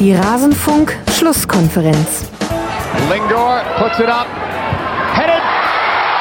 [0.00, 2.24] Die Rasenfunk-Schlusskonferenz.
[3.10, 4.26] Lingor puts it up.
[5.12, 5.44] Headed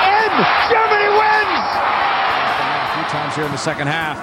[0.03, 0.31] in.
[0.67, 1.63] Germany wins.
[1.79, 4.17] A few times here in the second half.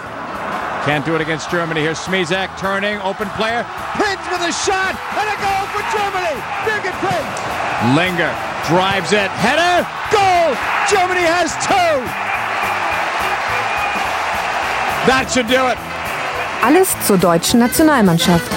[0.85, 1.81] Can't do it against Germany.
[1.81, 3.65] Here's Smizek turning, open player.
[3.97, 6.37] Prince with a shot and a goal for Germany.
[6.69, 7.41] Birgit Prince.
[7.97, 8.29] Linger
[8.69, 9.33] drives it.
[9.41, 9.89] Header.
[10.13, 10.53] Goal.
[10.85, 12.05] Germany has two.
[15.09, 15.79] That should do it.
[16.63, 18.53] Alles zur deutschen Nationalmannschaft.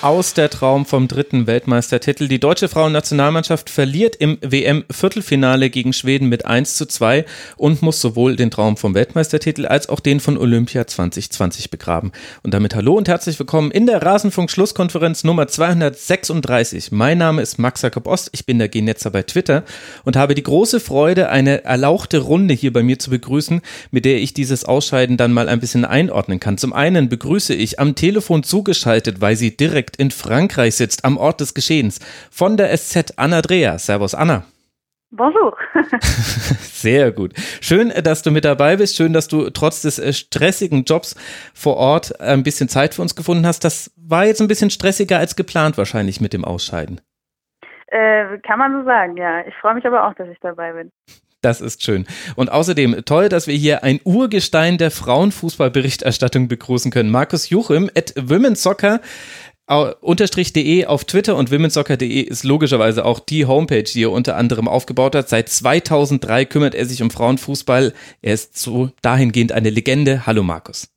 [0.00, 2.28] Aus der Traum vom dritten Weltmeistertitel.
[2.28, 7.24] Die deutsche Frauennationalmannschaft verliert im WM-Viertelfinale gegen Schweden mit 1 zu 2
[7.56, 12.12] und muss sowohl den Traum vom Weltmeistertitel als auch den von Olympia 2020 begraben.
[12.44, 16.92] Und damit hallo und herzlich willkommen in der Rasenfunk-Schlusskonferenz Nummer 236.
[16.92, 19.64] Mein Name ist Max Jakob Ost, ich bin der Genetzer bei Twitter
[20.04, 24.18] und habe die große Freude, eine erlauchte Runde hier bei mir zu begrüßen, mit der
[24.18, 26.56] ich dieses Ausscheiden dann mal ein bisschen einordnen kann.
[26.56, 31.16] Zum einen begrüße ich am Telefon zugeschaltet, weil sie direkt direkt in Frankreich sitzt, am
[31.16, 31.98] Ort des Geschehens.
[32.30, 33.78] Von der SZ Anna Dreher.
[33.78, 34.44] Servus Anna.
[35.10, 35.56] Bonjour.
[36.60, 37.32] Sehr gut.
[37.62, 38.96] Schön, dass du mit dabei bist.
[38.96, 41.16] Schön, dass du trotz des äh, stressigen Jobs
[41.54, 43.64] vor Ort ein bisschen Zeit für uns gefunden hast.
[43.64, 47.00] Das war jetzt ein bisschen stressiger als geplant wahrscheinlich mit dem Ausscheiden.
[47.86, 49.46] Äh, kann man so sagen, ja.
[49.46, 50.90] Ich freue mich aber auch, dass ich dabei bin.
[51.40, 52.04] Das ist schön.
[52.34, 57.12] Und außerdem toll, dass wir hier ein Urgestein der Frauenfußballberichterstattung begrüßen können.
[57.12, 59.00] Markus Juchim at Women's Soccer
[59.68, 64.66] unterstrich de auf Twitter und womensoccer.de ist logischerweise auch die Homepage, die er unter anderem
[64.66, 65.28] aufgebaut hat.
[65.28, 67.92] Seit 2003 kümmert er sich um Frauenfußball.
[68.22, 70.26] Er ist so dahingehend eine Legende.
[70.26, 70.88] Hallo Markus.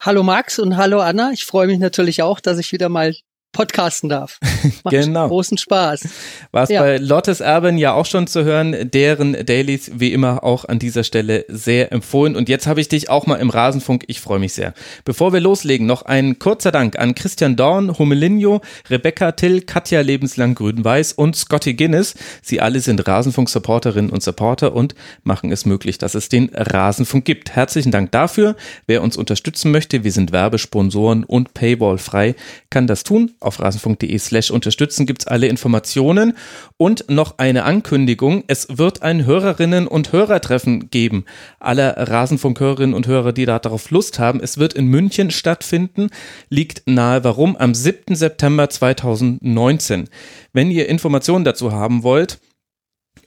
[0.00, 1.32] Hallo Max und hallo Anna.
[1.32, 3.16] Ich freue mich natürlich auch, dass ich wieder mal
[3.52, 4.38] podcasten darf.
[4.84, 5.28] Macht genau.
[5.28, 6.08] großen Spaß.
[6.52, 6.80] War es ja.
[6.80, 11.02] bei Lottes Erben ja auch schon zu hören, deren Dailies wie immer auch an dieser
[11.02, 12.36] Stelle sehr empfohlen.
[12.36, 14.04] Und jetzt habe ich dich auch mal im Rasenfunk.
[14.06, 14.74] Ich freue mich sehr.
[15.04, 18.60] Bevor wir loslegen, noch ein kurzer Dank an Christian Dorn, Homelinho,
[18.90, 22.14] Rebecca Till, Katja Lebenslang Grün-Weiß und Scotty Guinness.
[22.42, 27.56] Sie alle sind Rasenfunk-Supporterinnen und Supporter und machen es möglich, dass es den Rasenfunk gibt.
[27.56, 28.56] Herzlichen Dank dafür.
[28.86, 32.34] Wer uns unterstützen möchte, wir sind Werbesponsoren und Paywall frei,
[32.70, 36.36] kann das tun auf rasenfunk.de slash unterstützen gibt es alle Informationen
[36.76, 38.44] und noch eine Ankündigung.
[38.46, 41.24] Es wird ein Hörerinnen- und Hörertreffen geben.
[41.60, 44.40] Alle Rasenfunk-Hörerinnen und Hörer, die da darauf Lust haben.
[44.40, 46.10] Es wird in München stattfinden.
[46.48, 47.56] Liegt nahe warum?
[47.56, 48.14] Am 7.
[48.14, 50.08] September 2019.
[50.52, 52.38] Wenn ihr Informationen dazu haben wollt,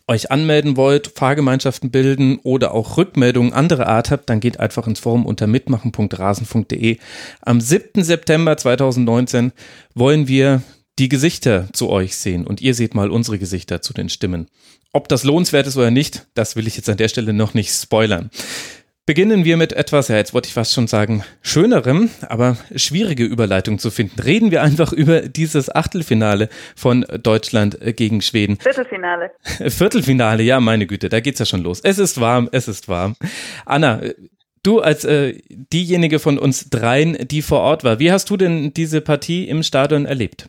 [0.07, 4.99] euch anmelden wollt, Fahrgemeinschaften bilden oder auch Rückmeldungen anderer Art habt, dann geht einfach ins
[4.99, 6.97] Forum unter mitmachen.rasen.de.
[7.41, 8.03] Am 7.
[8.03, 9.51] September 2019
[9.95, 10.61] wollen wir
[10.99, 14.47] die Gesichter zu euch sehen und ihr seht mal unsere Gesichter zu den Stimmen.
[14.93, 17.71] Ob das lohnenswert ist oder nicht, das will ich jetzt an der Stelle noch nicht
[17.71, 18.29] spoilern.
[19.11, 23.77] Beginnen wir mit etwas, ja, jetzt wollte ich fast schon sagen, schönerem, aber schwierige Überleitung
[23.77, 24.21] zu finden.
[24.21, 28.57] Reden wir einfach über dieses Achtelfinale von Deutschland gegen Schweden.
[28.61, 29.31] Viertelfinale.
[29.67, 31.81] Viertelfinale, ja, meine Güte, da geht's ja schon los.
[31.81, 33.17] Es ist warm, es ist warm.
[33.65, 33.99] Anna,
[34.63, 38.73] du als äh, diejenige von uns dreien, die vor Ort war, wie hast du denn
[38.73, 40.47] diese Partie im Stadion erlebt?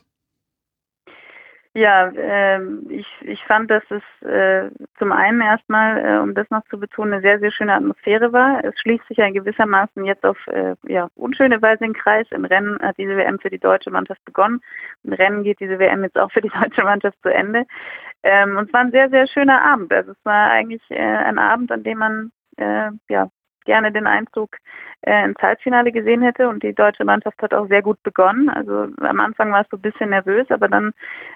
[1.75, 2.61] Ja, äh,
[2.91, 7.15] ich, ich fand, dass es äh, zum einen erstmal, äh, um das noch zu betonen,
[7.15, 8.63] eine sehr, sehr schöne Atmosphäre war.
[8.63, 12.27] Es schließt sich ja gewissermaßen jetzt auf äh, ja, unschöne Weise den Kreis.
[12.31, 14.61] Im Rennen hat diese WM für die deutsche Mannschaft begonnen.
[15.03, 17.65] Im Rennen geht diese WM jetzt auch für die deutsche Mannschaft zu Ende.
[18.23, 19.91] Ähm, und es war ein sehr, sehr schöner Abend.
[19.95, 23.29] Also es war eigentlich äh, ein Abend, an dem man äh, ja,
[23.65, 24.59] gerne den Einzug
[25.03, 28.49] äh, ins Halbfinale gesehen hätte und die deutsche Mannschaft hat auch sehr gut begonnen.
[28.49, 30.93] Also am Anfang war es so ein bisschen nervös, aber dann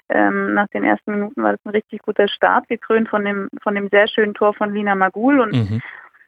[0.08, 3.74] ähm, nach den ersten Minuten war das ein richtig guter Start, gekrönt von dem von
[3.74, 5.82] dem sehr schönen Tor von Lina Magul und mhm.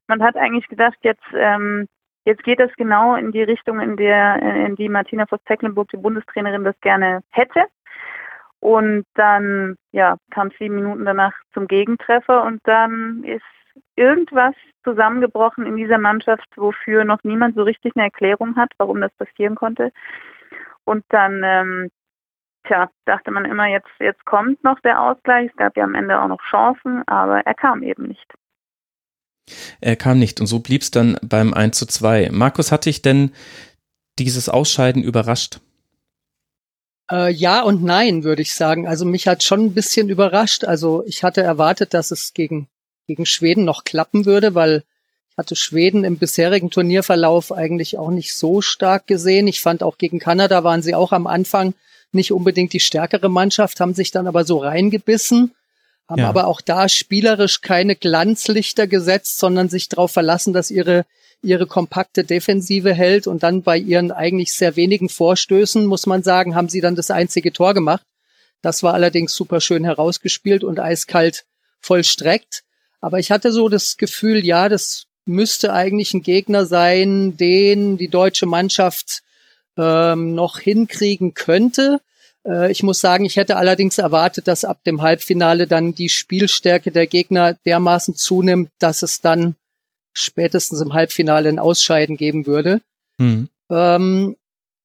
[0.09, 1.87] man hat eigentlich gedacht, jetzt ähm,
[2.25, 6.65] jetzt geht es genau in die Richtung, in der in die Martina Voss-Tecklenburg, die Bundestrainerin,
[6.65, 7.65] das gerne hätte.
[8.61, 13.45] Und dann ja, kam sieben Minuten danach zum Gegentreffer und dann ist
[13.99, 14.55] irgendwas
[14.85, 19.57] zusammengebrochen in dieser Mannschaft, wofür noch niemand so richtig eine Erklärung hat, warum das passieren
[19.57, 19.93] konnte.
[20.85, 21.91] Und dann, ähm,
[22.67, 25.51] tja, dachte man immer, jetzt, jetzt kommt noch der Ausgleich.
[25.51, 28.33] Es gab ja am Ende auch noch Chancen, aber er kam eben nicht.
[29.81, 32.31] Er kam nicht und so blieb es dann beim 1 zu 2.
[32.33, 33.33] Markus, hatte ich denn
[34.19, 35.61] dieses Ausscheiden überrascht?
[37.11, 38.87] Äh, ja und nein, würde ich sagen.
[38.87, 40.65] Also mich hat schon ein bisschen überrascht.
[40.65, 42.69] Also ich hatte erwartet, dass es gegen
[43.09, 44.85] gegen Schweden noch klappen würde, weil
[45.33, 49.49] ich hatte Schweden im bisherigen Turnierverlauf eigentlich auch nicht so stark gesehen.
[49.49, 51.75] Ich fand auch gegen Kanada waren sie auch am Anfang
[52.13, 55.55] nicht unbedingt die stärkere Mannschaft, haben sich dann aber so reingebissen.
[56.09, 56.29] haben ja.
[56.29, 61.05] aber auch da spielerisch keine Glanzlichter gesetzt, sondern sich darauf verlassen, dass ihre
[61.43, 66.55] ihre kompakte Defensive hält und dann bei ihren eigentlich sehr wenigen Vorstößen, muss man sagen,
[66.55, 68.03] haben sie dann das einzige Tor gemacht.
[68.61, 71.45] Das war allerdings super schön herausgespielt und eiskalt
[71.81, 72.65] vollstreckt.
[73.01, 78.09] Aber ich hatte so das Gefühl, ja, das müsste eigentlich ein Gegner sein, den die
[78.09, 79.23] deutsche Mannschaft
[79.77, 82.01] ähm, noch hinkriegen könnte.
[82.45, 86.91] Äh, ich muss sagen, ich hätte allerdings erwartet, dass ab dem Halbfinale dann die Spielstärke
[86.91, 89.55] der Gegner dermaßen zunimmt, dass es dann
[90.13, 92.81] spätestens im Halbfinale ein Ausscheiden geben würde.
[93.19, 93.49] Mhm.
[93.71, 94.37] Ähm,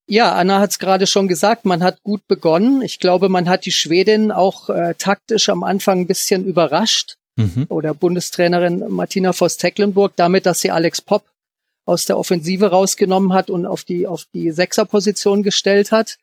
[0.06, 2.82] ja, Anna hat es gerade schon gesagt, man hat gut begonnen.
[2.82, 7.16] Ich glaube, man hat die Schwedin auch äh, taktisch am Anfang ein bisschen überrascht.
[7.36, 7.66] Mhm.
[7.70, 11.24] Oder Bundestrainerin Martina Voss-Tecklenburg damit, dass sie Alex Popp
[11.86, 16.18] aus der Offensive rausgenommen hat und auf die, auf die Sechserposition gestellt hat.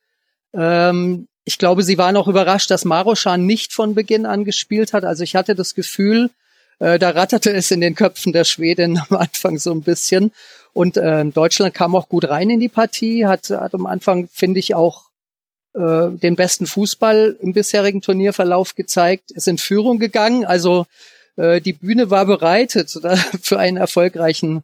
[0.53, 5.05] Ähm, ich glaube, sie waren auch überrascht, dass Maroschan nicht von Beginn an gespielt hat.
[5.05, 6.31] Also ich hatte das Gefühl,
[6.79, 10.33] äh, da ratterte es in den Köpfen der Schweden am Anfang so ein bisschen.
[10.73, 14.61] Und äh, Deutschland kam auch gut rein in die Partie, hat, hat am Anfang, finde
[14.61, 15.10] ich, auch
[15.75, 20.45] äh, den besten Fußball im bisherigen Turnierverlauf gezeigt, ist in Führung gegangen.
[20.45, 20.87] Also
[21.37, 24.63] äh, die Bühne war bereitet oder, für einen erfolgreichen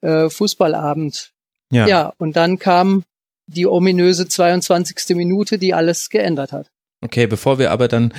[0.00, 1.30] äh, Fußballabend.
[1.70, 1.86] Ja.
[1.86, 3.04] ja, und dann kam
[3.46, 5.16] die ominöse 22.
[5.16, 6.70] Minute, die alles geändert hat.
[7.00, 8.12] Okay, bevor wir aber dann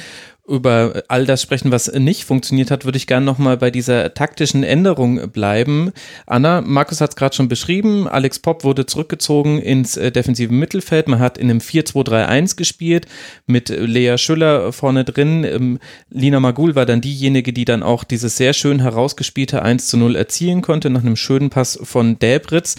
[0.50, 4.63] über all das sprechen, was nicht funktioniert hat, würde ich gerne nochmal bei dieser taktischen
[4.63, 5.92] Änderung bleiben.
[6.25, 11.07] Anna, Markus hat es gerade schon beschrieben, Alex Popp wurde zurückgezogen ins äh, defensive Mittelfeld.
[11.07, 13.06] Man hat in einem 4-2-3-1 gespielt
[13.46, 15.44] mit Lea Schüller vorne drin.
[15.44, 15.80] Ähm,
[16.10, 20.16] Lina Magul war dann diejenige, die dann auch dieses sehr schön herausgespielte 1 zu 0
[20.16, 22.75] erzielen konnte, nach einem schönen Pass von Däbritz.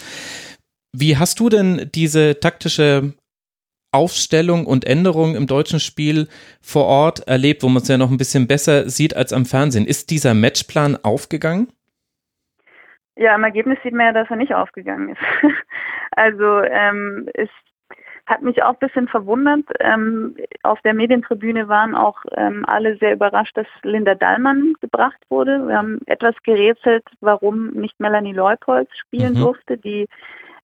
[0.93, 3.13] Wie hast du denn diese taktische
[3.91, 6.27] Aufstellung und Änderung im deutschen Spiel
[6.61, 9.85] vor Ort erlebt, wo man es ja noch ein bisschen besser sieht als am Fernsehen.
[9.85, 11.71] Ist dieser Matchplan aufgegangen?
[13.15, 15.21] Ja, im Ergebnis sieht man ja, dass er nicht aufgegangen ist.
[16.11, 17.49] also ähm, es
[18.25, 19.65] hat mich auch ein bisschen verwundert.
[19.79, 25.67] Ähm, auf der Medientribüne waren auch ähm, alle sehr überrascht, dass Linda Dallmann gebracht wurde.
[25.67, 29.39] Wir haben etwas gerätselt, warum nicht Melanie Leupolz spielen mhm.
[29.39, 30.07] durfte, die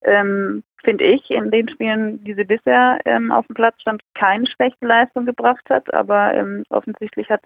[0.07, 4.48] ähm, finde ich, in den Spielen, die sie bisher ähm, auf dem Platz stand, keine
[4.48, 5.94] schlechte Leistung gebracht hat.
[5.94, 7.42] Aber ähm, offensichtlich hat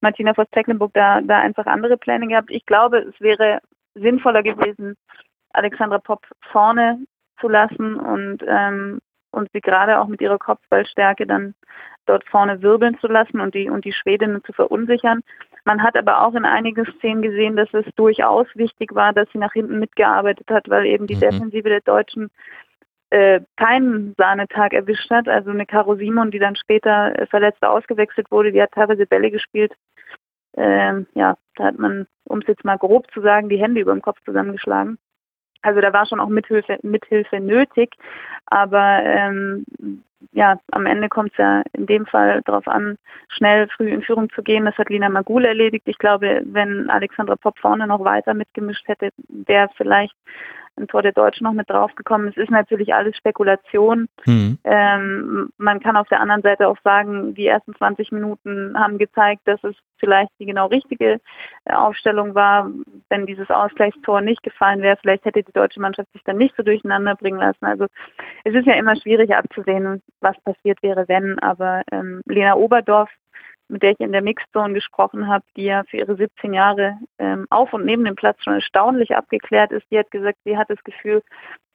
[0.00, 2.50] Martina Voss-Tecklenburg da, da einfach andere Pläne gehabt.
[2.50, 3.60] Ich glaube, es wäre
[3.94, 4.96] sinnvoller gewesen,
[5.52, 6.98] Alexandra Popp vorne
[7.40, 9.00] zu lassen und, ähm,
[9.30, 11.54] und sie gerade auch mit ihrer Kopfballstärke dann
[12.06, 15.20] dort vorne wirbeln zu lassen und die, und die Schwedinnen zu verunsichern.
[15.64, 19.38] Man hat aber auch in einigen Szenen gesehen, dass es durchaus wichtig war, dass sie
[19.38, 21.20] nach hinten mitgearbeitet hat, weil eben die mhm.
[21.20, 22.30] Defensive der Deutschen
[23.10, 25.28] äh, keinen Sahnetag erwischt hat.
[25.28, 29.30] Also eine Caro Simon, die dann später äh, verletzt ausgewechselt wurde, die hat teilweise Bälle
[29.30, 29.72] gespielt.
[30.56, 33.92] Ähm, ja, da hat man, um es jetzt mal grob zu sagen, die Hände über
[33.92, 34.98] dem Kopf zusammengeschlagen.
[35.62, 37.94] Also da war schon auch Mithilfe, Mithilfe nötig,
[38.46, 39.64] aber ähm,
[40.32, 42.96] ja, am Ende kommt es ja in dem Fall darauf an,
[43.28, 44.64] schnell früh in Führung zu gehen.
[44.64, 45.86] Das hat Lina Magul erledigt.
[45.86, 50.14] Ich glaube, wenn Alexandra Popp vorne noch weiter mitgemischt hätte, wäre vielleicht
[50.76, 52.28] ein Tor der Deutschen noch mit draufgekommen.
[52.28, 54.08] Es ist natürlich alles Spekulation.
[54.24, 54.58] Mhm.
[54.64, 59.42] Ähm, man kann auf der anderen Seite auch sagen, die ersten 20 Minuten haben gezeigt,
[59.44, 61.20] dass es vielleicht die genau richtige
[61.64, 62.70] äh, Aufstellung war.
[63.08, 66.62] Wenn dieses Ausgleichstor nicht gefallen wäre, vielleicht hätte die deutsche Mannschaft sich dann nicht so
[66.62, 67.64] durcheinander bringen lassen.
[67.64, 67.86] Also
[68.44, 71.38] es ist ja immer schwierig abzusehen, was passiert wäre, wenn.
[71.38, 73.10] Aber ähm, Lena Oberdorf
[73.72, 77.46] mit der ich in der Mixzone gesprochen habe, die ja für ihre 17 Jahre ähm,
[77.50, 80.82] auf und neben dem Platz schon erstaunlich abgeklärt ist, die hat gesagt, sie hat das
[80.84, 81.22] Gefühl,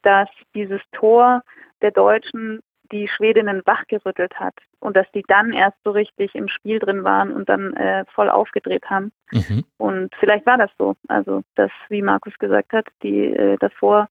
[0.03, 1.41] dass dieses Tor
[1.81, 2.61] der Deutschen
[2.91, 7.33] die Schwedinnen wachgerüttelt hat und dass die dann erst so richtig im Spiel drin waren
[7.33, 9.11] und dann äh, voll aufgedreht haben.
[9.31, 9.65] Mhm.
[9.77, 10.95] Und vielleicht war das so.
[11.07, 14.07] Also, dass, wie Markus gesagt hat, die äh, davor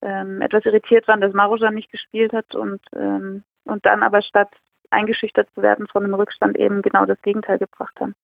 [0.00, 4.50] ähm, etwas irritiert waren, dass Marojan nicht gespielt hat und, ähm, und dann aber statt
[4.90, 8.14] eingeschüchtert zu werden von einem Rückstand eben genau das Gegenteil gebracht haben.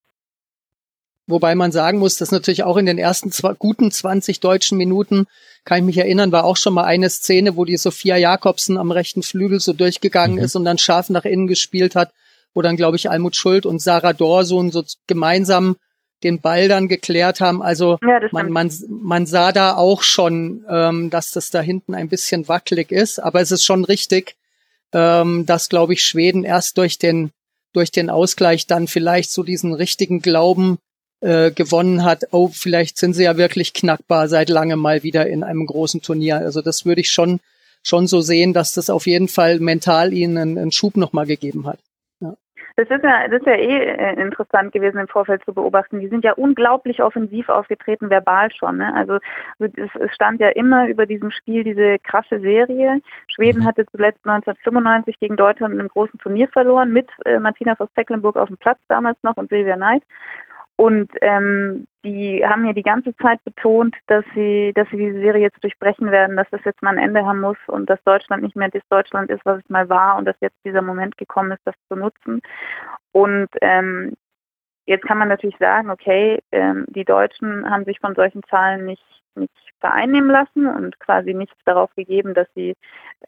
[1.26, 5.26] Wobei man sagen muss, dass natürlich auch in den ersten zwei, guten 20 deutschen Minuten,
[5.64, 8.90] kann ich mich erinnern, war auch schon mal eine Szene, wo die Sophia Jakobsen am
[8.90, 10.42] rechten Flügel so durchgegangen mhm.
[10.42, 12.12] ist und dann scharf nach innen gespielt hat,
[12.54, 15.76] wo dann, glaube ich, Almut Schuld und Sarah Dorsun so gemeinsam
[16.24, 17.62] den Ball dann geklärt haben.
[17.62, 22.08] Also ja, man, man, man sah da auch schon, ähm, dass das da hinten ein
[22.08, 24.36] bisschen wackelig ist, aber es ist schon richtig,
[24.92, 27.30] ähm, dass, glaube ich, Schweden erst durch den,
[27.72, 30.78] durch den Ausgleich dann vielleicht so diesen richtigen Glauben
[31.20, 35.44] äh, gewonnen hat, oh, vielleicht sind sie ja wirklich knackbar seit langem mal wieder in
[35.44, 36.38] einem großen Turnier.
[36.38, 37.40] Also das würde ich schon,
[37.82, 41.66] schon so sehen, dass das auf jeden Fall mental ihnen einen, einen Schub nochmal gegeben
[41.66, 41.78] hat.
[42.76, 46.00] Das ist ja, das ist ja eh äh, interessant gewesen im Vorfeld zu beobachten.
[46.00, 48.78] Die sind ja unglaublich offensiv aufgetreten, verbal schon.
[48.78, 48.94] Ne?
[48.94, 49.18] Also
[49.58, 53.00] es, stand ja immer über diesem Spiel diese krasse Serie.
[53.28, 53.66] Schweden mhm.
[53.66, 58.36] hatte zuletzt 1995 gegen Deutschland in einem großen Turnier verloren mit äh, Martina aus Tecklenburg
[58.36, 60.02] auf dem Platz damals noch und Silvia Knight.
[60.82, 65.42] Und ähm, die haben ja die ganze Zeit betont, dass sie, dass sie diese Serie
[65.42, 68.56] jetzt durchbrechen werden, dass das jetzt mal ein Ende haben muss und dass Deutschland nicht
[68.56, 71.60] mehr das Deutschland ist, was es mal war und dass jetzt dieser Moment gekommen ist,
[71.64, 72.40] das zu nutzen.
[73.12, 74.14] Und ähm,
[74.84, 79.21] jetzt kann man natürlich sagen, okay, ähm, die Deutschen haben sich von solchen Zahlen nicht
[79.36, 82.74] nicht vereinnehmen lassen und quasi nichts darauf gegeben, dass sie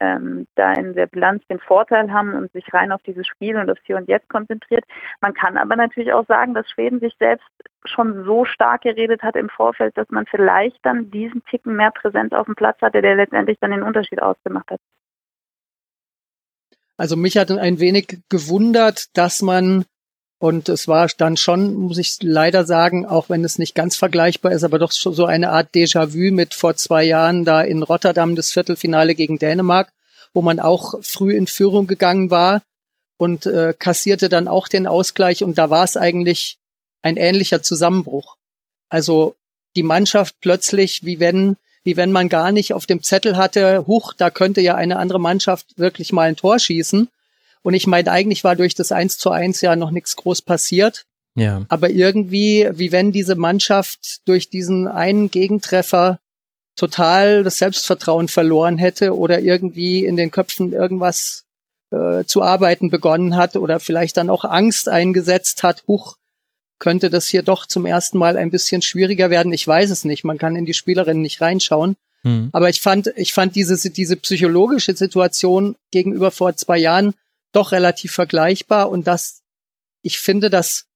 [0.00, 3.66] ähm, da in der Bilanz den Vorteil haben und sich rein auf dieses Spiel und
[3.66, 4.84] das Hier und Jetzt konzentriert.
[5.20, 7.46] Man kann aber natürlich auch sagen, dass Schweden sich selbst
[7.84, 12.32] schon so stark geredet hat im Vorfeld, dass man vielleicht dann diesen Ticken mehr Präsenz
[12.32, 14.80] auf dem Platz hatte, der letztendlich dann den Unterschied ausgemacht hat.
[16.96, 19.84] Also mich hat ein wenig gewundert, dass man
[20.44, 24.52] und es war dann schon, muss ich leider sagen, auch wenn es nicht ganz vergleichbar
[24.52, 28.52] ist, aber doch so eine Art Déjà-vu mit vor zwei Jahren da in Rotterdam das
[28.52, 29.90] Viertelfinale gegen Dänemark,
[30.34, 32.60] wo man auch früh in Führung gegangen war
[33.16, 35.42] und äh, kassierte dann auch den Ausgleich.
[35.42, 36.58] Und da war es eigentlich
[37.00, 38.36] ein ähnlicher Zusammenbruch.
[38.90, 39.36] Also
[39.76, 44.12] die Mannschaft plötzlich, wie wenn, wie wenn man gar nicht auf dem Zettel hatte, huch,
[44.12, 47.08] da könnte ja eine andere Mannschaft wirklich mal ein Tor schießen
[47.64, 51.06] und ich meine, eigentlich war durch das 1 zu 1 ja noch nichts groß passiert.
[51.34, 51.64] Ja.
[51.68, 56.20] Aber irgendwie, wie wenn diese Mannschaft durch diesen einen Gegentreffer
[56.76, 61.44] total das Selbstvertrauen verloren hätte oder irgendwie in den Köpfen irgendwas
[61.90, 66.16] äh, zu arbeiten begonnen hat oder vielleicht dann auch Angst eingesetzt hat, huch,
[66.78, 69.54] könnte das hier doch zum ersten Mal ein bisschen schwieriger werden.
[69.54, 70.22] Ich weiß es nicht.
[70.22, 71.96] Man kann in die Spielerinnen nicht reinschauen.
[72.24, 72.50] Mhm.
[72.52, 77.14] Aber ich fand, ich fand diese, diese psychologische Situation gegenüber vor zwei Jahren
[77.54, 79.42] doch relativ vergleichbar und dass
[80.02, 80.86] ich finde, dass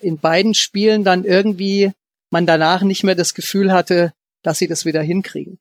[0.00, 1.92] in beiden Spielen dann irgendwie
[2.30, 5.58] man danach nicht mehr das Gefühl hatte, dass sie das wieder hinkriegen.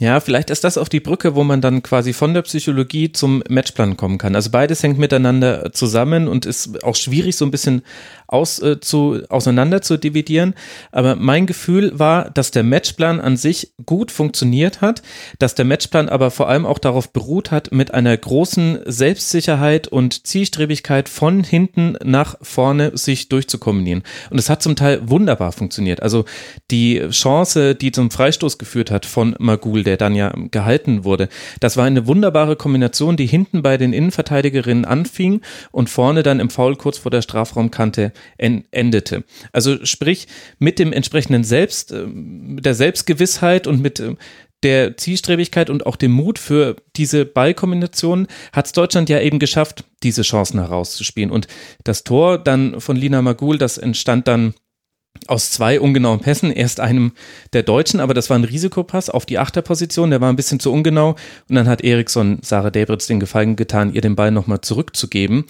[0.00, 3.44] Ja, vielleicht ist das auch die Brücke, wo man dann quasi von der Psychologie zum
[3.48, 4.34] Matchplan kommen kann.
[4.34, 7.82] Also beides hängt miteinander zusammen und ist auch schwierig so ein bisschen
[8.26, 10.54] aus, äh, zu, auseinander zu dividieren.
[10.90, 15.02] Aber mein Gefühl war, dass der Matchplan an sich gut funktioniert hat,
[15.38, 20.26] dass der Matchplan aber vor allem auch darauf beruht hat, mit einer großen Selbstsicherheit und
[20.26, 24.02] Zielstrebigkeit von hinten nach vorne sich durchzukombinieren.
[24.30, 26.02] Und es hat zum Teil wunderbar funktioniert.
[26.02, 26.24] Also
[26.72, 31.28] die Chance, die zum Freistoß geführt hat von Magul, der dann ja gehalten wurde,
[31.60, 35.40] das war eine wunderbare Kombination, die hinten bei den Innenverteidigerinnen anfing
[35.72, 39.24] und vorne dann im Foul kurz vor der Strafraumkante endete.
[39.52, 40.26] Also sprich,
[40.58, 44.14] mit dem entsprechenden Selbst, äh, der Selbstgewissheit und mit äh,
[44.64, 49.84] der Zielstrebigkeit und auch dem Mut für diese Ballkombination hat es Deutschland ja eben geschafft,
[50.02, 51.30] diese Chancen herauszuspielen.
[51.30, 51.46] Und
[51.84, 54.54] das Tor dann von Lina Magul, das entstand dann
[55.26, 57.12] aus zwei ungenauen Pässen, erst einem
[57.52, 60.72] der Deutschen, aber das war ein Risikopass auf die Achterposition, der war ein bisschen zu
[60.72, 61.16] ungenau
[61.48, 65.44] und dann hat Eriksson Sarah Debritz den Gefallen getan, ihr den Ball nochmal zurückzugeben.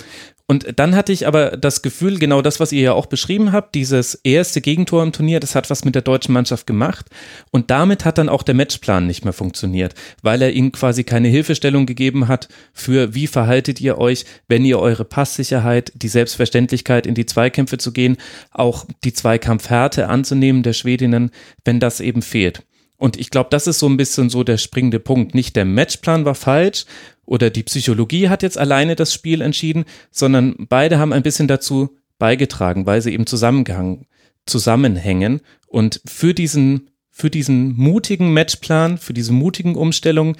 [0.47, 3.75] Und dann hatte ich aber das Gefühl, genau das, was ihr ja auch beschrieben habt,
[3.75, 7.07] dieses erste Gegentor im Turnier, das hat was mit der deutschen Mannschaft gemacht.
[7.51, 11.29] Und damit hat dann auch der Matchplan nicht mehr funktioniert, weil er ihnen quasi keine
[11.29, 17.15] Hilfestellung gegeben hat für, wie verhaltet ihr euch, wenn ihr eure Passsicherheit, die Selbstverständlichkeit in
[17.15, 18.19] die Zweikämpfe zu gehen,
[18.51, 21.31] auch die Zweikampfhärte anzunehmen der Schwedinnen,
[21.65, 22.63] wenn das eben fehlt.
[22.97, 25.35] Und ich glaube, das ist so ein bisschen so der springende Punkt.
[25.35, 26.85] Nicht der Matchplan war falsch
[27.27, 31.97] oder die Psychologie hat jetzt alleine das Spiel entschieden, sondern beide haben ein bisschen dazu
[32.19, 35.41] beigetragen, weil sie eben zusammenhängen.
[35.67, 40.37] Und für diesen, für diesen mutigen Matchplan, für diese mutigen Umstellungen,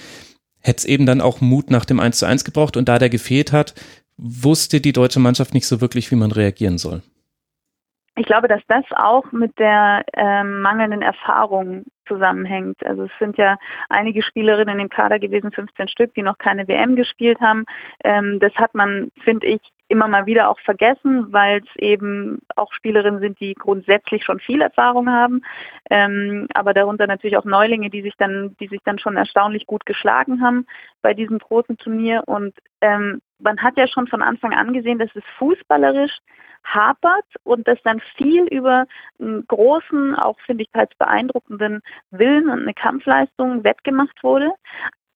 [0.61, 2.77] hätte es eben dann auch Mut nach dem 1 zu 1 gebraucht.
[2.77, 3.75] Und da der gefehlt hat,
[4.17, 7.03] wusste die deutsche Mannschaft nicht so wirklich, wie man reagieren soll.
[8.17, 12.85] Ich glaube, dass das auch mit der ähm, mangelnden Erfahrung zusammenhängt.
[12.85, 13.57] Also es sind ja
[13.89, 17.65] einige Spielerinnen im Kader gewesen, 15 Stück, die noch keine WM gespielt haben.
[18.03, 22.73] Ähm, das hat man, finde ich, immer mal wieder auch vergessen, weil es eben auch
[22.73, 25.43] Spielerinnen sind, die grundsätzlich schon viel Erfahrung haben,
[25.91, 29.85] ähm, aber darunter natürlich auch Neulinge, die sich dann, die sich dann schon erstaunlich gut
[29.85, 30.67] geschlagen haben
[31.03, 32.23] bei diesem großen Turnier.
[32.27, 36.19] Und ähm, man hat ja schon von Anfang an gesehen, dass es fußballerisch
[36.65, 38.87] hapert und dass dann viel über
[39.21, 44.53] einen großen, auch finde ich teils beeindruckenden Willen und eine Kampfleistung wettgemacht wurde.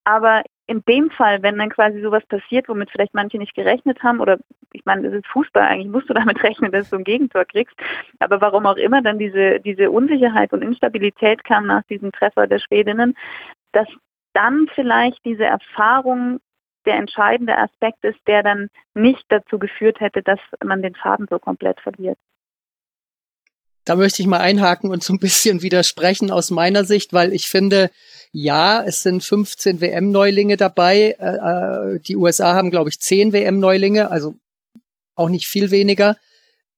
[0.05, 4.21] Aber in dem Fall, wenn dann quasi sowas passiert, womit vielleicht manche nicht gerechnet haben,
[4.21, 4.39] oder
[4.73, 7.75] ich meine, das ist Fußball, eigentlich musst du damit rechnen, dass du ein Gegentor kriegst,
[8.19, 12.59] aber warum auch immer dann diese, diese Unsicherheit und Instabilität kam nach diesem Treffer der
[12.59, 13.17] Schwedinnen,
[13.73, 13.89] dass
[14.35, 16.39] dann vielleicht diese Erfahrung
[16.89, 21.39] der entscheidende Aspekt ist, der dann nicht dazu geführt hätte, dass man den Faden so
[21.39, 22.19] komplett verliert.
[23.85, 27.47] Da möchte ich mal einhaken und so ein bisschen widersprechen aus meiner Sicht, weil ich
[27.47, 27.91] finde,
[28.33, 31.15] ja, es sind 15 WM-Neulinge dabei.
[31.19, 34.35] Äh, äh, die USA haben, glaube ich, 10 WM-Neulinge, also
[35.15, 36.17] auch nicht viel weniger.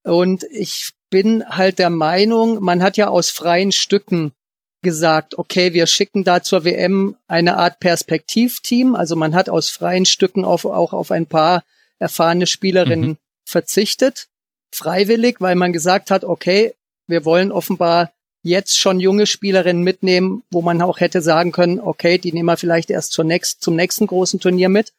[0.03, 4.33] Und ich bin halt der Meinung, man hat ja aus freien Stücken
[4.83, 8.95] gesagt, okay, wir schicken da zur WM eine Art Perspektivteam.
[8.95, 11.65] Also man hat aus freien Stücken auf, auch auf ein paar
[11.99, 13.19] erfahrene Spielerinnen mhm.
[13.45, 14.29] verzichtet,
[14.73, 16.75] freiwillig, weil man gesagt hat, okay,
[17.07, 22.17] wir wollen offenbar jetzt schon junge Spielerinnen mitnehmen, wo man auch hätte sagen können, okay,
[22.17, 24.93] die nehmen wir vielleicht erst zur nächst, zum nächsten großen Turnier mit.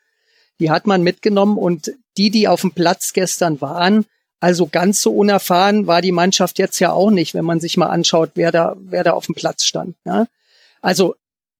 [0.59, 4.05] Die hat man mitgenommen und die, die auf dem Platz gestern waren,
[4.41, 7.87] also ganz so unerfahren war die Mannschaft jetzt ja auch nicht, wenn man sich mal
[7.87, 9.95] anschaut, wer da, wer da auf dem Platz stand.
[10.03, 10.27] Ja?
[10.81, 11.15] Also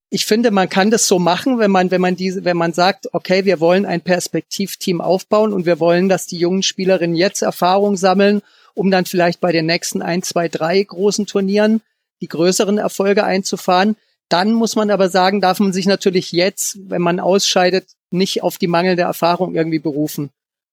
[0.10, 3.14] ich finde, man kann das so machen, wenn man, wenn man diese, wenn man sagt,
[3.14, 7.96] okay, wir wollen ein Perspektivteam aufbauen und wir wollen, dass die jungen Spielerinnen jetzt Erfahrung
[7.96, 8.42] sammeln
[8.74, 11.82] um dann vielleicht bei den nächsten ein, zwei, drei großen Turnieren
[12.22, 13.96] die größeren Erfolge einzufahren.
[14.30, 18.58] Dann muss man aber sagen, darf man sich natürlich jetzt, wenn man ausscheidet, nicht auf
[18.58, 20.30] die mangelnde Erfahrung irgendwie berufen.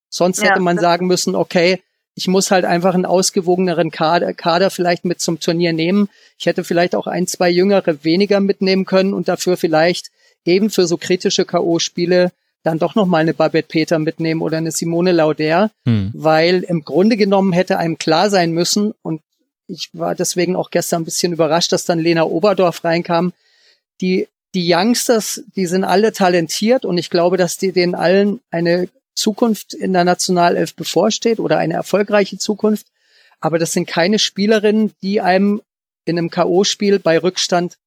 [0.09, 1.81] Sonst ja, hätte man sagen müssen, okay,
[2.15, 6.09] ich muss halt einfach einen ausgewogeneren Kader, Kader vielleicht mit zum Turnier nehmen.
[6.37, 10.11] Ich hätte vielleicht auch ein, zwei Jüngere weniger mitnehmen können und dafür vielleicht
[10.45, 12.31] eben für so kritische K.O.-Spiele
[12.63, 16.11] dann doch noch mal eine Babette Peter mitnehmen oder eine Simone Lauder, hm.
[16.13, 19.21] weil im Grunde genommen hätte einem klar sein müssen und
[19.67, 23.33] ich war deswegen auch gestern ein bisschen überrascht, dass dann Lena Oberdorf reinkam.
[24.01, 28.89] Die, die Youngsters, die sind alle talentiert und ich glaube, dass die denen allen eine
[29.19, 32.87] Zukunft in der Nationalelf bevorsteht oder eine erfolgreiche Zukunft.
[33.39, 35.61] Aber das sind keine Spielerinnen, die einem
[36.05, 37.77] in einem K.O.-Spiel bei Rückstand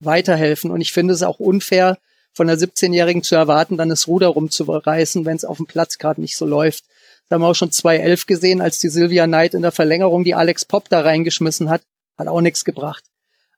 [0.00, 0.70] weiterhelfen.
[0.70, 1.98] Und ich finde es auch unfair,
[2.32, 6.20] von der 17-Jährigen zu erwarten, dann das Ruder rumzureißen, wenn es auf dem Platz gerade
[6.20, 6.84] nicht so läuft.
[7.28, 10.34] Da haben wir auch schon 2011 gesehen, als die Sylvia Knight in der Verlängerung die
[10.34, 11.82] Alex Pop da reingeschmissen hat,
[12.16, 13.04] hat auch nichts gebracht.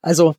[0.00, 0.34] Also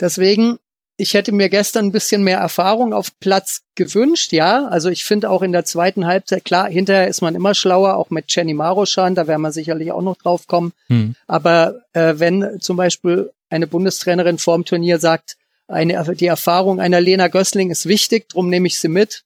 [0.00, 0.58] deswegen,
[0.96, 4.66] ich hätte mir gestern ein bisschen mehr Erfahrung auf Platz gewünscht, ja.
[4.68, 8.10] Also ich finde auch in der zweiten Halbzeit, klar, hinterher ist man immer schlauer, auch
[8.10, 10.72] mit Jenny Maroschan, da werden wir sicherlich auch noch drauf kommen.
[10.86, 11.16] Hm.
[11.26, 17.28] Aber äh, wenn zum Beispiel eine Bundestrainerin vorm Turnier sagt, eine, die Erfahrung einer Lena
[17.28, 19.24] Gößling ist wichtig, drum nehme ich sie mit.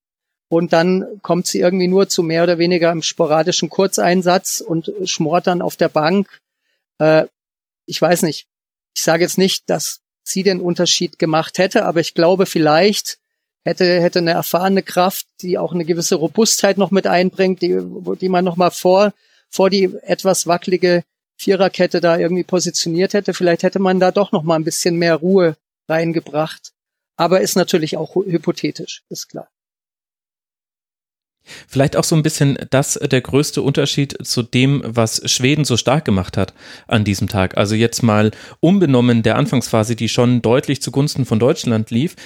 [0.49, 5.47] Und dann kommt sie irgendwie nur zu mehr oder weniger im sporadischen Kurzeinsatz und schmort
[5.47, 6.41] dann auf der Bank.
[6.99, 7.27] Äh,
[7.85, 8.47] ich weiß nicht.
[8.95, 13.19] Ich sage jetzt nicht, dass sie den Unterschied gemacht hätte, aber ich glaube vielleicht
[13.65, 17.81] hätte, hätte eine erfahrene Kraft, die auch eine gewisse Robustheit noch mit einbringt, die,
[18.21, 19.13] die man noch mal vor,
[19.51, 21.05] vor die etwas wackelige
[21.37, 23.33] Viererkette da irgendwie positioniert hätte.
[23.33, 25.57] Vielleicht hätte man da doch noch mal ein bisschen mehr Ruhe
[25.89, 26.73] reingebracht.
[27.17, 29.49] Aber ist natürlich auch hypothetisch, ist klar.
[31.67, 36.05] Vielleicht auch so ein bisschen das der größte Unterschied zu dem, was Schweden so stark
[36.05, 36.55] gemacht hat
[36.87, 37.57] an diesem Tag.
[37.57, 38.31] Also jetzt mal
[38.61, 42.17] unbenommen der Anfangsphase, die schon deutlich zugunsten von Deutschland lief,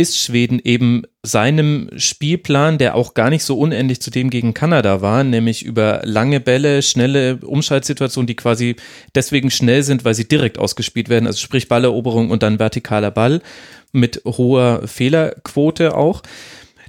[0.00, 5.02] ist Schweden eben seinem Spielplan, der auch gar nicht so unähnlich zu dem gegen Kanada
[5.02, 8.76] war, nämlich über lange Bälle, schnelle Umschaltsituationen, die quasi
[9.16, 13.42] deswegen schnell sind, weil sie direkt ausgespielt werden, also sprich Balleroberung und dann vertikaler Ball
[13.90, 16.22] mit hoher Fehlerquote auch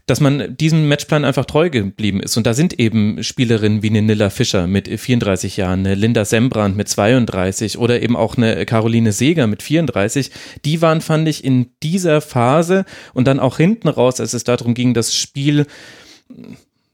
[0.09, 2.37] dass man diesem Matchplan einfach treu geblieben ist.
[2.37, 6.75] Und da sind eben Spielerinnen wie eine Nilla Fischer mit 34 Jahren, eine Linda Sembrand
[6.75, 10.31] mit 32 oder eben auch eine Caroline Seeger mit 34.
[10.65, 14.73] Die waren, fand ich, in dieser Phase und dann auch hinten raus, als es darum
[14.73, 15.65] ging, das Spiel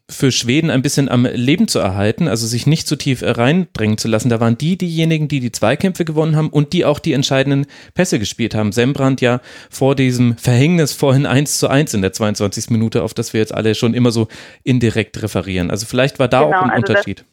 [0.10, 4.08] für Schweden ein bisschen am Leben zu erhalten, also sich nicht zu tief reindrängen zu
[4.08, 4.30] lassen.
[4.30, 7.66] Da waren die diejenigen, die die Zweikämpfe gewonnen haben und die auch die entscheidenden
[7.96, 8.72] Pässe gespielt haben.
[8.72, 12.70] Sembrand ja vor diesem Verhängnis vorhin 1 zu 1 in der 22.
[12.70, 14.28] Minute, auf das wir jetzt alle schon immer so
[14.64, 15.72] indirekt referieren.
[15.72, 17.26] Also vielleicht war da genau, auch ein also Unterschied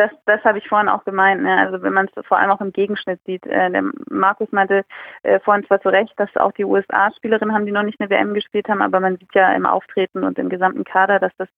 [0.00, 1.42] das, das habe ich vorhin auch gemeint.
[1.42, 1.58] Ne?
[1.58, 3.44] Also wenn man es vor allem auch im Gegenschnitt sieht.
[3.46, 4.84] Äh, der Markus meinte
[5.22, 8.32] äh, vorhin zwar zu Recht, dass auch die USA-Spielerinnen haben, die noch nicht eine WM
[8.32, 11.48] gespielt haben, aber man sieht ja im Auftreten und im gesamten Kader, dass das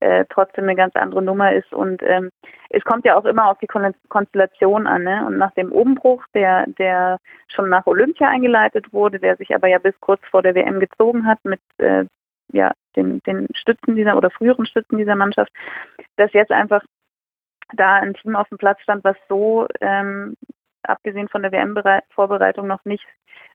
[0.00, 1.70] äh, trotzdem eine ganz andere Nummer ist.
[1.74, 2.30] Und ähm,
[2.70, 3.68] es kommt ja auch immer auf die
[4.08, 5.02] Konstellation an.
[5.02, 5.26] Ne?
[5.26, 9.78] Und nach dem Umbruch, der, der schon nach Olympia eingeleitet wurde, der sich aber ja
[9.78, 12.06] bis kurz vor der WM gezogen hat mit äh,
[12.52, 15.52] ja, den, den Stützen dieser oder früheren Stützen dieser Mannschaft,
[16.16, 16.82] dass jetzt einfach
[17.74, 20.36] da ein Team auf dem Platz stand, was so ähm,
[20.82, 23.06] abgesehen von der WM-Vorbereitung noch nicht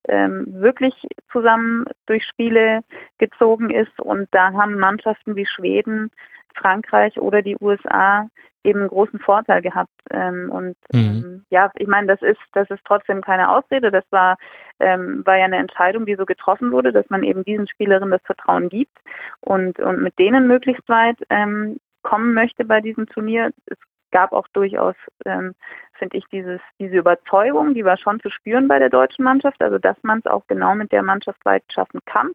[0.08, 0.93] ähm, wirklich
[1.32, 2.82] zusammen durch Spiele
[3.17, 3.99] gezogen ist.
[3.99, 6.12] Und da haben Mannschaften wie Schweden
[6.56, 8.27] Frankreich oder die USA
[8.63, 9.91] eben einen großen Vorteil gehabt.
[10.12, 10.99] Ähm, und mhm.
[10.99, 13.91] ähm, ja, ich meine, das ist, das ist trotzdem keine Ausrede.
[13.91, 14.38] Das war,
[14.80, 18.23] ähm, war ja eine Entscheidung, die so getroffen wurde, dass man eben diesen Spielerinnen das
[18.23, 18.97] Vertrauen gibt
[19.41, 23.51] und, und mit denen möglichst weit ähm, kommen möchte bei diesem Turnier.
[23.65, 23.77] Es
[24.12, 25.54] gab auch durchaus, ähm,
[25.93, 29.78] finde ich, dieses, diese Überzeugung, die war schon zu spüren bei der deutschen Mannschaft, also
[29.78, 32.32] dass man es auch genau mit der Mannschaft weit schaffen kann.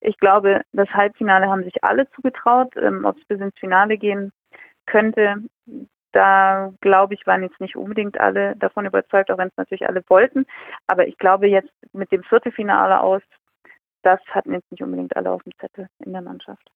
[0.00, 2.74] Ich glaube, das Halbfinale haben sich alle zugetraut.
[2.76, 4.32] Ähm, Ob es bis ins Finale gehen
[4.86, 5.36] könnte,
[6.12, 10.02] da glaube ich, waren jetzt nicht unbedingt alle davon überzeugt, auch wenn es natürlich alle
[10.08, 10.46] wollten.
[10.86, 13.22] Aber ich glaube jetzt mit dem Viertelfinale aus,
[14.02, 16.70] das hatten jetzt nicht unbedingt alle auf dem Zettel in der Mannschaft.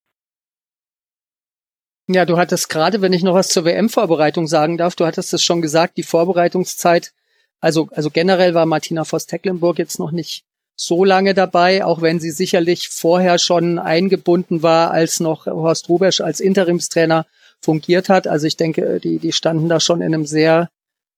[2.06, 5.42] Ja, du hattest gerade, wenn ich noch was zur WM-Vorbereitung sagen darf, du hattest es
[5.42, 7.12] schon gesagt, die Vorbereitungszeit,
[7.60, 10.44] also, also generell war Martina Voss-Tecklenburg jetzt noch nicht
[10.76, 16.20] so lange dabei, auch wenn sie sicherlich vorher schon eingebunden war, als noch Horst Rubesch
[16.20, 17.26] als Interimstrainer
[17.60, 18.26] fungiert hat.
[18.26, 20.68] Also ich denke, die, die standen da schon in einem sehr,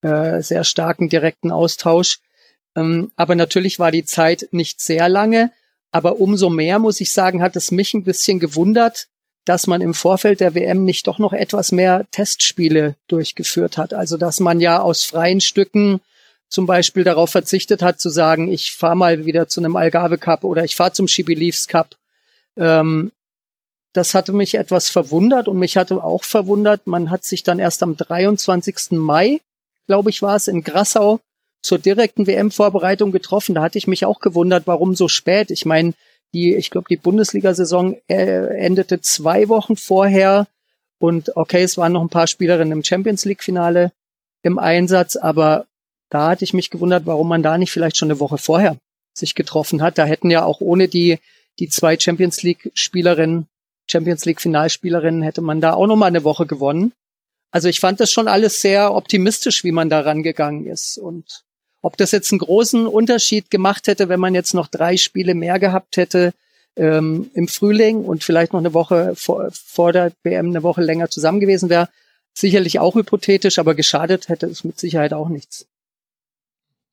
[0.02, 2.20] äh, sehr starken direkten Austausch.
[2.76, 5.50] Ähm, aber natürlich war die Zeit nicht sehr lange.
[5.90, 9.08] Aber umso mehr, muss ich sagen, hat es mich ein bisschen gewundert,
[9.46, 13.94] dass man im Vorfeld der WM nicht doch noch etwas mehr Testspiele durchgeführt hat.
[13.94, 16.00] Also dass man ja aus freien Stücken
[16.48, 20.44] zum Beispiel darauf verzichtet hat zu sagen, ich fahre mal wieder zu einem Algarve Cup
[20.44, 21.96] oder ich fahre zum She Believes Cup.
[22.56, 23.12] Ähm,
[23.92, 27.82] das hatte mich etwas verwundert und mich hatte auch verwundert, man hat sich dann erst
[27.82, 28.92] am 23.
[28.92, 29.40] Mai,
[29.86, 31.20] glaube ich, war es, in Grassau
[31.62, 33.54] zur direkten WM-Vorbereitung getroffen.
[33.54, 35.50] Da hatte ich mich auch gewundert, warum so spät.
[35.50, 35.94] Ich meine,
[36.34, 40.46] die, ich glaube, die Bundesliga-Saison äh, endete zwei Wochen vorher
[40.98, 43.92] und okay, es waren noch ein paar Spielerinnen im Champions League-Finale
[44.42, 45.66] im Einsatz, aber
[46.10, 48.76] da hatte ich mich gewundert, warum man da nicht vielleicht schon eine Woche vorher
[49.12, 49.98] sich getroffen hat.
[49.98, 51.18] Da hätten ja auch ohne die,
[51.58, 53.48] die zwei Champions League-Spielerinnen,
[53.90, 56.92] Champions League-Finalspielerinnen, hätte man da auch noch mal eine Woche gewonnen.
[57.50, 60.98] Also ich fand das schon alles sehr optimistisch, wie man da rangegangen ist.
[60.98, 61.44] Und
[61.86, 65.60] ob das jetzt einen großen Unterschied gemacht hätte, wenn man jetzt noch drei Spiele mehr
[65.60, 66.32] gehabt hätte
[66.74, 71.10] ähm, im Frühling und vielleicht noch eine Woche vor, vor der WM eine Woche länger
[71.10, 71.88] zusammen gewesen wäre,
[72.34, 75.68] sicherlich auch hypothetisch, aber geschadet hätte es mit Sicherheit auch nichts.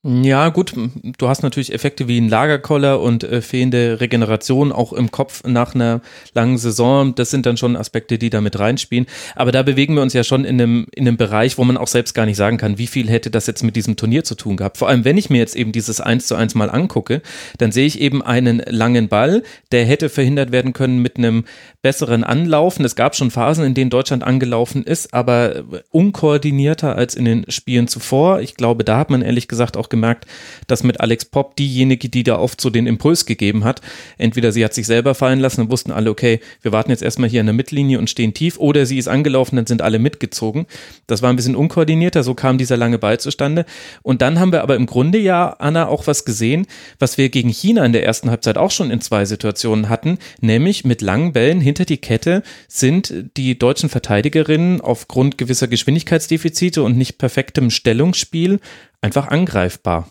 [0.05, 0.73] Ja, gut,
[1.17, 5.75] du hast natürlich Effekte wie ein Lagerkoller und äh, fehlende Regeneration auch im Kopf nach
[5.75, 6.01] einer
[6.33, 7.15] langen Saison.
[7.15, 9.05] Das sind dann schon Aspekte, die da mit reinspielen.
[9.33, 11.87] Aber da bewegen wir uns ja schon in einem, in einem Bereich, wo man auch
[11.87, 14.57] selbst gar nicht sagen kann, wie viel hätte das jetzt mit diesem Turnier zu tun
[14.57, 14.77] gehabt.
[14.77, 17.21] Vor allem, wenn ich mir jetzt eben dieses 1 zu 1 mal angucke,
[17.57, 21.45] dann sehe ich eben einen langen Ball, der hätte verhindert werden können mit einem
[21.84, 22.86] besseren Anlaufen.
[22.86, 27.89] Es gab schon Phasen, in denen Deutschland angelaufen ist, aber unkoordinierter als in den Spielen
[27.89, 28.39] zuvor.
[28.39, 30.26] Ich glaube, da hat man ehrlich gesagt auch gemerkt,
[30.67, 33.82] dass mit Alex Popp diejenige, die da oft so den Impuls gegeben hat,
[34.17, 37.30] entweder sie hat sich selber fallen lassen und wussten alle, okay, wir warten jetzt erstmal
[37.30, 40.65] hier in der Mittellinie und stehen tief, oder sie ist angelaufen, dann sind alle mitgezogen.
[41.06, 43.65] Das war ein bisschen unkoordinierter, so kam dieser lange Ball zustande.
[44.04, 46.65] Und dann haben wir aber im Grunde ja, Anna, auch was gesehen,
[46.98, 50.86] was wir gegen China in der ersten Halbzeit auch schon in zwei Situationen hatten, nämlich
[50.86, 57.17] mit langen Bällen hinter die Kette sind die deutschen Verteidigerinnen aufgrund gewisser Geschwindigkeitsdefizite und nicht
[57.17, 58.59] perfektem Stellungsspiel
[59.01, 60.05] einfach angreifbar.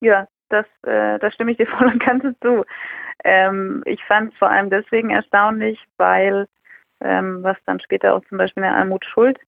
[0.00, 2.64] Ja, das, äh, da stimme ich dir voll und ganz zu.
[3.24, 6.46] Ähm, ich fand es vor allem deswegen erstaunlich, weil,
[7.02, 9.38] ähm, was dann später auch zum Beispiel der Almut Schuld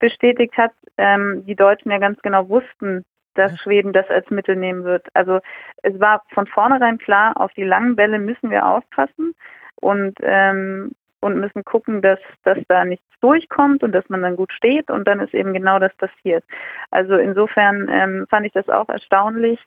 [0.00, 4.82] bestätigt hat, ähm, die Deutschen ja ganz genau wussten, dass Schweden das als Mittel nehmen
[4.82, 5.06] wird.
[5.14, 5.38] Also
[5.84, 9.36] es war von vornherein klar, auf die langen Bälle müssen wir aufpassen
[9.80, 14.52] und ähm, und müssen gucken, dass, dass da nichts durchkommt und dass man dann gut
[14.52, 16.44] steht und dann ist eben genau das passiert.
[16.90, 19.60] Also insofern ähm, fand ich das auch erstaunlich,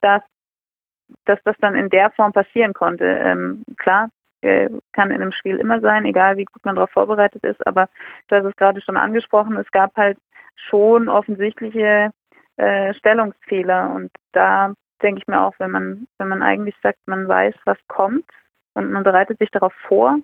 [0.00, 0.22] dass,
[1.24, 3.04] dass das dann in der Form passieren konnte.
[3.04, 7.44] Ähm, klar, äh, kann in einem Spiel immer sein, egal wie gut man darauf vorbereitet
[7.44, 7.88] ist, aber
[8.28, 10.18] du hast es gerade schon angesprochen, es gab halt
[10.56, 12.10] schon offensichtliche
[12.56, 17.28] äh, Stellungsfehler und da denke ich mir auch, wenn man, wenn man eigentlich sagt, man
[17.28, 18.24] weiß, was kommt
[18.76, 20.18] und man bereitet sich darauf vor,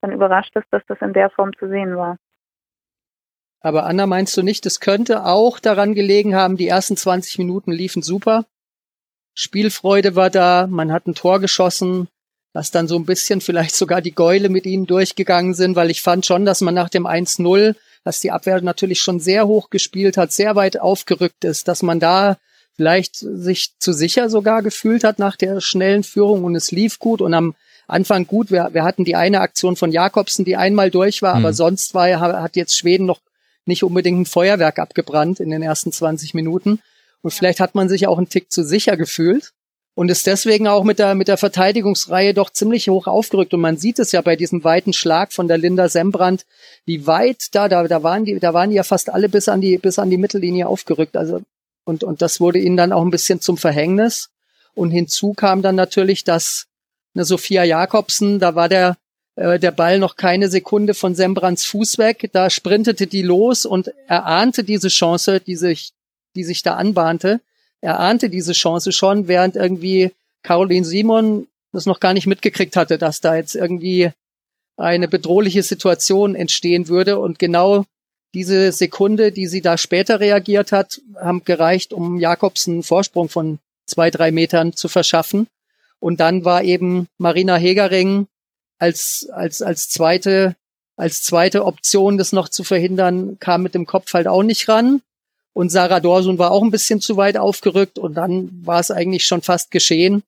[0.00, 2.16] dann überrascht es, dass das in der Form zu sehen war.
[3.60, 7.72] Aber Anna, meinst du nicht, es könnte auch daran gelegen haben, die ersten 20 Minuten
[7.72, 8.44] liefen super.
[9.34, 12.08] Spielfreude war da, man hat ein Tor geschossen,
[12.52, 16.02] dass dann so ein bisschen vielleicht sogar die Gäule mit ihnen durchgegangen sind, weil ich
[16.02, 20.16] fand schon, dass man nach dem 1-0, dass die Abwehr natürlich schon sehr hoch gespielt
[20.16, 22.36] hat, sehr weit aufgerückt ist, dass man da
[22.76, 27.20] vielleicht sich zu sicher sogar gefühlt hat nach der schnellen Führung und es lief gut
[27.20, 27.54] und am
[27.86, 28.50] Anfang gut.
[28.50, 31.44] Wir, wir hatten die eine Aktion von Jakobsen, die einmal durch war, mhm.
[31.44, 33.20] aber sonst war, hat jetzt Schweden noch
[33.66, 36.80] nicht unbedingt ein Feuerwerk abgebrannt in den ersten 20 Minuten.
[37.22, 39.52] Und vielleicht hat man sich auch einen Tick zu sicher gefühlt
[39.94, 43.54] und ist deswegen auch mit der, mit der Verteidigungsreihe doch ziemlich hoch aufgerückt.
[43.54, 46.44] Und man sieht es ja bei diesem weiten Schlag von der Linda Sembrand,
[46.84, 49.60] wie weit da, da, da waren die, da waren die ja fast alle bis an
[49.60, 51.16] die, bis an die Mittellinie aufgerückt.
[51.16, 51.40] Also,
[51.84, 54.30] und, und das wurde ihnen dann auch ein bisschen zum Verhängnis.
[54.74, 56.66] Und hinzu kam dann natürlich, dass
[57.14, 58.96] eine Sophia Jakobsen, da war der,
[59.36, 62.30] äh, der Ball noch keine Sekunde von Sembrands Fuß weg.
[62.32, 65.92] Da sprintete die los und er ahnte diese Chance, die sich,
[66.34, 67.40] die sich da anbahnte
[67.84, 70.10] er ahnte diese Chance schon, während irgendwie
[70.42, 74.10] Caroline Simon das noch gar nicht mitgekriegt hatte, dass da jetzt irgendwie
[74.78, 77.18] eine bedrohliche Situation entstehen würde.
[77.18, 77.84] Und genau
[78.34, 83.60] diese Sekunde, die sie da später reagiert hat, haben gereicht, um Jakobs einen Vorsprung von
[83.86, 85.46] zwei, drei Metern zu verschaffen.
[86.00, 88.26] Und dann war eben Marina Hegering
[88.78, 90.56] als, als, als zweite,
[90.96, 95.00] als zweite Option, das noch zu verhindern, kam mit dem Kopf halt auch nicht ran.
[95.54, 99.24] Und Sarah Dorsun war auch ein bisschen zu weit aufgerückt und dann war es eigentlich
[99.24, 100.24] schon fast geschehen.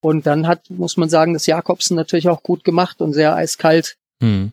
[0.00, 3.96] Und dann hat, muss man sagen, das Jakobsen natürlich auch gut gemacht und sehr eiskalt.
[4.22, 4.52] Hm.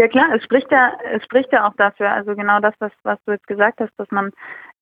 [0.00, 3.18] Ja klar, es spricht ja, es spricht ja auch dafür, also genau das, was, was
[3.26, 4.32] du jetzt gesagt hast, dass man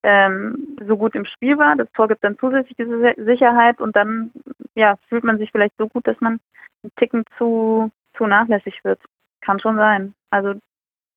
[0.04, 1.74] ähm, so gut im Spiel war.
[1.74, 4.30] Das Tor gibt dann zusätzlich diese Sicherheit und dann
[4.76, 6.38] ja, fühlt man sich vielleicht so gut, dass man
[6.84, 9.00] einen Ticken zu, zu nachlässig wird.
[9.40, 10.14] Kann schon sein.
[10.30, 10.54] Also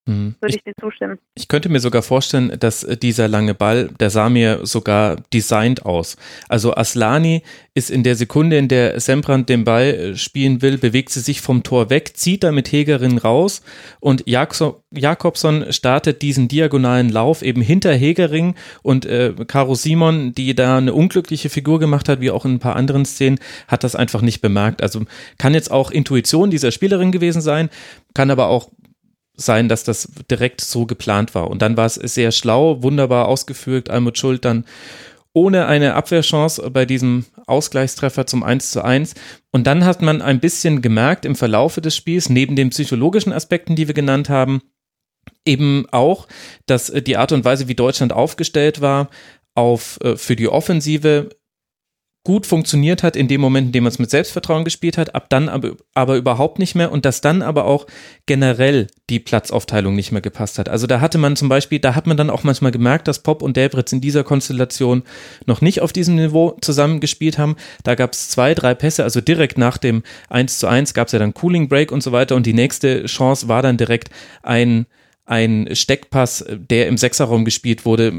[0.08, 0.36] Mhm.
[0.42, 1.20] Würde ich, dir zustimmen.
[1.36, 6.18] Ich könnte mir sogar vorstellen, dass dieser lange Ball, der sah mir sogar designt aus.
[6.50, 7.44] Also Aslani
[7.76, 11.42] ist in der Sekunde, in der Sembrand den Ball äh, spielen will, bewegt sie sich
[11.42, 13.62] vom Tor weg, zieht damit Hegerin raus
[14.00, 20.80] und Jakobson startet diesen diagonalen Lauf eben hinter Hegering und äh, Caro Simon, die da
[20.80, 24.22] eine unglückliche Figur gemacht hat, wie auch in ein paar anderen Szenen, hat das einfach
[24.22, 24.82] nicht bemerkt.
[24.82, 25.04] Also
[25.38, 27.70] kann jetzt auch Intuition dieser Spielerin gewesen sein,
[28.16, 28.70] kann aber auch
[29.42, 31.50] sein, dass das direkt so geplant war.
[31.50, 33.90] Und dann war es sehr schlau, wunderbar ausgeführt.
[33.90, 34.66] Almut Schuld dann
[35.34, 39.16] ohne eine Abwehrchance bei diesem Ausgleichstreffer zum 1 zu 1.
[39.52, 43.76] Und dann hat man ein bisschen gemerkt im Verlaufe des Spiels, neben den psychologischen Aspekten,
[43.76, 44.62] die wir genannt haben,
[45.46, 46.28] eben auch,
[46.66, 49.10] dass die Art und Weise, wie Deutschland aufgestellt war,
[49.56, 51.30] auf, äh, für die Offensive
[52.24, 55.26] gut funktioniert hat in dem Moment, in dem man es mit Selbstvertrauen gespielt hat, ab
[55.30, 57.88] dann aber, aber überhaupt nicht mehr und dass dann aber auch
[58.28, 60.70] generell die Platzaufteilung nicht mehr gepasst hat.
[60.70, 63.42] Also da hatte man zum Beispiel, da hat man dann auch manchmal gemerkt, dass Pop
[63.42, 65.02] und Delbritz in dieser Konstellation
[65.48, 67.56] noch nicht auf diesem Niveau zusammengespielt haben.
[67.84, 71.14] Da gab es zwei, drei Pässe, also direkt nach dem 1 zu 1 gab es
[71.14, 74.10] ja dann Cooling Break und so weiter und die nächste Chance war dann direkt
[74.44, 74.86] ein
[75.24, 78.12] ein Steckpass, der im Sechserraum gespielt wurde,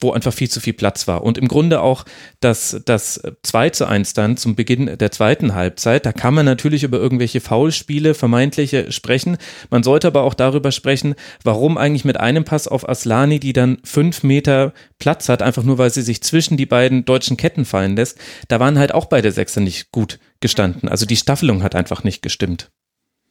[0.00, 1.22] wo einfach viel zu viel Platz war.
[1.22, 2.04] Und im Grunde auch
[2.40, 6.82] das, das 2 zu 1 dann zum Beginn der zweiten Halbzeit, da kann man natürlich
[6.82, 9.38] über irgendwelche Foulspiele, vermeintliche sprechen.
[9.70, 13.78] Man sollte aber auch darüber sprechen, warum eigentlich mit einem Pass auf Aslani, die dann
[13.84, 17.96] fünf Meter Platz hat, einfach nur weil sie sich zwischen die beiden deutschen Ketten fallen
[17.96, 20.88] lässt, da waren halt auch beide Sechser nicht gut gestanden.
[20.88, 22.70] Also die Staffelung hat einfach nicht gestimmt.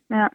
[0.10, 0.30] Ja,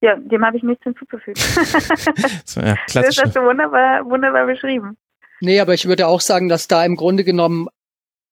[0.00, 1.40] ja, dem habe ich nichts hinzuzufügen.
[2.44, 4.96] so, ja, das hast du wunderbar, wunderbar beschrieben.
[5.40, 7.68] Nee, aber ich würde auch sagen, dass da im Grunde genommen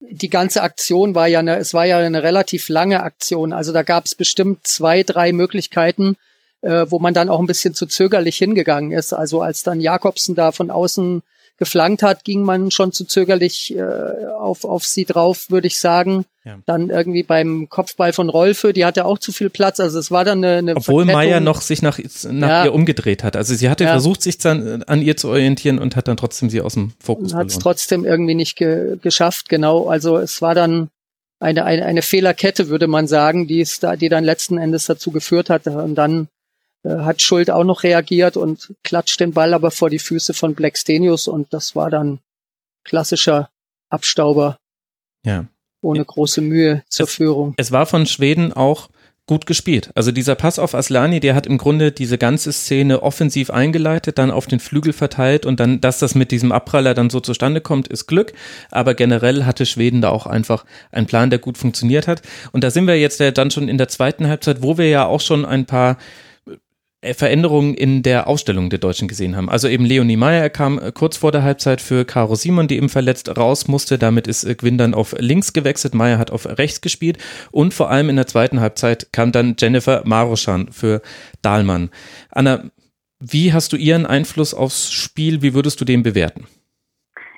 [0.01, 3.53] die ganze Aktion war ja eine, es war ja eine relativ lange Aktion.
[3.53, 6.17] Also da gab es bestimmt zwei, drei Möglichkeiten,
[6.61, 9.13] äh, wo man dann auch ein bisschen zu zögerlich hingegangen ist.
[9.13, 11.23] Also als dann Jakobsen da von außen
[11.57, 16.27] geflankt hat, ging man schon zu zögerlich äh, auf, auf sie drauf, würde ich sagen.
[16.47, 16.61] Ja.
[16.65, 19.81] Dann irgendwie beim Kopfball von Rolfe, die hatte auch zu viel Platz.
[19.81, 21.99] Also es war dann eine, eine Obwohl Meier noch sich nach,
[22.31, 22.65] nach ja.
[22.67, 23.35] ihr umgedreht hat.
[23.35, 23.91] Also sie hatte ja.
[23.91, 27.35] versucht, sich dann an ihr zu orientieren und hat dann trotzdem sie aus dem Fokus
[27.35, 29.89] Hat es trotzdem irgendwie nicht ge geschafft, genau.
[29.89, 30.89] Also es war dann
[31.41, 35.11] eine, eine, eine Fehlerkette, würde man sagen, die es da, die dann letzten Endes dazu
[35.11, 35.67] geführt hat.
[35.67, 36.29] Und dann
[36.85, 40.55] äh, hat Schuld auch noch reagiert und klatscht den Ball aber vor die Füße von
[40.55, 42.21] Black Stenius und das war dann
[42.85, 43.51] klassischer
[43.91, 44.59] Abstauber.
[45.25, 45.47] Ja.
[45.83, 47.55] Ohne große Mühe zur es, Führung.
[47.57, 48.89] Es war von Schweden auch
[49.27, 49.91] gut gespielt.
[49.97, 54.31] Also dieser Pass auf Aslani, der hat im Grunde diese ganze Szene offensiv eingeleitet, dann
[54.31, 57.89] auf den Flügel verteilt und dann, dass das mit diesem Abpraller dann so zustande kommt,
[57.89, 58.33] ist Glück.
[58.71, 62.23] Aber generell hatte Schweden da auch einfach einen Plan, der gut funktioniert hat.
[62.53, 65.07] Und da sind wir jetzt ja dann schon in der zweiten Halbzeit, wo wir ja
[65.07, 65.99] auch schon ein paar
[67.15, 69.49] Veränderungen in der Ausstellung der Deutschen gesehen haben.
[69.49, 72.89] Also eben Leonie Meyer kam äh, kurz vor der Halbzeit für Caro Simon, die eben
[72.89, 73.99] verletzt raus musste.
[73.99, 75.95] Damit ist äh, Gwyn dann auf links gewechselt.
[75.95, 77.19] Meyer hat auf rechts gespielt.
[77.51, 81.03] Und vor allem in der zweiten Halbzeit kam dann Jennifer Maroschan für
[81.43, 81.91] Dahlmann.
[82.31, 82.65] Anna,
[83.21, 85.43] wie hast du ihren Einfluss aufs Spiel?
[85.43, 86.47] Wie würdest du den bewerten?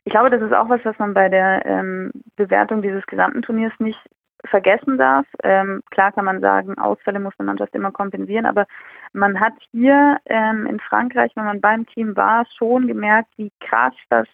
[0.05, 3.73] Ich glaube, das ist auch was, was man bei der ähm, Bewertung dieses gesamten Turniers
[3.79, 3.99] nicht
[4.45, 5.27] vergessen darf.
[5.43, 8.67] Ähm, klar kann man sagen, Ausfälle muss eine Mannschaft immer kompensieren, aber
[9.13, 13.95] man hat hier ähm, in Frankreich, wenn man beim Team war, schon gemerkt, wie krass
[14.11, 14.29] das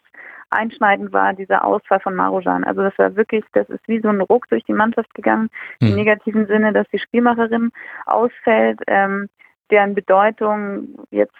[0.50, 2.64] einschneidend war dieser Ausfall von Marujan.
[2.64, 5.48] Also das war wirklich, das ist wie so ein Ruck durch die Mannschaft gegangen,
[5.80, 5.88] hm.
[5.88, 7.72] im negativen Sinne, dass die Spielmacherin
[8.06, 9.28] ausfällt, ähm,
[9.70, 11.34] deren Bedeutung jetzt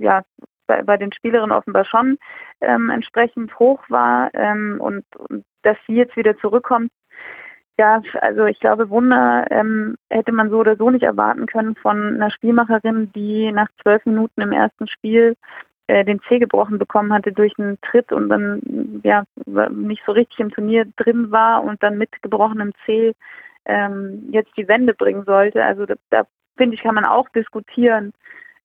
[0.00, 0.22] ja
[0.66, 2.18] bei, bei den Spielerinnen offenbar schon
[2.60, 6.90] ähm, entsprechend hoch war ähm, und, und dass sie jetzt wieder zurückkommt.
[7.78, 12.14] Ja, also ich glaube, Wunder ähm, hätte man so oder so nicht erwarten können von
[12.14, 15.36] einer Spielmacherin, die nach zwölf Minuten im ersten Spiel
[15.88, 19.24] äh, den Zeh gebrochen bekommen hatte durch einen Tritt und dann ja
[19.70, 23.12] nicht so richtig im Turnier drin war und dann mit gebrochenem Zeh
[23.66, 25.62] ähm, jetzt die Wende bringen sollte.
[25.62, 28.14] Also da, da finde ich, kann man auch diskutieren,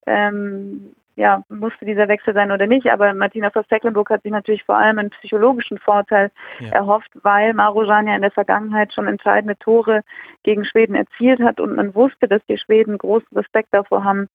[0.06, 2.90] ähm, ja, musste dieser Wechsel sein oder nicht.
[2.90, 6.70] Aber Martina Voss-Tecklenburg hat sich natürlich vor allem einen psychologischen Vorteil ja.
[6.70, 10.02] erhofft, weil Marujan ja in der Vergangenheit schon entscheidende Tore
[10.42, 14.28] gegen Schweden erzielt hat und man wusste, dass die Schweden großen Respekt davor haben,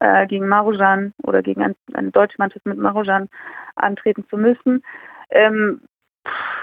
[0.00, 3.28] äh, gegen Marujan oder gegen ein, eine deutsche Mannschaft mit Marujan
[3.74, 4.82] antreten zu müssen.
[5.30, 5.80] Ähm,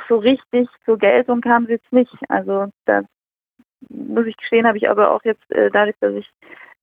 [0.07, 2.13] so richtig zur Geltung kam sie jetzt nicht.
[2.29, 3.01] Also da
[3.89, 6.31] muss ich gestehen, habe ich aber auch jetzt äh, dadurch, dass ich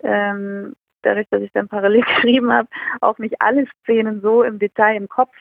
[0.02, 2.68] ähm, dadurch, dass ich dann parallel geschrieben habe,
[3.00, 5.34] auch nicht alle Szenen so im Detail im Kopf.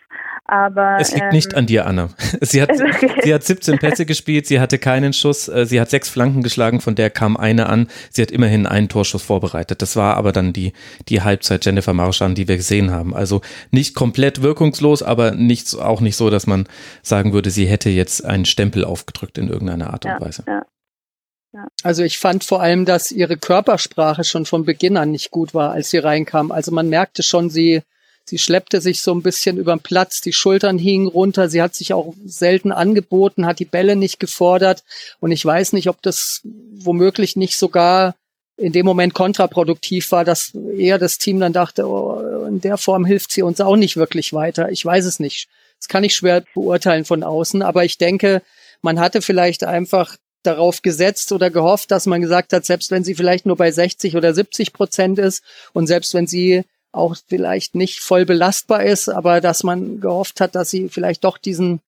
[0.45, 2.09] Aber es liegt ähm, nicht an dir, Anna.
[2.41, 2.71] Sie hat,
[3.21, 6.81] sie hat 17 Pässe gespielt, sie hatte keinen Schuss, äh, sie hat sechs Flanken geschlagen,
[6.81, 7.87] von der kam eine an.
[8.09, 9.81] Sie hat immerhin einen Torschuss vorbereitet.
[9.81, 10.73] Das war aber dann die,
[11.07, 13.13] die Halbzeit Jennifer Marschan, die wir gesehen haben.
[13.13, 16.67] Also nicht komplett wirkungslos, aber nicht, auch nicht so, dass man
[17.01, 20.43] sagen würde, sie hätte jetzt einen Stempel aufgedrückt in irgendeiner Art und ja, Weise.
[20.47, 20.63] Ja.
[21.83, 25.71] Also ich fand vor allem, dass ihre Körpersprache schon von Beginn an nicht gut war,
[25.71, 26.51] als sie reinkam.
[26.51, 27.81] Also man merkte schon, sie,
[28.23, 31.75] sie schleppte sich so ein bisschen über den Platz, die Schultern hingen runter, sie hat
[31.75, 34.83] sich auch selten angeboten, hat die Bälle nicht gefordert.
[35.19, 38.15] Und ich weiß nicht, ob das womöglich nicht sogar
[38.57, 43.05] in dem Moment kontraproduktiv war, dass eher das Team dann dachte, oh, in der Form
[43.05, 44.71] hilft sie uns auch nicht wirklich weiter.
[44.71, 45.49] Ich weiß es nicht.
[45.79, 48.43] Das kann ich schwer beurteilen von außen, aber ich denke,
[48.83, 53.15] man hatte vielleicht einfach darauf gesetzt oder gehofft, dass man gesagt hat, selbst wenn sie
[53.15, 57.99] vielleicht nur bei 60 oder 70 Prozent ist und selbst wenn sie auch vielleicht nicht
[57.99, 61.79] voll belastbar ist, aber dass man gehofft hat, dass sie vielleicht doch diesen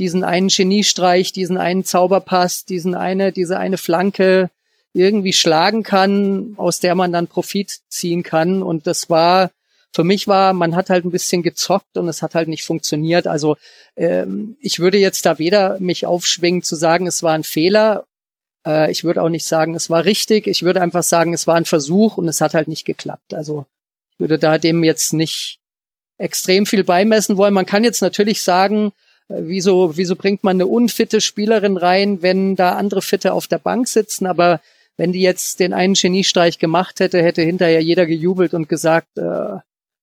[0.00, 4.50] diesen einen Geniestreich, diesen einen Zauberpass, diesen eine, diese eine Flanke
[4.92, 8.62] irgendwie schlagen kann, aus der man dann Profit ziehen kann.
[8.62, 9.50] Und das war
[9.92, 13.26] für mich war, man hat halt ein bisschen gezockt und es hat halt nicht funktioniert.
[13.26, 13.56] Also
[13.96, 18.06] ähm, ich würde jetzt da weder mich aufschwingen zu sagen, es war ein Fehler.
[18.64, 20.46] Äh, ich würde auch nicht sagen, es war richtig.
[20.46, 23.34] Ich würde einfach sagen, es war ein Versuch und es hat halt nicht geklappt.
[23.34, 23.66] Also
[24.12, 25.58] ich würde da dem jetzt nicht
[26.18, 27.54] extrem viel beimessen wollen.
[27.54, 28.92] Man kann jetzt natürlich sagen,
[29.28, 33.58] äh, wieso, wieso bringt man eine unfitte Spielerin rein, wenn da andere Fitte auf der
[33.58, 34.60] Bank sitzen, aber
[34.96, 39.56] wenn die jetzt den einen Geniestreich gemacht hätte, hätte hinterher jeder gejubelt und gesagt, äh,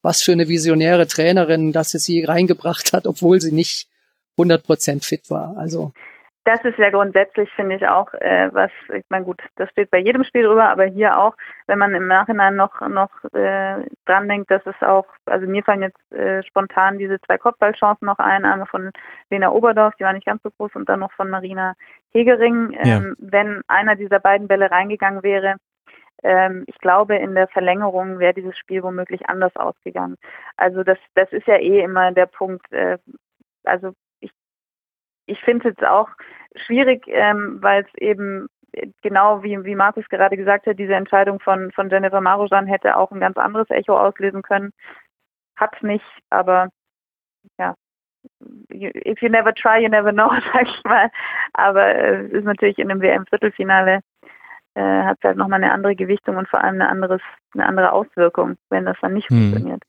[0.07, 3.89] was für eine visionäre Trainerin, dass sie sie reingebracht hat, obwohl sie nicht
[4.37, 5.57] 100% fit war.
[5.57, 5.91] Also
[6.45, 9.97] das ist ja grundsätzlich, finde ich auch, äh, was, ich meine, gut, das steht bei
[9.97, 14.49] jedem Spiel drüber, aber hier auch, wenn man im Nachhinein noch, noch äh, dran denkt,
[14.49, 18.67] dass es auch, also mir fallen jetzt äh, spontan diese zwei Kopfballchancen noch ein, einmal
[18.67, 18.91] von
[19.29, 21.73] Lena Oberdorf, die war nicht ganz so groß, und dann noch von Marina
[22.13, 22.77] Hegering.
[22.79, 23.01] Ähm, ja.
[23.17, 25.55] Wenn einer dieser beiden Bälle reingegangen wäre,
[26.23, 30.17] ähm, ich glaube, in der Verlängerung wäre dieses Spiel womöglich anders ausgegangen.
[30.55, 32.71] Also das, das ist ja eh immer der Punkt.
[32.71, 32.97] Äh,
[33.63, 34.31] also ich,
[35.25, 36.09] ich finde es jetzt auch
[36.55, 38.47] schwierig, ähm, weil es eben
[39.01, 43.11] genau wie, wie Markus gerade gesagt hat, diese Entscheidung von, von Jennifer Marujan hätte auch
[43.11, 44.71] ein ganz anderes Echo auslösen können.
[45.55, 46.69] Hat nicht, aber
[47.57, 47.75] ja,
[48.71, 51.09] if you never try, you never know, sag ich mal.
[51.53, 54.01] Aber es ist natürlich in einem WM-Viertelfinale
[54.77, 57.21] äh, hat es halt nochmal eine andere Gewichtung und vor allem eine, anderes,
[57.53, 59.51] eine andere Auswirkung, wenn das dann nicht hm.
[59.51, 59.83] funktioniert.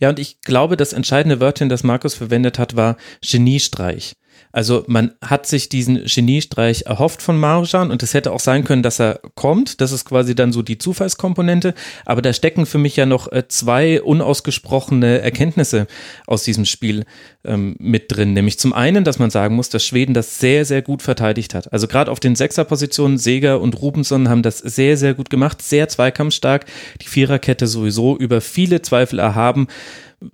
[0.00, 4.14] Ja, und ich glaube, das entscheidende Wörtchen, das Markus verwendet hat, war Geniestreich.
[4.52, 8.84] Also man hat sich diesen Geniestreich erhofft von Marjan und es hätte auch sein können,
[8.84, 9.80] dass er kommt.
[9.80, 11.74] Das ist quasi dann so die Zufallskomponente.
[12.04, 15.88] Aber da stecken für mich ja noch äh, zwei unausgesprochene Erkenntnisse
[16.26, 17.04] aus diesem Spiel
[17.44, 18.32] ähm, mit drin.
[18.32, 21.72] Nämlich zum einen, dass man sagen muss, dass Schweden das sehr, sehr gut verteidigt hat.
[21.72, 25.62] Also gerade auf den Sechserpositionen, Seger und Rubenson haben das sehr, sehr gut gemacht.
[25.62, 26.66] Sehr zweikampfstark.
[27.02, 29.66] Die Viererkette sowieso über viele Zweifel erhaben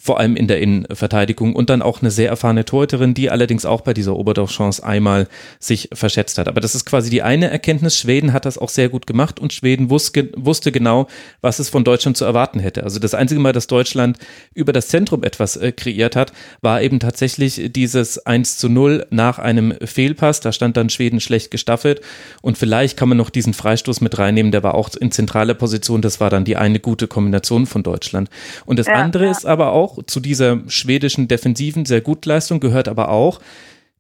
[0.02, 3.80] vor allem in der Innenverteidigung und dann auch eine sehr erfahrene Torhüterin, die allerdings auch
[3.80, 6.48] bei dieser Oberdorf-Chance einmal sich verschätzt hat.
[6.48, 7.98] Aber das ist quasi die eine Erkenntnis.
[7.98, 11.06] Schweden hat das auch sehr gut gemacht und Schweden wusste, wusste genau,
[11.40, 12.84] was es von Deutschland zu erwarten hätte.
[12.84, 14.18] Also das einzige Mal, dass Deutschland
[14.54, 19.38] über das Zentrum etwas äh, kreiert hat, war eben tatsächlich dieses 1 zu 0 nach
[19.38, 20.40] einem Fehlpass.
[20.40, 22.00] Da stand dann Schweden schlecht gestaffelt
[22.42, 26.02] und vielleicht kann man noch diesen Freistoß mit reinnehmen, der war auch in zentraler Position.
[26.02, 28.28] Das war dann die eine gute Kombination von Deutschland.
[28.66, 29.30] Und das ja, andere ja.
[29.30, 33.40] ist aber auch, auch zu dieser schwedischen defensiven sehr gut Leistung gehört aber auch,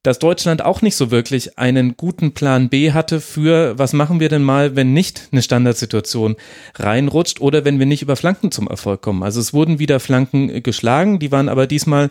[0.02, 4.30] dass Deutschland auch nicht so wirklich einen guten Plan B hatte für, was machen wir
[4.30, 6.36] denn mal, wenn nicht eine Standardsituation
[6.76, 9.22] reinrutscht oder wenn wir nicht über Flanken zum Erfolg kommen.
[9.22, 12.10] Also es wurden wieder Flanken geschlagen, die waren aber diesmal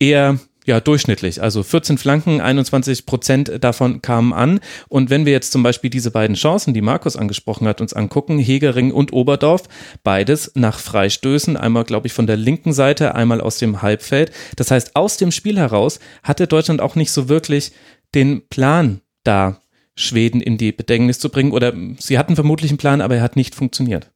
[0.00, 0.38] eher
[0.70, 1.42] ja, durchschnittlich.
[1.42, 4.60] Also 14 Flanken, 21 Prozent davon kamen an.
[4.88, 8.38] Und wenn wir jetzt zum Beispiel diese beiden Chancen, die Markus angesprochen hat, uns angucken,
[8.38, 9.64] Hegering und Oberdorf,
[10.04, 14.30] beides nach Freistößen, einmal, glaube ich, von der linken Seite, einmal aus dem Halbfeld.
[14.54, 17.72] Das heißt, aus dem Spiel heraus hatte Deutschland auch nicht so wirklich
[18.14, 19.60] den Plan da,
[19.96, 21.50] Schweden in die Bedängnis zu bringen.
[21.50, 24.12] Oder sie hatten vermutlich einen Plan, aber er hat nicht funktioniert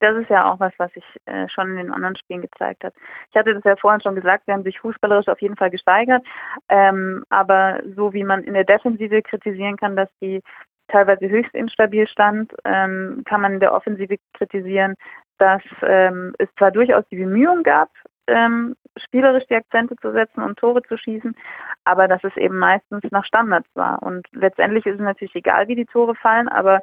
[0.00, 2.94] das ist ja auch was, was sich äh, schon in den anderen Spielen gezeigt hat.
[3.30, 6.24] Ich hatte das ja vorhin schon gesagt, wir haben sich fußballerisch auf jeden Fall gesteigert,
[6.68, 10.42] ähm, aber so wie man in der Defensive kritisieren kann, dass die
[10.88, 14.94] teilweise höchst instabil stand, ähm, kann man in der Offensive kritisieren,
[15.38, 17.88] dass ähm, es zwar durchaus die Bemühungen gab,
[18.28, 21.36] ähm, spielerisch die Akzente zu setzen und Tore zu schießen,
[21.84, 24.02] aber dass es eben meistens nach Standards war.
[24.02, 26.80] Und letztendlich ist es natürlich egal, wie die Tore fallen, aber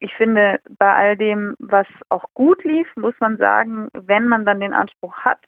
[0.00, 4.60] ich finde, bei all dem, was auch gut lief, muss man sagen, wenn man dann
[4.60, 5.40] den Anspruch hat,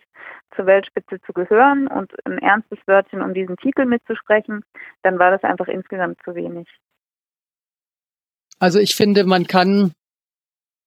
[0.55, 4.62] zur Weltspitze zu gehören und ein ernstes Wörtchen um diesen Titel mitzusprechen,
[5.03, 6.68] dann war das einfach insgesamt zu wenig.
[8.59, 9.92] Also ich finde, man kann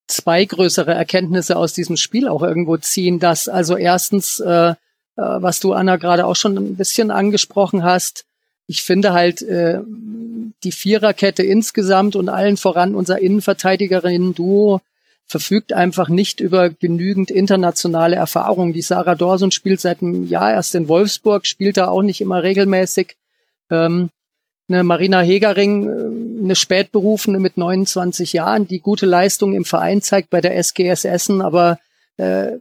[0.08, 4.76] zwei größere Erkenntnisse aus diesem Spiel auch irgendwo ziehen, dass also erstens, äh, äh
[5.16, 8.26] was du Anna gerade auch schon ein bisschen angesprochen hast,
[8.68, 9.80] ich finde halt äh,
[10.64, 14.82] die Viererkette insgesamt und allen voran unser Innenverteidigerinnen-Duo
[15.28, 18.74] verfügt einfach nicht über genügend internationale Erfahrung.
[18.74, 22.44] Die Sarah Dorson spielt seit einem Jahr erst in Wolfsburg, spielt da auch nicht immer
[22.44, 23.16] regelmäßig.
[23.72, 24.10] Ähm,
[24.68, 30.30] eine Marina Hegering, äh, eine Spätberufene mit 29 Jahren, die gute Leistung im Verein zeigt
[30.30, 31.80] bei der SGS Essen, aber
[32.18, 32.58] äh,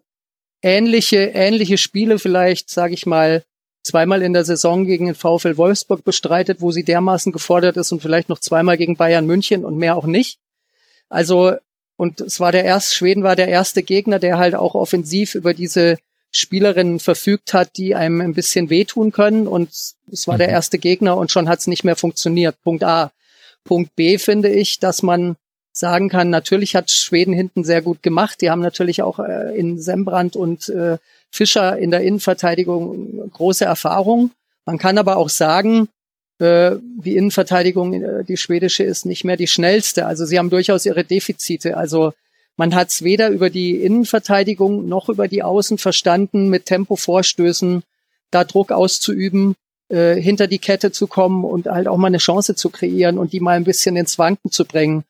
[0.62, 3.44] ähnliche, ähnliche Spiele vielleicht, sage ich mal,
[3.84, 8.00] zweimal in der Saison gegen den VfL Wolfsburg bestreitet, wo sie dermaßen gefordert ist und
[8.02, 10.38] vielleicht noch zweimal gegen Bayern München und mehr auch nicht.
[11.08, 11.52] Also,
[11.96, 15.54] und es war der erste, Schweden war der erste Gegner, der halt auch offensiv über
[15.54, 15.98] diese
[16.32, 19.46] Spielerinnen verfügt hat, die einem ein bisschen wehtun können.
[19.46, 19.68] Und
[20.10, 20.54] es war der mhm.
[20.54, 22.56] erste Gegner und schon hat es nicht mehr funktioniert.
[22.64, 23.12] Punkt A.
[23.62, 25.36] Punkt B finde ich, dass man
[25.72, 28.40] sagen kann, natürlich hat Schweden hinten sehr gut gemacht.
[28.40, 30.98] Die haben natürlich auch äh, in Sembrand und äh,
[31.34, 34.30] Fischer in der Innenverteidigung große Erfahrung.
[34.66, 35.88] Man kann aber auch sagen,
[36.38, 40.06] äh, die Innenverteidigung, äh, die schwedische, ist nicht mehr die schnellste.
[40.06, 41.76] Also sie haben durchaus ihre Defizite.
[41.76, 42.12] Also
[42.56, 47.82] man hat es weder über die Innenverteidigung noch über die Außen verstanden, mit Tempovorstößen
[48.30, 49.56] da Druck auszuüben,
[49.88, 53.32] äh, hinter die Kette zu kommen und halt auch mal eine Chance zu kreieren und
[53.32, 55.02] die mal ein bisschen ins Wanken zu bringen.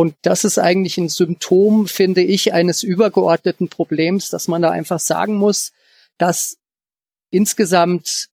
[0.00, 4.98] Und das ist eigentlich ein Symptom, finde ich, eines übergeordneten Problems, dass man da einfach
[4.98, 5.72] sagen muss,
[6.16, 6.56] dass
[7.30, 8.28] insgesamt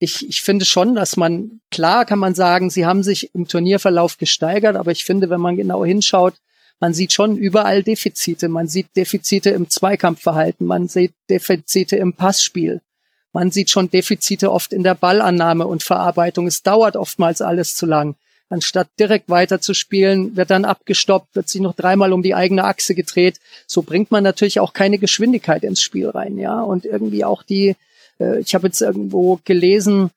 [0.00, 4.18] ich, ich finde schon, dass man, klar kann man sagen, sie haben sich im Turnierverlauf
[4.18, 6.34] gesteigert, aber ich finde, wenn man genau hinschaut,
[6.80, 8.48] man sieht schon überall Defizite.
[8.48, 12.80] Man sieht Defizite im Zweikampfverhalten, man sieht Defizite im Passspiel.
[13.32, 16.48] Man sieht schon Defizite oft in der Ballannahme und Verarbeitung.
[16.48, 18.16] Es dauert oftmals alles zu lang.
[18.50, 22.64] Anstatt direkt weiter zu spielen, wird dann abgestoppt, wird sich noch dreimal um die eigene
[22.64, 23.40] Achse gedreht.
[23.66, 26.60] So bringt man natürlich auch keine Geschwindigkeit ins Spiel rein, ja.
[26.60, 27.76] Und irgendwie auch die,
[28.20, 30.10] äh, ich habe jetzt irgendwo gelesen,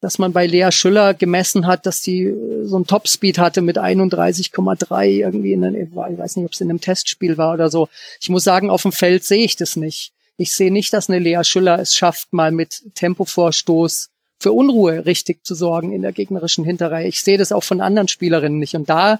[0.00, 3.78] dass man bei Lea Schüller gemessen hat, dass die äh, so ein Topspeed hatte mit
[3.78, 7.88] 31,3 irgendwie in einem, ich weiß nicht, ob es in einem Testspiel war oder so.
[8.20, 10.12] Ich muss sagen, auf dem Feld sehe ich das nicht.
[10.36, 14.10] Ich sehe nicht, dass eine Lea Schüller es schafft, mal mit Tempovorstoß
[14.40, 17.08] für Unruhe richtig zu sorgen in der gegnerischen Hinterreihe.
[17.08, 18.74] Ich sehe das auch von anderen Spielerinnen nicht.
[18.74, 19.18] Und da,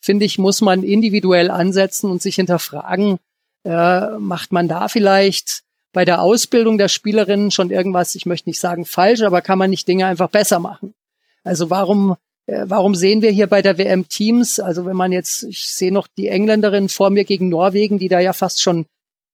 [0.00, 3.18] finde ich, muss man individuell ansetzen und sich hinterfragen,
[3.64, 5.62] äh, macht man da vielleicht
[5.92, 9.70] bei der Ausbildung der Spielerinnen schon irgendwas, ich möchte nicht sagen falsch, aber kann man
[9.70, 10.94] nicht Dinge einfach besser machen?
[11.42, 15.44] Also warum, äh, warum sehen wir hier bei der WM Teams, also wenn man jetzt,
[15.44, 18.84] ich sehe noch die Engländerin vor mir gegen Norwegen, die da ja fast schon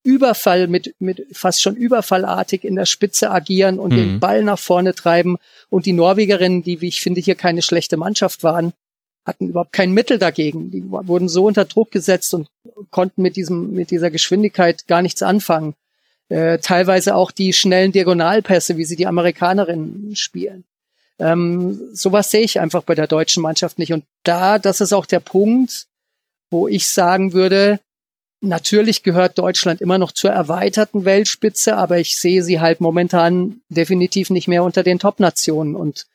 [0.05, 3.97] Überfall mit, mit fast schon überfallartig in der Spitze agieren und mhm.
[3.97, 5.37] den Ball nach vorne treiben.
[5.71, 8.73] Und die Norwegerinnen, die, wie ich finde, hier keine schlechte Mannschaft waren,
[9.25, 10.71] hatten überhaupt kein Mittel dagegen.
[10.71, 12.49] Die wurden so unter Druck gesetzt und
[12.91, 15.75] konnten mit diesem, mit dieser Geschwindigkeit gar nichts anfangen.
[16.29, 20.65] Äh, teilweise auch die schnellen Diagonalpässe, wie sie die Amerikanerinnen spielen.
[21.19, 23.93] Ähm, sowas sehe ich einfach bei der deutschen Mannschaft nicht.
[23.93, 25.87] Und da, das ist auch der Punkt,
[26.51, 27.81] wo ich sagen würde,
[28.45, 34.31] Natürlich gehört Deutschland immer noch zur erweiterten Weltspitze, aber ich sehe sie halt momentan definitiv
[34.31, 35.77] nicht mehr unter den Top-Nationen.
[35.77, 36.07] Und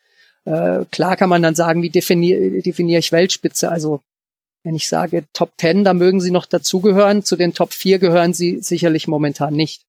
[0.43, 3.71] äh, klar kann man dann sagen, wie definiere definier ich Weltspitze?
[3.71, 4.01] Also
[4.65, 7.23] wenn ich sage Top 10, da mögen sie noch dazugehören.
[7.23, 9.84] Zu den Top 4 gehören sie sicherlich momentan nicht.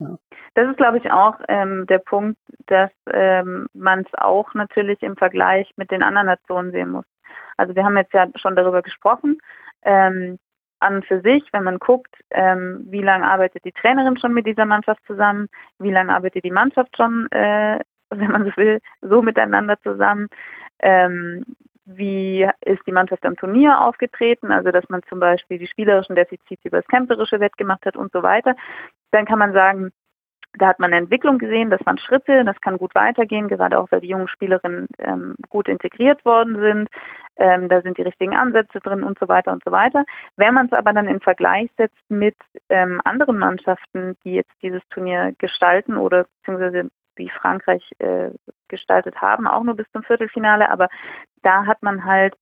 [0.00, 0.18] Ja.
[0.54, 5.16] Das ist, glaube ich, auch ähm, der Punkt, dass ähm, man es auch natürlich im
[5.16, 7.04] Vergleich mit den anderen Nationen sehen muss.
[7.56, 9.38] Also wir haben jetzt ja schon darüber gesprochen.
[9.82, 10.38] Ähm,
[10.84, 14.64] an für sich, wenn man guckt, ähm, wie lange arbeitet die Trainerin schon mit dieser
[14.66, 17.80] Mannschaft zusammen, wie lange arbeitet die Mannschaft schon, äh,
[18.10, 20.28] wenn man so will, so miteinander zusammen,
[20.80, 21.44] ähm,
[21.86, 26.68] wie ist die Mannschaft am Turnier aufgetreten, also dass man zum Beispiel die spielerischen Defizite
[26.68, 28.54] über das Camperische wettgemacht hat und so weiter,
[29.10, 29.90] dann kann man sagen,
[30.58, 33.90] da hat man eine Entwicklung gesehen, das waren Schritte, das kann gut weitergehen, gerade auch
[33.90, 36.88] weil die jungen Spielerinnen ähm, gut integriert worden sind.
[37.36, 40.04] Ähm, da sind die richtigen Ansätze drin und so weiter und so weiter.
[40.36, 42.36] Wenn man es aber dann in Vergleich setzt mit
[42.68, 48.30] ähm, anderen Mannschaften, die jetzt dieses Turnier gestalten oder beziehungsweise wie Frankreich äh,
[48.68, 50.88] gestaltet haben, auch nur bis zum Viertelfinale, aber
[51.42, 52.34] da hat man halt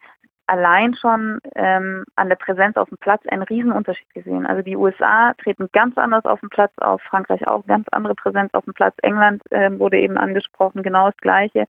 [0.47, 4.47] allein schon ähm, an der Präsenz auf dem Platz einen Riesenunterschied gesehen.
[4.47, 8.53] Also die USA treten ganz anders auf dem Platz auf, Frankreich auch ganz andere Präsenz
[8.55, 11.67] auf dem Platz, England äh, wurde eben angesprochen, genau das Gleiche.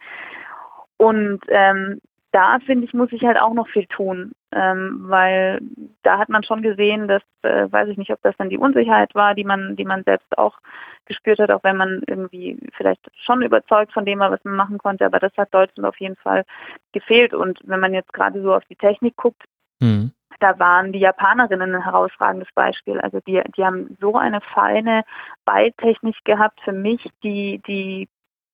[0.97, 2.01] Und ähm,
[2.31, 5.59] da finde ich, muss ich halt auch noch viel tun, ähm, weil
[6.03, 9.15] da hat man schon gesehen, dass, äh, weiß ich nicht, ob das dann die Unsicherheit
[9.15, 10.57] war, die man, die man selbst auch
[11.05, 14.77] gespürt hat, auch wenn man irgendwie vielleicht schon überzeugt von dem war, was man machen
[14.77, 16.43] konnte, aber das hat Deutschland auf jeden Fall
[16.91, 17.33] gefehlt.
[17.33, 19.43] Und wenn man jetzt gerade so auf die Technik guckt,
[19.79, 20.11] mhm.
[20.39, 22.99] da waren die Japanerinnen ein herausragendes Beispiel.
[23.01, 25.03] Also die, die haben so eine feine
[25.45, 28.07] Beitechnik gehabt für mich, die, die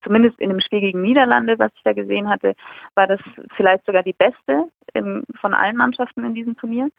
[0.04, 2.56] zumindest in dem Spiel gegen Niederlande, was ich da gesehen hatte,
[2.96, 3.20] war das
[3.56, 6.90] vielleicht sogar die beste im, von allen Mannschaften in diesem Turnier.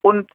[0.00, 0.30] Und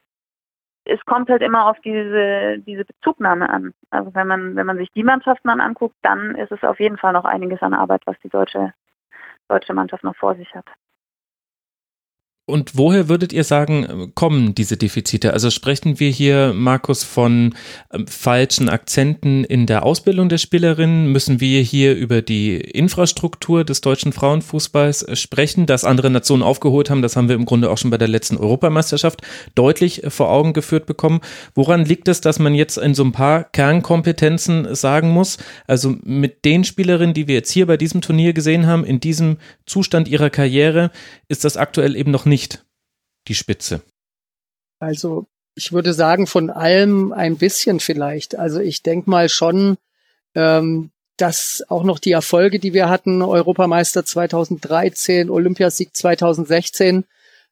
[0.84, 3.72] es kommt halt immer auf diese, diese Bezugnahme an.
[3.90, 6.98] Also wenn man, wenn man sich die Mannschaften dann anguckt, dann ist es auf jeden
[6.98, 8.74] Fall noch einiges an Arbeit, was die deutsche,
[9.48, 10.66] deutsche Mannschaft noch vor sich hat.
[12.46, 15.32] Und woher würdet ihr sagen, kommen diese Defizite?
[15.32, 17.54] Also sprechen wir hier, Markus, von
[17.90, 21.10] ähm, falschen Akzenten in der Ausbildung der Spielerinnen?
[21.10, 26.90] Müssen wir hier über die Infrastruktur des deutschen Frauenfußballs äh, sprechen, dass andere Nationen aufgeholt
[26.90, 27.00] haben?
[27.00, 29.22] Das haben wir im Grunde auch schon bei der letzten Europameisterschaft
[29.54, 31.22] deutlich äh, vor Augen geführt bekommen.
[31.54, 36.44] Woran liegt es, dass man jetzt in so ein paar Kernkompetenzen sagen muss, also mit
[36.44, 40.28] den Spielerinnen, die wir jetzt hier bei diesem Turnier gesehen haben, in diesem Zustand ihrer
[40.28, 40.90] Karriere,
[41.28, 42.64] ist das aktuell eben noch nicht nicht
[43.28, 43.80] die Spitze?
[44.80, 48.36] Also ich würde sagen, von allem ein bisschen vielleicht.
[48.36, 49.76] Also ich denke mal schon,
[50.34, 57.04] ähm, dass auch noch die Erfolge, die wir hatten, Europameister 2013, Olympiasieg 2016,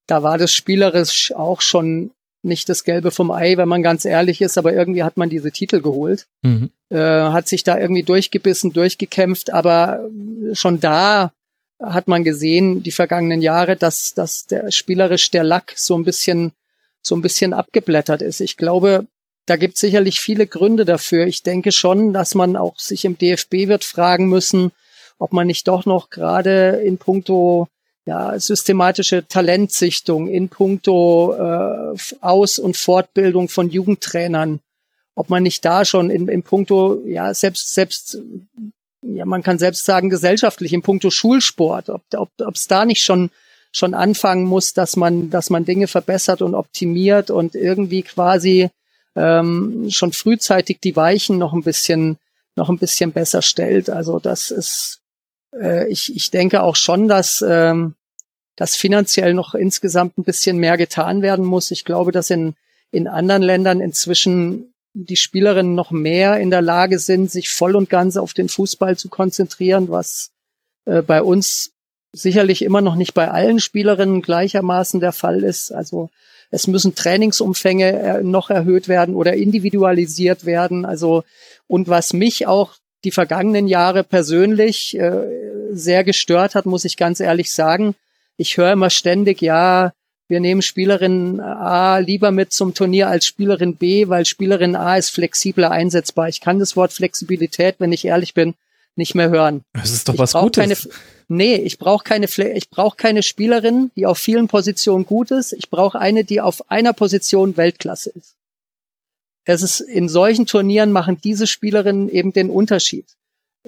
[0.08, 2.10] da war das spielerisch auch schon
[2.42, 5.52] nicht das Gelbe vom Ei, wenn man ganz ehrlich ist, aber irgendwie hat man diese
[5.52, 6.70] Titel geholt, mhm.
[6.88, 10.10] äh, hat sich da irgendwie durchgebissen, durchgekämpft, aber
[10.54, 11.32] schon da
[11.82, 16.52] hat man gesehen, die vergangenen Jahre, dass, dass der spielerisch der Lack so ein bisschen,
[17.00, 18.40] so ein bisschen abgeblättert ist.
[18.40, 19.06] Ich glaube,
[19.46, 21.26] da gibt es sicherlich viele Gründe dafür.
[21.26, 24.72] Ich denke schon, dass man auch sich im DFB wird fragen müssen,
[25.18, 27.68] ob man nicht doch noch gerade in puncto
[28.04, 34.60] ja, systematische Talentsichtung, in puncto äh, Aus- und Fortbildung von Jugendtrainern,
[35.14, 38.18] ob man nicht da schon in, in puncto, ja, selbst, selbst
[39.16, 43.02] ja, man kann selbst sagen, gesellschaftlich im Punkto Schulsport, ob ob ob, es da nicht
[43.02, 43.30] schon
[43.72, 48.70] schon anfangen muss, dass man dass man Dinge verbessert und optimiert und irgendwie quasi
[49.16, 52.18] ähm, schon frühzeitig die Weichen noch ein bisschen
[52.56, 53.88] noch ein bisschen besser stellt.
[53.90, 55.00] Also das ist
[55.54, 57.94] äh, ich ich denke auch schon, dass ähm,
[58.56, 61.70] dass finanziell noch insgesamt ein bisschen mehr getan werden muss.
[61.70, 62.54] Ich glaube, dass in
[62.90, 67.88] in anderen Ländern inzwischen die Spielerinnen noch mehr in der Lage sind, sich voll und
[67.88, 70.30] ganz auf den Fußball zu konzentrieren, was
[70.84, 71.72] äh, bei uns
[72.12, 75.72] sicherlich immer noch nicht bei allen Spielerinnen gleichermaßen der Fall ist.
[75.72, 76.10] Also
[76.50, 80.84] es müssen Trainingsumfänge äh, noch erhöht werden oder individualisiert werden.
[80.84, 81.24] Also
[81.66, 82.74] und was mich auch
[83.04, 85.26] die vergangenen Jahre persönlich äh,
[85.72, 87.94] sehr gestört hat, muss ich ganz ehrlich sagen.
[88.36, 89.92] Ich höre immer ständig, ja,
[90.32, 95.10] wir nehmen Spielerin A lieber mit zum Turnier als Spielerin B, weil Spielerin A ist
[95.10, 96.30] flexibler einsetzbar.
[96.30, 98.54] Ich kann das Wort Flexibilität, wenn ich ehrlich bin,
[98.96, 99.62] nicht mehr hören.
[99.74, 100.56] Das ist doch ich was Gutes.
[100.56, 100.76] Keine,
[101.28, 105.52] nee, ich brauche keine, ich brauche keine Spielerin, die auf vielen Positionen gut ist.
[105.52, 108.34] Ich brauche eine, die auf einer Position Weltklasse ist.
[109.44, 113.04] Es ist in solchen Turnieren machen diese Spielerinnen eben den Unterschied.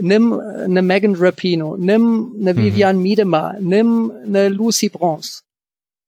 [0.01, 2.59] Nimm eine Megan Rapino, nimm eine mhm.
[2.59, 5.43] Vivian Miedema, nimm eine Lucy Bronze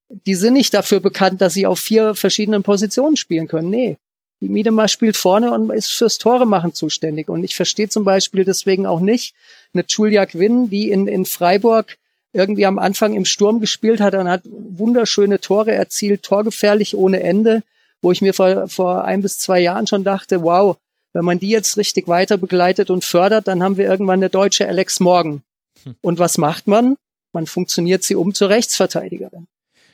[0.09, 3.69] die sind nicht dafür bekannt, dass sie auf vier verschiedenen Positionen spielen können.
[3.69, 3.97] Nee.
[4.39, 7.27] Die Miedema spielt vorne und ist fürs Tore machen zuständig.
[7.27, 9.33] Und ich verstehe zum Beispiel deswegen auch nicht
[9.73, 11.97] eine Julia Quinn, die in, in Freiburg
[12.33, 17.63] irgendwie am Anfang im Sturm gespielt hat und hat wunderschöne Tore erzielt, torgefährlich ohne Ende,
[18.01, 20.77] wo ich mir vor, vor ein bis zwei Jahren schon dachte, wow,
[21.13, 24.67] Wenn man die jetzt richtig weiter begleitet und fördert, dann haben wir irgendwann eine deutsche
[24.67, 25.41] Alex Morgan.
[25.83, 25.95] Hm.
[26.01, 26.95] Und was macht man?
[27.33, 29.47] Man funktioniert sie um zur Rechtsverteidigerin.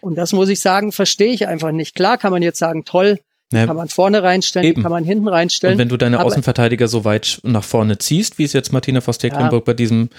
[0.03, 1.95] Und das muss ich sagen, verstehe ich einfach nicht.
[1.95, 3.19] Klar kann man jetzt sagen, toll,
[3.53, 4.81] ja, kann man vorne reinstellen, eben.
[4.81, 5.75] kann man hinten reinstellen.
[5.75, 8.99] Und wenn du deine aber, Außenverteidiger so weit nach vorne ziehst, wie es jetzt Martina
[8.99, 9.65] Voss-Tecklenburg ja.
[9.65, 10.09] bei diesem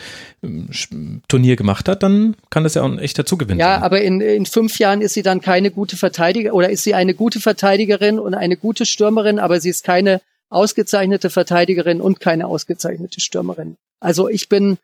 [0.43, 3.81] ähm, Turnier gemacht hat, dann kann das ja auch ein echter Zugewinn ja, sein.
[3.81, 6.95] Ja, aber in, in fünf Jahren ist sie dann keine gute Verteidiger oder ist sie
[6.95, 12.47] eine gute Verteidigerin und eine gute Stürmerin, aber sie ist keine ausgezeichnete Verteidigerin und keine
[12.47, 13.77] ausgezeichnete Stürmerin.
[14.01, 14.79] Also ich bin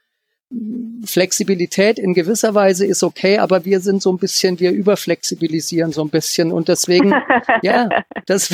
[1.05, 6.03] Flexibilität in gewisser Weise ist okay, aber wir sind so ein bisschen, wir überflexibilisieren so
[6.03, 7.15] ein bisschen und deswegen,
[7.63, 7.89] ja,
[8.27, 8.53] das,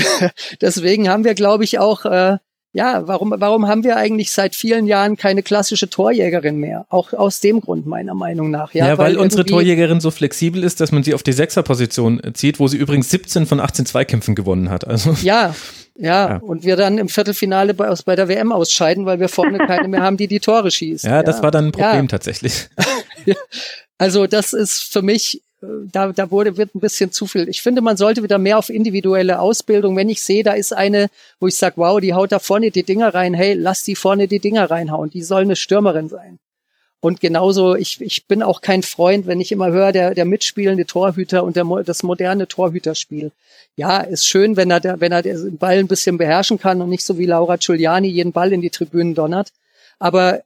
[0.61, 2.37] deswegen haben wir, glaube ich, auch, äh,
[2.73, 6.85] ja, warum, warum haben wir eigentlich seit vielen Jahren keine klassische Torjägerin mehr?
[6.91, 8.75] Auch aus dem Grund meiner Meinung nach.
[8.75, 12.21] Ja, ja weil, weil unsere Torjägerin so flexibel ist, dass man sie auf die Sechserposition
[12.35, 14.87] zieht, wo sie übrigens 17 von 18 Zweikämpfen gewonnen hat.
[14.87, 15.17] Also.
[15.23, 15.55] Ja,
[15.99, 19.29] ja, ja, und wir dann im Viertelfinale bei, aus, bei der WM ausscheiden, weil wir
[19.29, 21.05] vorne keine mehr haben, die die Tore schießt.
[21.05, 21.23] Ja, ja.
[21.23, 22.09] das war dann ein Problem ja.
[22.09, 22.69] tatsächlich.
[23.99, 27.49] also das ist für mich, äh, da, da wurde, wird ein bisschen zu viel.
[27.49, 29.97] Ich finde, man sollte wieder mehr auf individuelle Ausbildung.
[29.97, 31.09] Wenn ich sehe, da ist eine,
[31.41, 34.29] wo ich sage, wow, die haut da vorne die Dinger rein, hey, lass die vorne
[34.29, 35.11] die Dinger reinhauen.
[35.11, 36.39] Die soll eine Stürmerin sein.
[37.01, 40.87] Und genauso, ich, ich bin auch kein Freund, wenn ich immer höre, der, der mitspielende
[40.87, 43.33] Torhüter und der, das moderne Torhüterspiel.
[43.77, 47.05] Ja, ist schön, wenn er, wenn er den Ball ein bisschen beherrschen kann und nicht
[47.05, 49.53] so wie Laura Giuliani jeden Ball in die Tribünen donnert.
[49.99, 50.43] Aber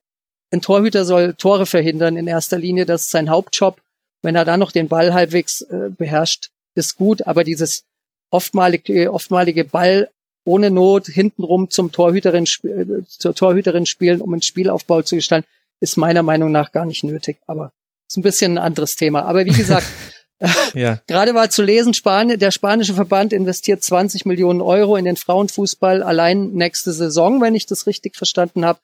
[0.50, 2.86] ein Torhüter soll Tore verhindern in erster Linie.
[2.86, 3.80] Das ist sein Hauptjob.
[4.22, 7.26] Wenn er dann noch den Ball halbwegs äh, beherrscht, ist gut.
[7.26, 7.84] Aber dieses
[8.30, 10.10] oftmalige, oftmalige Ball
[10.44, 15.46] ohne Not hintenrum zum Torhüterin, äh, zur Torhüterin spielen, um einen Spielaufbau zu gestalten,
[15.80, 17.38] ist meiner Meinung nach gar nicht nötig.
[17.46, 17.72] Aber
[18.08, 19.22] ist ein bisschen ein anderes Thema.
[19.22, 19.86] Aber wie gesagt,
[20.74, 21.00] ja.
[21.06, 26.02] gerade war zu lesen, Spanien, der spanische Verband investiert 20 Millionen Euro in den Frauenfußball
[26.02, 28.78] allein nächste Saison, wenn ich das richtig verstanden habe.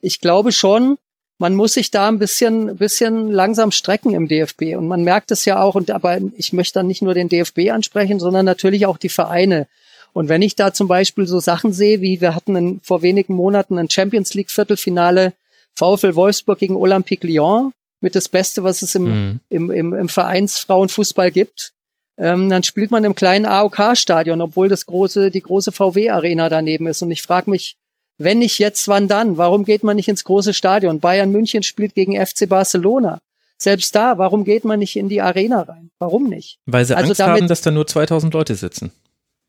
[0.00, 0.96] Ich glaube schon,
[1.38, 4.76] man muss sich da ein bisschen, bisschen langsam strecken im DFB.
[4.76, 7.70] Und man merkt es ja auch, und aber ich möchte dann nicht nur den DFB
[7.70, 9.66] ansprechen, sondern natürlich auch die Vereine.
[10.12, 13.34] Und wenn ich da zum Beispiel so Sachen sehe, wie wir hatten in, vor wenigen
[13.34, 15.32] Monaten ein Champions League Viertelfinale
[15.76, 19.40] VfL Wolfsburg gegen Olympique Lyon mit das Beste, was es im, mhm.
[19.48, 21.72] im, im, im Vereinsfrauenfußball gibt.
[22.18, 27.02] Ähm, dann spielt man im kleinen AOK-Stadion, obwohl das große, die große VW-Arena daneben ist.
[27.02, 27.76] Und ich frage mich,
[28.18, 29.38] wenn nicht jetzt, wann dann?
[29.38, 31.00] Warum geht man nicht ins große Stadion?
[31.00, 33.20] Bayern München spielt gegen FC Barcelona.
[33.56, 35.90] Selbst da, warum geht man nicht in die Arena rein?
[35.98, 36.58] Warum nicht?
[36.66, 38.92] Weil sie also Angst damit, haben, dass da nur 2000 Leute sitzen.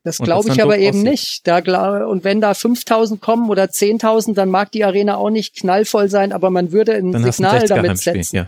[0.04, 1.10] Das glaube ich aber eben aussieht.
[1.10, 1.46] nicht.
[1.46, 6.10] Da, und wenn da 5000 kommen oder 10.000, dann mag die Arena auch nicht knallvoll
[6.10, 8.36] sein, aber man würde ein dann Signal ein damit setzen.
[8.36, 8.46] Ja.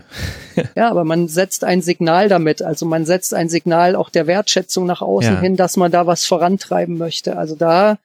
[0.75, 2.61] ja, aber man setzt ein Signal damit.
[2.61, 5.39] Also man setzt ein Signal auch der Wertschätzung nach außen ja.
[5.41, 7.37] hin, dass man da was vorantreiben möchte.
[7.37, 7.97] Also da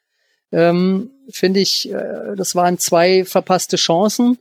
[0.51, 4.39] ähm, finde ich, äh, das waren zwei verpasste Chancen.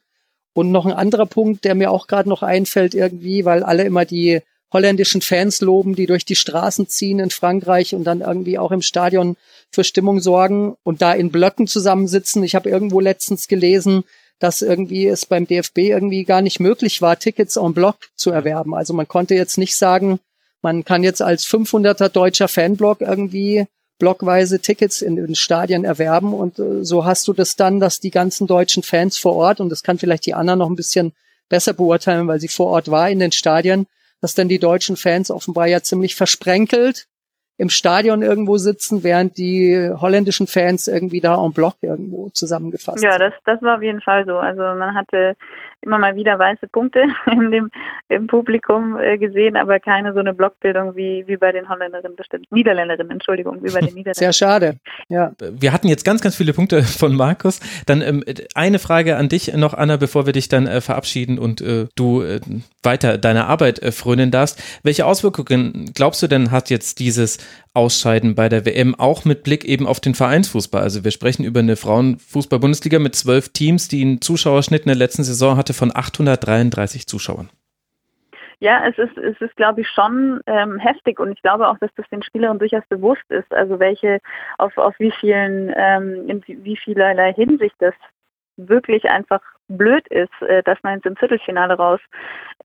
[0.53, 4.03] Und noch ein anderer Punkt, der mir auch gerade noch einfällt irgendwie, weil alle immer
[4.03, 4.41] die
[4.71, 8.81] holländischen Fans loben, die durch die Straßen ziehen in Frankreich und dann irgendwie auch im
[8.81, 9.35] Stadion
[9.71, 12.43] für Stimmung sorgen und da in Blöcken zusammensitzen.
[12.43, 14.03] Ich habe irgendwo letztens gelesen,
[14.39, 18.73] dass irgendwie es beim DFB irgendwie gar nicht möglich war, Tickets en bloc zu erwerben.
[18.73, 20.19] Also man konnte jetzt nicht sagen,
[20.61, 23.65] man kann jetzt als 500er deutscher Fanblock irgendwie
[23.99, 28.09] blockweise Tickets in den Stadien erwerben und äh, so hast du das dann, dass die
[28.09, 31.13] ganzen deutschen Fans vor Ort und das kann vielleicht die anderen noch ein bisschen
[31.49, 33.85] besser beurteilen, weil sie vor Ort war in den Stadien,
[34.21, 37.07] dass dann die deutschen Fans offenbar ja ziemlich versprenkelt
[37.57, 43.19] im Stadion irgendwo sitzen, während die holländischen Fans irgendwie da en bloc irgendwo zusammengefasst Ja,
[43.19, 44.37] das, das war auf jeden Fall so.
[44.37, 45.35] Also man hatte
[45.81, 47.71] immer mal wieder weiße Punkte in dem,
[48.09, 52.51] im Publikum äh, gesehen, aber keine so eine Blockbildung wie, wie bei den Holländerinnen bestimmt.
[52.51, 54.13] Niederländerinnen, Entschuldigung, wie bei den Niederländern.
[54.13, 54.77] Sehr schade,
[55.09, 55.33] ja.
[55.39, 57.59] Wir hatten jetzt ganz, ganz viele Punkte von Markus.
[57.85, 58.23] Dann ähm,
[58.55, 62.21] eine Frage an dich noch, Anna, bevor wir dich dann äh, verabschieden und äh, du
[62.21, 62.39] äh,
[62.83, 64.61] weiter deiner Arbeit äh, frönen darfst.
[64.83, 67.37] Welche Auswirkungen glaubst du denn hat jetzt dieses
[67.73, 70.81] Ausscheiden bei der WM auch mit Blick eben auf den Vereinsfußball?
[70.81, 75.23] Also wir sprechen über eine Frauenfußball-Bundesliga mit zwölf Teams, die einen Zuschauerschnitt in der letzten
[75.23, 77.49] Saison hatte von 833 Zuschauern.
[78.59, 81.89] Ja, es ist, es ist, glaube ich, schon ähm, heftig und ich glaube auch, dass
[81.95, 84.19] das den Spielern durchaus bewusst ist, also welche,
[84.59, 87.95] auf, auf wie vielen, ähm, in wie vielerlei Hinsicht das
[88.57, 91.99] wirklich einfach blöd ist, äh, dass man jetzt im Viertelfinale raus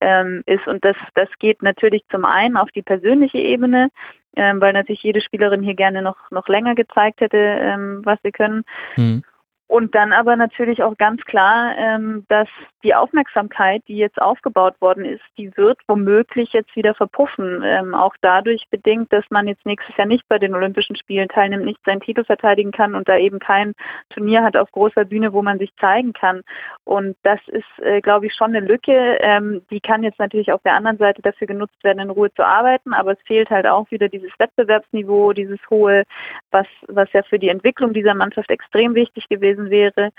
[0.01, 0.67] ähm, ist.
[0.67, 3.89] Und das, das geht natürlich zum einen auf die persönliche Ebene,
[4.37, 8.33] ähm, weil natürlich jede Spielerin hier gerne noch, noch länger gezeigt hätte, ähm, was sie
[8.33, 8.65] können.
[8.97, 9.25] Mhm.
[9.69, 12.49] Und dann aber natürlich auch ganz klar, ähm, dass
[12.85, 17.63] die Aufmerksamkeit, die jetzt aufgebaut worden ist, die wird womöglich jetzt wieder verpuffen.
[17.65, 21.65] Ähm, auch dadurch bedingt, dass man jetzt nächstes Jahr nicht bei den Olympischen Spielen teilnimmt,
[21.65, 23.75] nicht seinen Titel verteidigen kann und da eben kein
[24.11, 26.43] Turnier hat auf großer Bühne, wo man sich zeigen kann.
[26.85, 29.19] Und das ist, äh, glaube ich, schon eine Lücke.
[29.21, 32.47] Ähm, die kann jetzt natürlich auf der anderen Seite dafür genutzt werden, in Ruhe zu
[32.47, 36.05] arbeiten, aber es fehlt halt auch wieder dieses Wettbewerbsniveau, dieses hohe,
[36.53, 40.11] was, was ja für die Entwicklung dieser Mannschaft extrem wichtig gewesen gewesen wäre.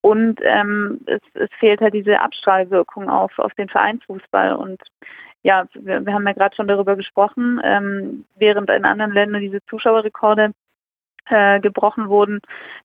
[0.00, 4.54] Und ähm, es, es fehlt halt diese Abstrahlwirkung auf, auf den Vereinsfußball.
[4.54, 4.80] Und
[5.42, 9.64] ja, wir, wir haben ja gerade schon darüber gesprochen, ähm, während in anderen Ländern diese
[9.66, 10.52] Zuschauerrekorde
[11.26, 12.40] äh, gebrochen wurden,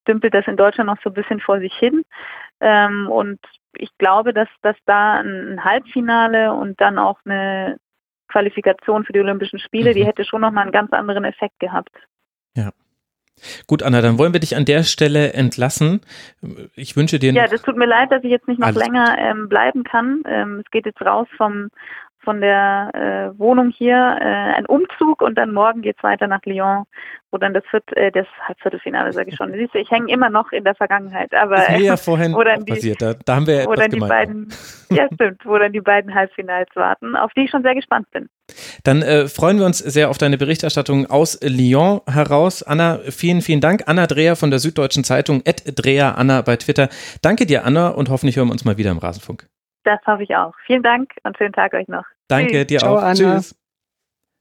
[0.08, 2.04] dümpelt das in Deutschland noch so ein bisschen vor sich hin.
[2.62, 3.40] Ähm, und
[3.78, 7.78] ich glaube, dass, dass da ein Halbfinale und dann auch eine
[8.30, 9.96] Qualifikation für die Olympischen Spiele, mhm.
[9.96, 11.92] die hätte schon nochmal einen ganz anderen Effekt gehabt.
[12.56, 12.72] Ja.
[13.68, 16.02] Gut, Anna, dann wollen wir dich an der Stelle entlassen.
[16.76, 17.34] Ich wünsche dir.
[17.34, 20.24] Ja, das tut mir leid, dass ich jetzt nicht noch länger ähm, bleiben kann.
[20.26, 21.70] Ähm, es geht jetzt raus vom
[22.26, 26.42] von der äh, Wohnung hier äh, ein Umzug und dann morgen geht es weiter nach
[26.44, 26.84] Lyon,
[27.32, 28.28] wo dann das, Viert, äh, das
[28.62, 29.54] Viertelfinale, sage ich schon.
[29.58, 31.34] Siehst du, ich hänge immer noch in der Vergangenheit.
[31.34, 33.76] Aber, das ist mir ja vorhin auch die, passiert, da, da, haben wir ja wo
[33.76, 34.52] dann die beiden,
[34.90, 38.28] Ja, stimmt, wo dann die beiden Halbfinals warten, auf die ich schon sehr gespannt bin.
[38.84, 42.64] Dann äh, freuen wir uns sehr auf deine Berichterstattung aus Lyon heraus.
[42.64, 43.84] Anna, vielen, vielen Dank.
[43.86, 46.90] Anna Dreher von der Süddeutschen Zeitung, Dreher Anna bei Twitter.
[47.22, 49.48] Danke dir, Anna, und hoffentlich hören wir uns mal wieder im Rasenfunk.
[49.86, 50.54] Das hoffe ich auch.
[50.66, 52.04] Vielen Dank und schönen Tag euch noch.
[52.28, 52.68] Danke Tschüss.
[52.68, 53.02] dir Ciao, auch.
[53.02, 53.14] Anna.
[53.38, 53.56] Tschüss.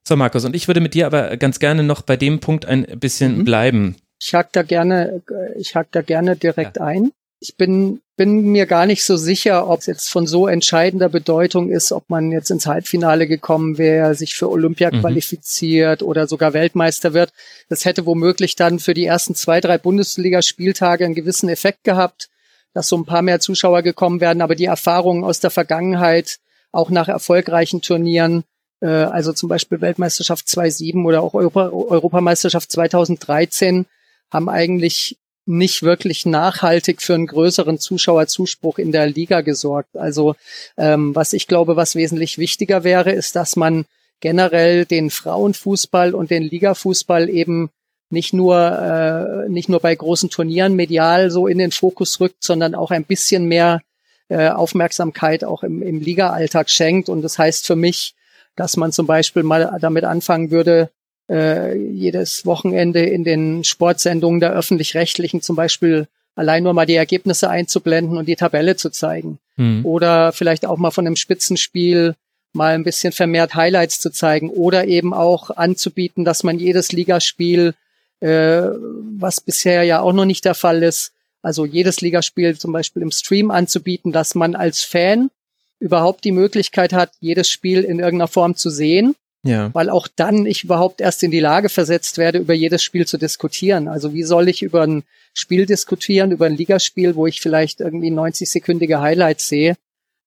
[0.06, 2.84] So, Markus, und ich würde mit dir aber ganz gerne noch bei dem Punkt ein
[2.98, 3.44] bisschen mhm.
[3.44, 3.96] bleiben.
[4.20, 5.22] Ich hack da gerne,
[5.56, 6.84] ich hack da gerne direkt ja.
[6.84, 7.12] ein.
[7.40, 11.70] Ich bin, bin mir gar nicht so sicher, ob es jetzt von so entscheidender Bedeutung
[11.70, 15.00] ist, ob man jetzt ins Halbfinale gekommen wäre, sich für Olympia mhm.
[15.00, 17.32] qualifiziert oder sogar Weltmeister wird.
[17.68, 22.30] Das hätte womöglich dann für die ersten zwei, drei Bundesligaspieltage einen gewissen Effekt gehabt
[22.74, 26.38] dass so ein paar mehr Zuschauer gekommen werden, aber die Erfahrungen aus der Vergangenheit,
[26.72, 28.44] auch nach erfolgreichen Turnieren,
[28.80, 33.86] äh, also zum Beispiel Weltmeisterschaft 2007 oder auch Europa, Europameisterschaft 2013,
[34.30, 35.16] haben eigentlich
[35.46, 39.96] nicht wirklich nachhaltig für einen größeren Zuschauerzuspruch in der Liga gesorgt.
[39.96, 40.36] Also
[40.76, 43.84] ähm, was ich glaube, was wesentlich wichtiger wäre, ist, dass man
[44.20, 47.70] generell den Frauenfußball und den Ligafußball eben
[48.14, 52.74] nicht nur äh, nicht nur bei großen Turnieren medial so in den Fokus rückt, sondern
[52.74, 53.82] auch ein bisschen mehr
[54.30, 57.10] äh, Aufmerksamkeit auch im, im Liga-Alltag schenkt.
[57.10, 58.14] Und das heißt für mich,
[58.56, 60.88] dass man zum Beispiel mal damit anfangen würde,
[61.28, 67.48] äh, jedes Wochenende in den Sportsendungen der öffentlich-rechtlichen zum Beispiel allein nur mal die Ergebnisse
[67.48, 69.38] einzublenden und die Tabelle zu zeigen.
[69.56, 69.84] Mhm.
[69.84, 72.14] Oder vielleicht auch mal von einem Spitzenspiel
[72.52, 77.74] mal ein bisschen vermehrt Highlights zu zeigen oder eben auch anzubieten, dass man jedes Ligaspiel
[78.24, 78.70] äh,
[79.18, 81.12] was bisher ja auch noch nicht der Fall ist.
[81.42, 85.30] Also jedes Ligaspiel zum Beispiel im Stream anzubieten, dass man als Fan
[85.78, 89.14] überhaupt die Möglichkeit hat, jedes Spiel in irgendeiner Form zu sehen.
[89.42, 89.68] Ja.
[89.74, 93.18] Weil auch dann ich überhaupt erst in die Lage versetzt werde, über jedes Spiel zu
[93.18, 93.88] diskutieren.
[93.88, 95.02] Also wie soll ich über ein
[95.34, 99.76] Spiel diskutieren, über ein Ligaspiel, wo ich vielleicht irgendwie 90-sekündige Highlights sehe,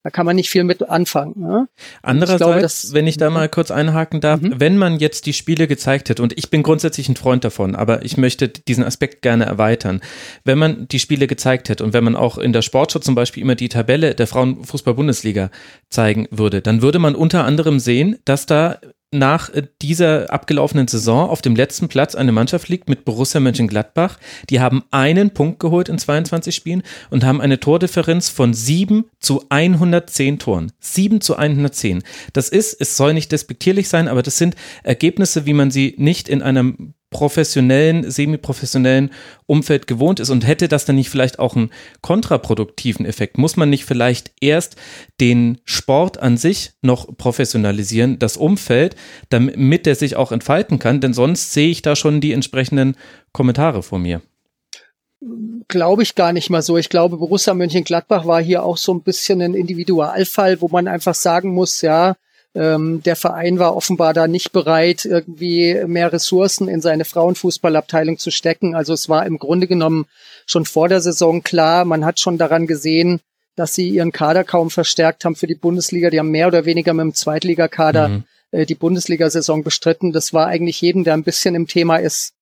[0.04, 1.34] da kann man nicht viel mit anfangen.
[1.38, 1.68] Ne?
[2.02, 4.60] Andererseits, glaube, dass, wenn ich da mal kurz einhaken darf, mhm.
[4.60, 8.06] wenn man jetzt die Spiele gezeigt hätte, und ich bin grundsätzlich ein Freund davon, aber
[8.06, 10.02] ich möchte diesen Aspekt gerne erweitern,
[10.46, 13.44] wenn man die Spiele gezeigt hätte und wenn man auch in der Sportschau zum Beispiel
[13.44, 15.50] immer die Tabelle der Frauenfußball-Bundesliga
[15.90, 18.80] zeigen würde, dann würde man unter anderem sehen, dass da
[19.12, 24.18] nach äh, dieser abgelaufenen Saison auf dem letzten Platz eine Mannschaft liegt mit Borussia Mönchengladbach.
[24.50, 29.46] Die haben einen Punkt geholt in 22 Spielen und haben eine Tordifferenz von 7 zu
[29.50, 30.72] 110 Toren.
[30.80, 32.04] 7 zu 110.
[32.34, 36.28] Das ist, es soll nicht despektierlich sein, aber das sind Ergebnisse, wie man sie nicht
[36.28, 39.12] in einem professionellen, semi-professionellen
[39.46, 43.38] Umfeld gewohnt ist und hätte das dann nicht vielleicht auch einen kontraproduktiven Effekt?
[43.38, 44.76] Muss man nicht vielleicht erst
[45.22, 48.96] den Sport an sich noch professionalisieren, das Umfeld,
[49.30, 51.00] damit der sich auch entfalten kann?
[51.00, 52.98] Denn sonst sehe ich da schon die entsprechenden
[53.32, 54.22] Kommentare vor mir.
[55.68, 56.78] Glaube ich gar nicht mal so.
[56.78, 61.16] Ich glaube, Borussia Mönchengladbach war hier auch so ein bisschen ein Individualfall, wo man einfach
[61.16, 62.16] sagen muss, ja,
[62.56, 68.32] ähm, der Verein war offenbar da nicht bereit, irgendwie mehr Ressourcen in seine Frauenfußballabteilung zu
[68.32, 68.76] stecken.
[68.76, 70.06] Also es war im Grunde genommen
[70.46, 73.20] schon vor der Saison klar, man hat schon daran gesehen,
[73.56, 76.10] dass sie ihren Kader kaum verstärkt haben für die Bundesliga.
[76.10, 78.24] Die haben mehr oder weniger mit dem Zweitligakader mhm.
[78.52, 80.12] äh, die Bundesliga-Saison bestritten.
[80.12, 82.34] Das war eigentlich jedem, der ein bisschen im Thema ist,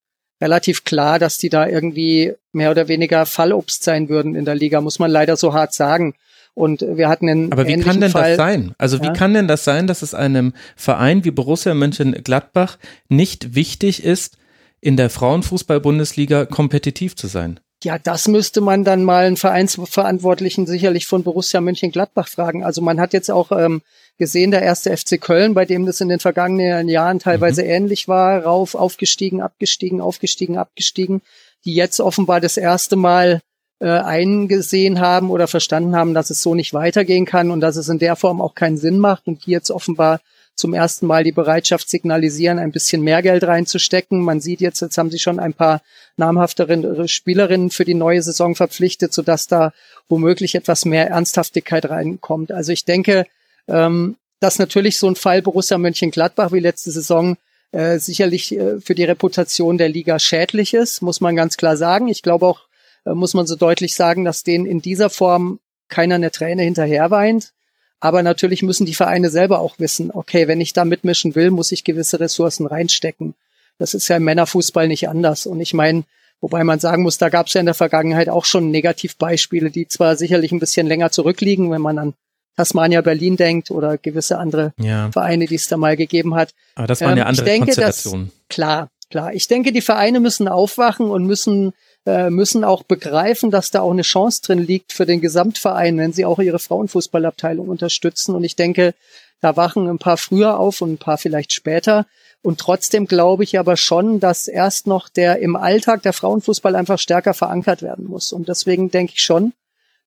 [0.42, 4.82] relativ klar, dass die da irgendwie mehr oder weniger Fallobst sein würden in der Liga,
[4.82, 6.16] muss man leider so hart sagen.
[6.56, 8.74] Und wir hatten einen Aber wie kann denn Fall, das sein?
[8.78, 9.04] Also ja?
[9.04, 12.78] wie kann denn das sein, dass es einem Verein wie Borussia Mönchengladbach
[13.10, 14.38] nicht wichtig ist,
[14.80, 17.60] in der Frauenfußball-Bundesliga kompetitiv zu sein?
[17.84, 22.64] Ja, das müsste man dann mal einen Vereinsverantwortlichen sicherlich von Borussia Mönchengladbach fragen.
[22.64, 23.82] Also man hat jetzt auch ähm,
[24.18, 27.70] gesehen, der erste FC Köln, bei dem das in den vergangenen Jahren teilweise mhm.
[27.70, 31.22] ähnlich war, rauf, aufgestiegen, abgestiegen, aufgestiegen, abgestiegen,
[31.66, 33.42] die jetzt offenbar das erste Mal
[33.80, 37.90] äh, eingesehen haben oder verstanden haben, dass es so nicht weitergehen kann und dass es
[37.90, 40.22] in der Form auch keinen Sinn macht und die jetzt offenbar
[40.56, 44.22] zum ersten Mal die Bereitschaft signalisieren, ein bisschen mehr Geld reinzustecken.
[44.22, 45.82] Man sieht jetzt, jetzt haben sie schon ein paar
[46.16, 49.74] namhaftere Spielerinnen für die neue Saison verpflichtet, sodass da
[50.08, 52.54] womöglich etwas mehr Ernsthaftigkeit reinkommt.
[52.54, 53.26] Also ich denke,
[53.68, 57.36] ähm, dass natürlich so ein Fall Borussia Mönchengladbach wie letzte Saison
[57.72, 62.08] äh, sicherlich äh, für die Reputation der Liga schädlich ist, muss man ganz klar sagen.
[62.08, 62.75] Ich glaube auch, äh,
[63.14, 67.52] muss man so deutlich sagen, dass denen in dieser Form keiner eine Träne hinterher weint.
[68.00, 71.72] Aber natürlich müssen die Vereine selber auch wissen, okay, wenn ich da mitmischen will, muss
[71.72, 73.36] ich gewisse Ressourcen reinstecken.
[73.78, 75.46] Das ist ja im Männerfußball nicht anders.
[75.46, 76.04] Und ich meine,
[76.42, 79.88] wobei man sagen muss, da gab es ja in der Vergangenheit auch schon Negativbeispiele, die
[79.88, 82.14] zwar sicherlich ein bisschen länger zurückliegen, wenn man an
[82.58, 85.12] Tasmania Berlin denkt oder gewisse andere ja.
[85.12, 86.54] Vereine, die es da mal gegeben hat.
[86.76, 88.28] Aber das waren ähm, ja andere denke, Konstellationen.
[88.28, 89.34] Dass, klar, klar.
[89.34, 91.74] Ich denke, die Vereine müssen aufwachen und müssen
[92.06, 96.14] äh, müssen auch begreifen, dass da auch eine Chance drin liegt für den Gesamtverein, wenn
[96.14, 98.36] sie auch ihre Frauenfußballabteilung unterstützen.
[98.36, 98.94] Und ich denke,
[99.42, 102.06] da wachen ein paar früher auf und ein paar vielleicht später.
[102.42, 107.00] Und trotzdem glaube ich aber schon, dass erst noch der im Alltag der Frauenfußball einfach
[107.00, 108.32] stärker verankert werden muss.
[108.32, 109.54] Und deswegen denke ich schon,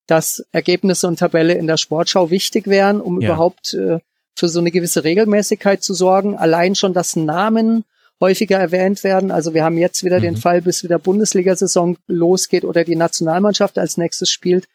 [0.07, 3.29] dass Ergebnisse und Tabelle in der Sportschau wichtig wären, um ja.
[3.29, 3.99] überhaupt äh,
[4.37, 6.37] für so eine gewisse Regelmäßigkeit zu sorgen.
[6.37, 7.85] Allein schon das Namen
[8.21, 9.31] häufiger erwähnt werden.
[9.31, 10.23] Also wir haben jetzt wieder mhm.
[10.23, 14.67] den Fall, bis wieder Bundesliga-Saison losgeht oder die Nationalmannschaft als nächstes spielt,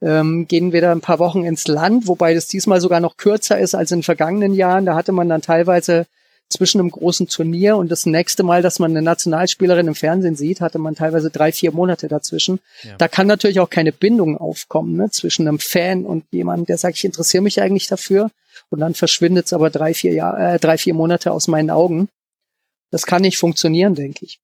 [0.00, 3.58] ähm, gehen wir da ein paar Wochen ins Land, wobei das diesmal sogar noch kürzer
[3.58, 4.84] ist als in vergangenen Jahren.
[4.84, 6.06] Da hatte man dann teilweise
[6.48, 10.60] zwischen einem großen Turnier und das nächste Mal, dass man eine Nationalspielerin im Fernsehen sieht,
[10.60, 12.60] hatte man teilweise drei, vier Monate dazwischen.
[12.82, 12.96] Ja.
[12.98, 16.98] Da kann natürlich auch keine Bindung aufkommen ne, zwischen einem Fan und jemandem, der sagt,
[16.98, 18.30] ich interessiere mich eigentlich dafür.
[18.70, 22.08] Und dann verschwindet es aber drei, vier Jahr, äh, drei, vier Monate aus meinen Augen.
[22.92, 24.38] Das kann nicht funktionieren, denke ich.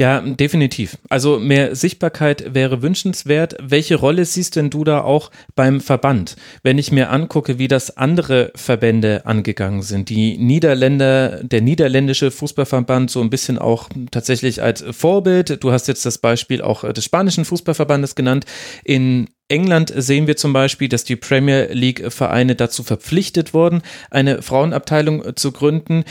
[0.00, 0.96] Ja, definitiv.
[1.08, 3.56] Also mehr Sichtbarkeit wäre wünschenswert.
[3.60, 6.36] Welche Rolle siehst denn du da auch beim Verband?
[6.62, 13.10] Wenn ich mir angucke, wie das andere Verbände angegangen sind, die Niederländer, der niederländische Fußballverband
[13.10, 15.64] so ein bisschen auch tatsächlich als Vorbild.
[15.64, 18.44] Du hast jetzt das Beispiel auch des spanischen Fußballverbandes genannt.
[18.84, 24.42] In England sehen wir zum Beispiel, dass die Premier League Vereine dazu verpflichtet wurden, eine
[24.42, 26.04] Frauenabteilung zu gründen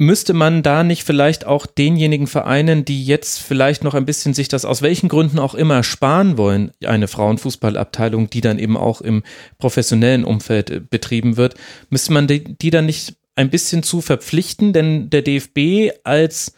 [0.00, 4.48] müsste man da nicht vielleicht auch denjenigen Vereinen, die jetzt vielleicht noch ein bisschen sich
[4.48, 9.22] das aus welchen Gründen auch immer sparen wollen, eine Frauenfußballabteilung, die dann eben auch im
[9.58, 11.54] professionellen Umfeld äh, betrieben wird,
[11.90, 14.72] müsste man die, die dann nicht ein bisschen zu verpflichten?
[14.72, 16.54] Denn der DFB als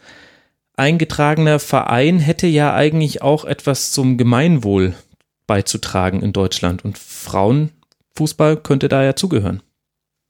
[0.77, 4.93] eingetragener Verein hätte ja eigentlich auch etwas zum Gemeinwohl
[5.47, 9.61] beizutragen in Deutschland und Frauenfußball könnte da ja zugehören.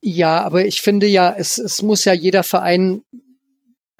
[0.05, 3.03] Ja, aber ich finde ja, es, es muss ja jeder Verein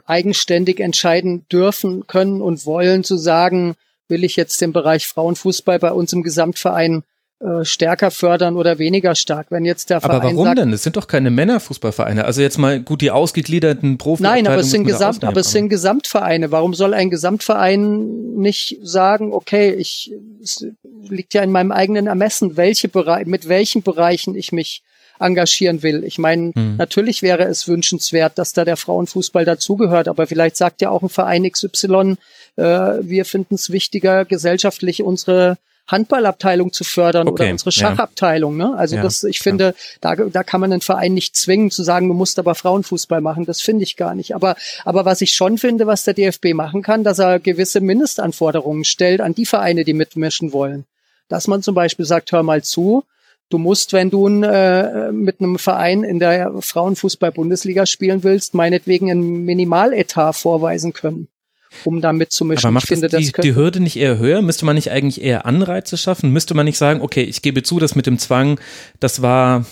[0.06, 3.76] eigenständig entscheiden dürfen, können und wollen, zu sagen,
[4.10, 7.04] will ich jetzt den Bereich Frauenfußball bei uns im Gesamtverein
[7.40, 9.48] äh, stärker fördern oder weniger stark.
[9.50, 10.74] Wenn jetzt der Verein aber warum sagt, denn?
[10.74, 12.26] Es sind doch keine Männerfußballvereine.
[12.26, 14.24] Also jetzt mal gut die ausgegliederten Profi.
[14.24, 16.52] Nein, aber es sind Gesamt, aber es sind Gesamtvereine.
[16.52, 20.66] Warum soll ein Gesamtverein nicht sagen, okay, ich es
[21.10, 24.84] liegt ja in meinem eigenen Ermessen, welche Bereich, mit welchen Bereichen ich mich
[25.20, 26.04] engagieren will.
[26.04, 26.76] Ich meine, mhm.
[26.78, 31.10] natürlich wäre es wünschenswert, dass da der Frauenfußball dazugehört, aber vielleicht sagt ja auch ein
[31.10, 32.16] Verein XY,
[32.56, 35.58] äh, wir finden es wichtiger, gesellschaftlich unsere
[35.88, 38.56] Handballabteilung zu fördern okay, oder unsere Schachabteilung.
[38.56, 38.74] Ne?
[38.78, 42.08] Also ja, das, ich finde, da, da kann man einen Verein nicht zwingen zu sagen,
[42.08, 43.46] du musst aber Frauenfußball machen.
[43.46, 44.34] Das finde ich gar nicht.
[44.34, 44.56] Aber,
[44.86, 49.20] aber was ich schon finde, was der DFB machen kann, dass er gewisse Mindestanforderungen stellt
[49.20, 50.86] an die Vereine, die mitmischen wollen.
[51.28, 53.04] Dass man zum Beispiel sagt, hör mal zu,
[53.54, 59.46] Du musst, wenn du äh, mit einem Verein in der Frauenfußball-Bundesliga spielen willst, meinetwegen ein
[59.46, 61.28] Minimaletat vorweisen können
[61.84, 62.66] um da mitzumischen.
[62.66, 64.42] Aber macht ich finde, die, das die Hürde nicht eher höher?
[64.42, 66.32] Müsste man nicht eigentlich eher Anreize schaffen?
[66.32, 68.60] Müsste man nicht sagen, okay, ich gebe zu, dass mit dem Zwang,
[69.00, 69.66] das war,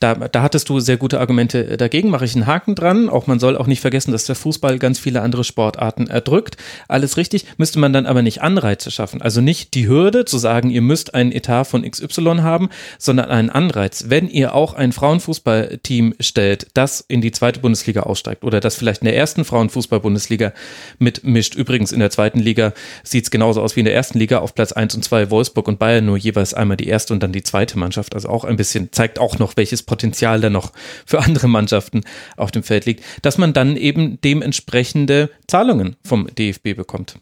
[0.00, 3.08] da, da hattest du sehr gute Argumente dagegen, mache ich einen Haken dran.
[3.08, 6.56] Auch man soll auch nicht vergessen, dass der Fußball ganz viele andere Sportarten erdrückt.
[6.88, 7.46] Alles richtig.
[7.56, 9.22] Müsste man dann aber nicht Anreize schaffen?
[9.22, 12.68] Also nicht die Hürde zu sagen, ihr müsst ein Etat von XY haben,
[12.98, 14.06] sondern einen Anreiz.
[14.08, 19.02] Wenn ihr auch ein Frauenfußballteam stellt, das in die zweite Bundesliga aussteigt oder das vielleicht
[19.02, 20.52] in der ersten Frauenfußball-Bundesliga
[20.98, 21.54] mit mischt.
[21.54, 22.72] Übrigens in der zweiten Liga
[23.02, 24.38] sieht es genauso aus wie in der ersten Liga.
[24.38, 27.32] Auf Platz 1 und 2 Wolfsburg und Bayern nur jeweils einmal die erste und dann
[27.32, 28.14] die zweite Mannschaft.
[28.14, 30.72] Also auch ein bisschen, zeigt auch noch, welches Potenzial da noch
[31.04, 32.00] für andere Mannschaften
[32.38, 37.16] auf dem Feld liegt, dass man dann eben dementsprechende Zahlungen vom DFB bekommt.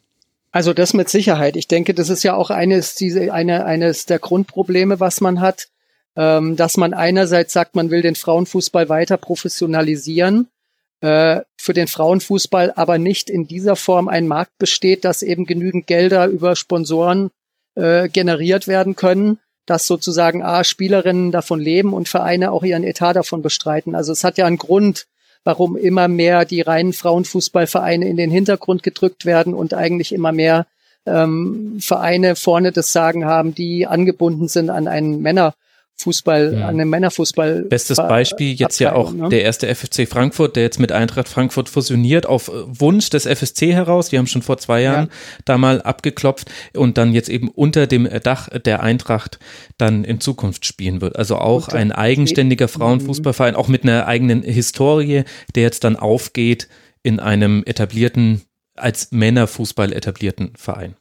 [0.52, 1.56] Also das mit Sicherheit.
[1.56, 5.68] Ich denke, das ist ja auch eines, diese, eine, eines der Grundprobleme, was man hat,
[6.14, 10.48] ähm, dass man einerseits sagt, man will den Frauenfußball weiter professionalisieren,
[11.02, 15.88] äh, für den Frauenfußball aber nicht in dieser Form ein Markt besteht, dass eben genügend
[15.88, 17.30] Gelder über Sponsoren
[17.74, 23.14] äh, generiert werden können, dass sozusagen A, Spielerinnen davon leben und Vereine auch ihren Etat
[23.14, 23.96] davon bestreiten.
[23.96, 25.06] Also es hat ja einen Grund,
[25.42, 30.66] warum immer mehr die reinen Frauenfußballvereine in den Hintergrund gedrückt werden und eigentlich immer mehr
[31.04, 35.54] ähm, Vereine vorne das Sagen haben, die angebunden sind an einen Männer
[35.96, 36.68] Fußball, ja.
[36.68, 37.62] an dem Männerfußball.
[37.62, 39.28] Bestes Beispiel jetzt ja auch ne?
[39.28, 44.08] der erste FFC Frankfurt, der jetzt mit Eintracht Frankfurt fusioniert, auf Wunsch des FSC heraus.
[44.08, 45.12] Die haben schon vor zwei Jahren ja.
[45.44, 49.38] da mal abgeklopft und dann jetzt eben unter dem Dach der Eintracht
[49.78, 51.16] dann in Zukunft spielen wird.
[51.16, 55.22] Also auch und, ein eigenständiger Frauenfußballverein, auch mit einer eigenen Historie,
[55.54, 56.68] der jetzt dann aufgeht
[57.02, 58.42] in einem etablierten,
[58.74, 60.96] als Männerfußball etablierten Verein.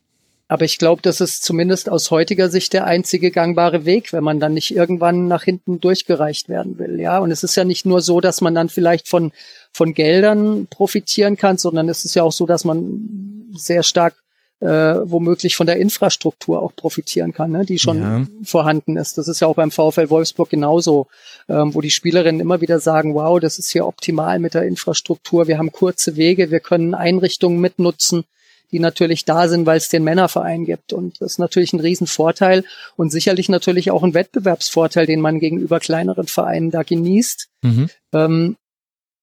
[0.52, 4.42] Aber ich glaube, das ist zumindest aus heutiger Sicht der einzige gangbare Weg, wenn man
[4.42, 7.00] dann nicht irgendwann nach hinten durchgereicht werden will.
[7.00, 9.32] Ja, und es ist ja nicht nur so, dass man dann vielleicht von,
[9.72, 14.16] von Geldern profitieren kann, sondern es ist ja auch so, dass man sehr stark
[14.60, 18.26] äh, womöglich von der Infrastruktur auch profitieren kann, ne, die schon ja.
[18.44, 19.18] vorhanden ist.
[19.18, 21.08] Das ist ja auch beim VfL Wolfsburg genauso,
[21.48, 25.48] ähm, wo die Spielerinnen immer wieder sagen, wow, das ist hier optimal mit der Infrastruktur,
[25.48, 28.26] wir haben kurze Wege, wir können Einrichtungen mitnutzen
[28.72, 30.94] die natürlich da sind, weil es den Männerverein gibt.
[30.94, 32.64] Und das ist natürlich ein Riesenvorteil
[32.96, 37.48] und sicherlich natürlich auch ein Wettbewerbsvorteil, den man gegenüber kleineren Vereinen da genießt.
[37.64, 37.90] Mhm.
[38.14, 38.56] Ähm,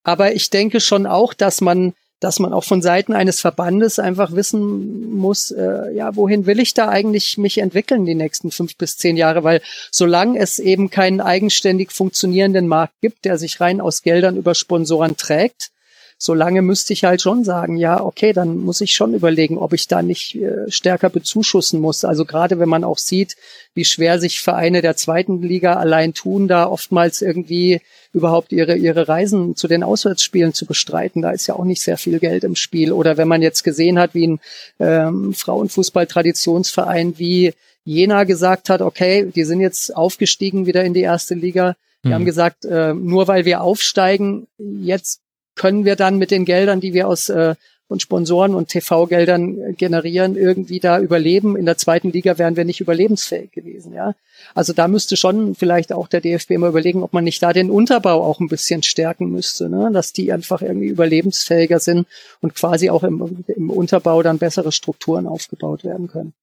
[0.05, 4.33] aber ich denke schon auch, dass man dass man auch von Seiten eines Verbandes einfach
[4.33, 8.97] wissen muss, äh, ja, wohin will ich da eigentlich mich entwickeln die nächsten fünf bis
[8.97, 14.03] zehn Jahre, weil solange es eben keinen eigenständig funktionierenden Markt gibt, der sich rein aus
[14.03, 15.71] Geldern über Sponsoren trägt,
[16.19, 19.87] solange müsste ich halt schon sagen, ja, okay, dann muss ich schon überlegen, ob ich
[19.87, 22.05] da nicht äh, stärker bezuschussen muss.
[22.05, 23.37] Also gerade wenn man auch sieht,
[23.75, 27.81] wie schwer sich Vereine der zweiten Liga allein tun, da oftmals irgendwie
[28.13, 31.23] überhaupt ihre, ihre Reisen zu den Auswärtsspielen zu bestreiten.
[31.23, 32.91] Da ist ja auch nicht sehr viel Geld im Spiel.
[32.91, 34.41] Oder wenn man jetzt gesehen hat, wie ein
[34.81, 37.55] ähm, Frauenfußball-Traditionsverein wie
[37.85, 41.77] Jena gesagt hat, okay, die sind jetzt aufgestiegen wieder in die erste Liga.
[42.05, 42.15] Die mhm.
[42.15, 45.21] haben gesagt, äh, nur weil wir aufsteigen, jetzt
[45.59, 47.55] können wir dann mit den Geldern, die wir aus äh,
[47.89, 51.57] von Sponsoren und TV-Geldern generieren, irgendwie da überleben.
[51.57, 54.15] In der zweiten Liga wären wir nicht überlebensfähig gewesen, ja.
[54.55, 57.71] Also da müsste schon vielleicht auch der DFB mal überlegen, ob man nicht da den
[57.71, 59.91] Unterbau auch ein bisschen stärken müsste, ne?
[59.93, 62.07] dass die einfach irgendwie überlebensfähiger sind
[62.41, 66.35] und quasi auch im, im Unterbau dann bessere Strukturen aufgebaut werden können.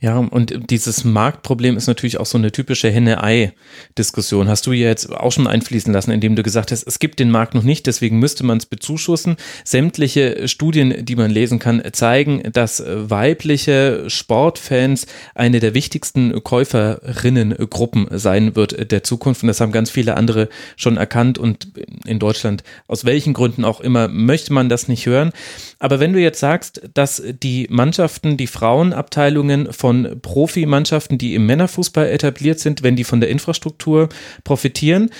[0.00, 4.48] Ja, und dieses Marktproblem ist natürlich auch so eine typische Henne-Ei-Diskussion.
[4.48, 7.30] Hast du ja jetzt auch schon einfließen lassen, indem du gesagt hast, es gibt den
[7.30, 9.36] Markt noch nicht, deswegen müsste man es bezuschussen.
[9.64, 18.56] Sämtliche Studien, die man lesen kann, zeigen, dass weibliche Sportfans eine der wichtigsten Käuferinnengruppen sein
[18.56, 19.42] wird der Zukunft.
[19.42, 21.38] Und das haben ganz viele andere schon erkannt.
[21.38, 21.68] Und
[22.04, 25.32] in Deutschland, aus welchen Gründen auch immer, möchte man das nicht hören.
[25.78, 32.08] Aber wenn du jetzt sagst, dass die Mannschaften, die Frauenabteilungen von Profimannschaften, die im Männerfußball
[32.08, 34.08] etabliert sind, wenn die von der Infrastruktur
[34.44, 35.10] profitieren,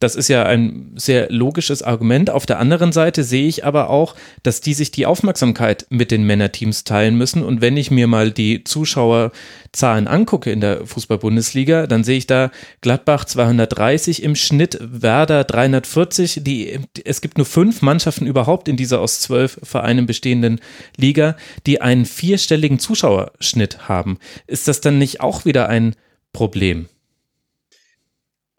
[0.00, 2.30] das ist ja ein sehr logisches Argument.
[2.30, 6.24] Auf der anderen Seite sehe ich aber auch, dass die sich die Aufmerksamkeit mit den
[6.24, 7.44] Männerteams teilen müssen.
[7.44, 12.50] Und wenn ich mir mal die Zuschauerzahlen angucke in der Fußball-Bundesliga, dann sehe ich da
[12.80, 16.40] Gladbach 230 im Schnitt, Werder 340.
[16.44, 20.60] Die, es gibt nur fünf Mannschaften überhaupt in dieser aus zwölf Vereinen bestehenden
[20.96, 21.36] Liga,
[21.66, 24.18] die einen vierstelligen Zuschauerschnitt haben.
[24.46, 25.94] Ist das dann nicht auch wieder ein
[26.32, 26.88] Problem?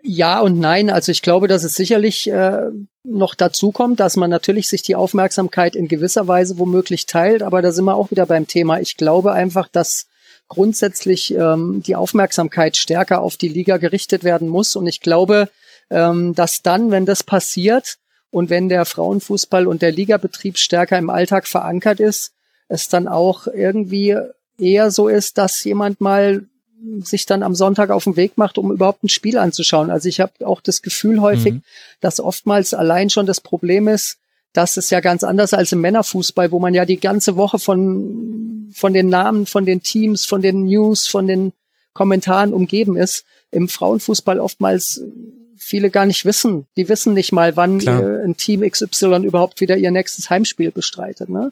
[0.04, 0.89] Ja und nein.
[0.89, 2.70] Also ich glaube, dass es sicherlich äh,
[3.04, 7.43] noch dazu kommt, dass man natürlich sich die Aufmerksamkeit in gewisser Weise womöglich teilt.
[7.43, 8.80] Aber da sind wir auch wieder beim Thema.
[8.80, 10.08] Ich glaube einfach, dass
[10.47, 14.76] grundsätzlich ähm, die Aufmerksamkeit stärker auf die Liga gerichtet werden muss.
[14.76, 15.49] Und ich glaube,
[15.89, 17.97] ähm, dass dann, wenn das passiert
[18.32, 22.34] und wenn der Frauenfußball und der Ligabetrieb stärker im Alltag verankert ist,
[22.68, 24.18] es dann auch irgendwie
[24.58, 26.45] eher so ist, dass jemand mal
[27.04, 29.90] sich dann am Sonntag auf den Weg macht, um überhaupt ein Spiel anzuschauen.
[29.90, 31.64] Also ich habe auch das Gefühl häufig, mhm.
[32.00, 34.18] dass oftmals allein schon das Problem ist,
[34.54, 38.70] dass es ja ganz anders als im Männerfußball, wo man ja die ganze Woche von,
[38.74, 41.54] von den Namen, von den Teams, von den News, von den
[41.94, 43.26] Kommentaren umgeben ist.
[43.52, 45.02] Im Frauenfußball oftmals
[45.58, 46.66] viele gar nicht wissen.
[46.76, 51.30] Die wissen nicht mal, wann äh, ein Team XY überhaupt wieder ihr nächstes Heimspiel bestreitet.
[51.30, 51.52] Ne?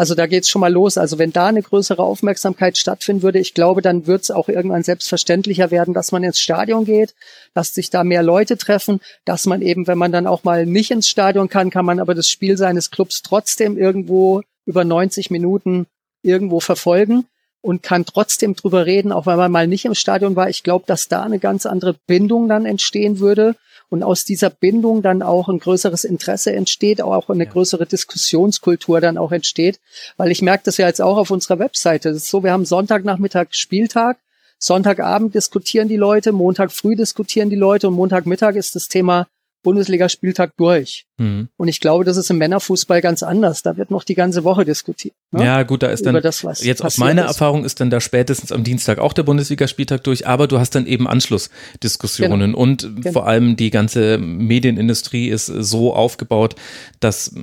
[0.00, 0.96] Also da geht's schon mal los.
[0.96, 4.82] Also wenn da eine größere Aufmerksamkeit stattfinden würde, ich glaube, dann wird es auch irgendwann
[4.82, 7.14] selbstverständlicher werden, dass man ins Stadion geht,
[7.52, 10.90] dass sich da mehr Leute treffen, dass man eben, wenn man dann auch mal nicht
[10.90, 15.86] ins Stadion kann, kann man aber das Spiel seines Clubs trotzdem irgendwo über 90 Minuten
[16.22, 17.26] irgendwo verfolgen
[17.60, 20.48] und kann trotzdem drüber reden, auch wenn man mal nicht im Stadion war.
[20.48, 23.54] Ich glaube, dass da eine ganz andere Bindung dann entstehen würde
[23.90, 27.50] und aus dieser Bindung dann auch ein größeres Interesse entsteht, auch eine ja.
[27.50, 29.80] größere Diskussionskultur dann auch entsteht,
[30.16, 32.10] weil ich merke das ja jetzt auch auf unserer Webseite.
[32.10, 34.16] Das ist so, wir haben Sonntagnachmittag Spieltag,
[34.58, 39.26] Sonntagabend diskutieren die Leute, Montag früh diskutieren die Leute und Montagmittag ist das Thema
[39.62, 41.06] Bundesligaspieltag durch.
[41.18, 41.48] Mhm.
[41.56, 43.62] Und ich glaube, das ist im Männerfußball ganz anders.
[43.62, 45.14] Da wird noch die ganze Woche diskutiert.
[45.32, 45.44] Ne?
[45.44, 47.28] Ja, gut, da ist dann, das, jetzt aus meiner ist.
[47.28, 50.86] Erfahrung ist dann da spätestens am Dienstag auch der Bundesligaspieltag durch, aber du hast dann
[50.86, 52.58] eben Anschlussdiskussionen genau.
[52.58, 53.12] und genau.
[53.12, 56.54] vor allem die ganze Medienindustrie ist so aufgebaut,
[57.00, 57.34] dass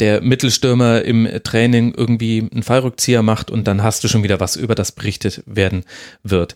[0.00, 4.56] der Mittelstürmer im Training irgendwie einen Fallrückzieher macht und dann hast du schon wieder was,
[4.56, 5.84] über das berichtet werden
[6.22, 6.54] wird.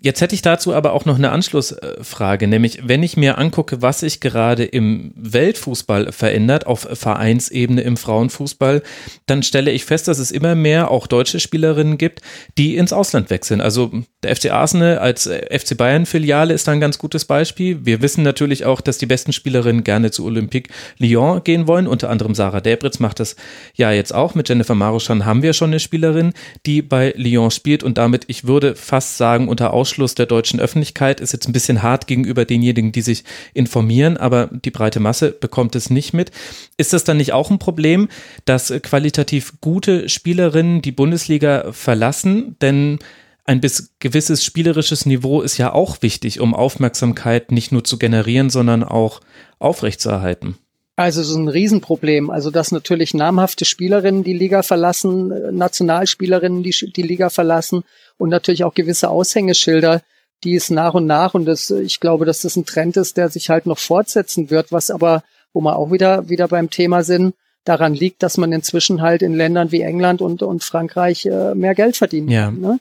[0.00, 4.00] Jetzt hätte ich dazu aber auch noch eine Anschlussfrage, nämlich wenn ich mir angucke, was
[4.00, 8.82] sich gerade im Weltfußball verändert, auf Vereinsebene im Frauenfußball,
[9.26, 12.20] dann stelle ich fest, dass es immer mehr auch deutsche Spielerinnen gibt,
[12.58, 13.60] die ins Ausland wechseln.
[13.60, 13.90] Also
[14.22, 17.84] der FC Arsenal als FC Bayern Filiale ist da ein ganz gutes Beispiel.
[17.86, 22.10] Wir wissen natürlich auch, dass die besten Spielerinnen gerne zu Olympique Lyon gehen wollen, unter
[22.10, 23.36] anderem Sarah Delp Fabritz macht das
[23.74, 24.34] ja jetzt auch.
[24.34, 26.32] Mit Jennifer Maruschan haben wir schon eine Spielerin,
[26.66, 31.20] die bei Lyon spielt und damit, ich würde fast sagen, unter Ausschluss der deutschen Öffentlichkeit,
[31.20, 33.22] ist jetzt ein bisschen hart gegenüber denjenigen, die sich
[33.54, 36.32] informieren, aber die breite Masse bekommt es nicht mit.
[36.76, 38.08] Ist das dann nicht auch ein Problem,
[38.46, 42.56] dass qualitativ gute Spielerinnen die Bundesliga verlassen?
[42.60, 42.98] Denn
[43.44, 48.50] ein bis gewisses spielerisches Niveau ist ja auch wichtig, um Aufmerksamkeit nicht nur zu generieren,
[48.50, 49.20] sondern auch
[49.60, 50.56] aufrechtzuerhalten.
[50.94, 52.30] Also so ein Riesenproblem.
[52.30, 57.84] Also dass natürlich namhafte Spielerinnen die Liga verlassen, äh, Nationalspielerinnen die die Liga verlassen
[58.18, 60.02] und natürlich auch gewisse Aushängeschilder,
[60.44, 63.28] die es nach und nach und das, ich glaube, dass das ein Trend ist, der
[63.30, 65.22] sich halt noch fortsetzen wird, was aber,
[65.52, 67.34] wo wir auch wieder wieder beim Thema sind,
[67.64, 71.74] daran liegt, dass man inzwischen halt in Ländern wie England und und Frankreich äh, mehr
[71.74, 72.46] Geld verdienen ja.
[72.46, 72.60] kann.
[72.60, 72.80] Ne?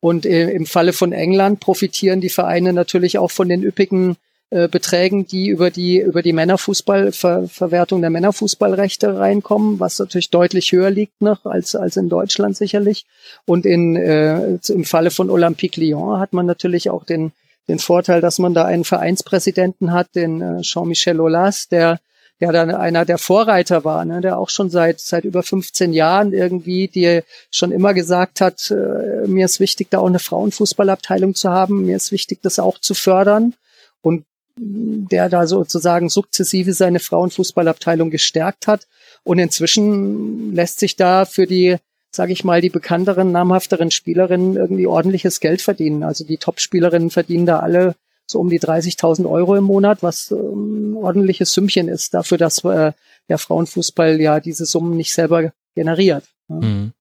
[0.00, 4.16] Und äh, im Falle von England profitieren die Vereine natürlich auch von den üppigen
[4.50, 10.30] äh, Beträgen, die über die über die Männerfußball Ver, Verwertung der Männerfußballrechte reinkommen, was natürlich
[10.30, 13.04] deutlich höher liegt noch als als in Deutschland sicherlich.
[13.44, 17.32] Und in äh, im Falle von Olympique Lyon hat man natürlich auch den
[17.68, 22.00] den Vorteil, dass man da einen Vereinspräsidenten hat, den äh, Jean-Michel Aulas, der
[22.40, 26.32] ja dann einer der Vorreiter war, ne, der auch schon seit seit über 15 Jahren
[26.32, 27.20] irgendwie, die
[27.50, 31.96] schon immer gesagt hat, äh, mir ist wichtig, da auch eine Frauenfußballabteilung zu haben, mir
[31.96, 33.52] ist wichtig, das auch zu fördern.
[34.00, 34.24] Und
[34.58, 38.86] der da sozusagen sukzessive seine Frauenfußballabteilung gestärkt hat.
[39.24, 41.76] Und inzwischen lässt sich da für die,
[42.10, 46.02] sage ich mal, die bekannteren, namhafteren Spielerinnen irgendwie ordentliches Geld verdienen.
[46.02, 47.94] Also die Top-Spielerinnen verdienen da alle
[48.26, 52.92] so um die 30.000 Euro im Monat, was ähm, ordentliches Sümmchen ist dafür, dass äh,
[53.28, 56.24] der Frauenfußball ja diese Summen nicht selber generiert.
[56.48, 56.92] Mhm.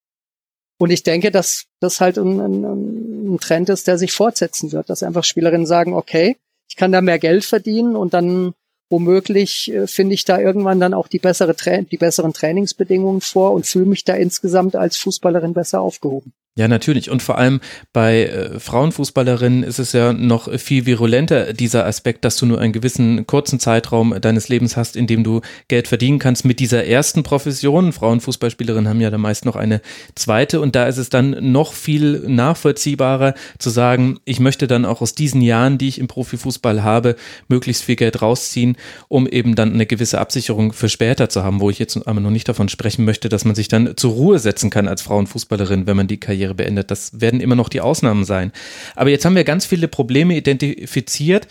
[0.80, 4.90] Und ich denke, dass das halt ein, ein, ein Trend ist, der sich fortsetzen wird,
[4.90, 6.38] dass einfach Spielerinnen sagen, okay,
[6.68, 8.54] ich kann da mehr Geld verdienen und dann
[8.90, 13.52] womöglich äh, finde ich da irgendwann dann auch die bessere Tra die besseren Trainingsbedingungen vor
[13.54, 16.34] und fühle mich da insgesamt als Fußballerin besser aufgehoben.
[16.58, 17.12] Ja, natürlich.
[17.12, 17.60] Und vor allem
[17.94, 22.74] bei äh, Frauenfußballerinnen ist es ja noch viel virulenter, dieser Aspekt, dass du nur einen
[22.74, 27.22] gewissen kurzen Zeitraum deines Lebens hast, in dem du Geld verdienen kannst mit dieser ersten
[27.22, 27.94] Profession.
[27.94, 29.82] Frauenfußballspielerinnen haben ja dann meist noch eine
[30.16, 35.02] zweite und da ist es dann noch viel nachvollziehbarer zu sagen, ich möchte dann auch
[35.02, 37.18] aus diesen Jahren, die ich im Profifußball habe,
[37.50, 38.78] möglichst viel Geld rausziehen,
[39.10, 42.32] um eben dann eine gewisse Absicherung für später zu haben, wo ich jetzt aber noch
[42.32, 45.98] nicht davon sprechen möchte, dass man sich dann zur Ruhe setzen kann als Frauenfußballerin, wenn
[45.98, 46.92] man die Karriere Karriere beendet.
[46.92, 48.52] Das werden immer noch die Ausnahmen sein.
[48.96, 51.48] Aber jetzt haben wir ganz viele Probleme identifiziert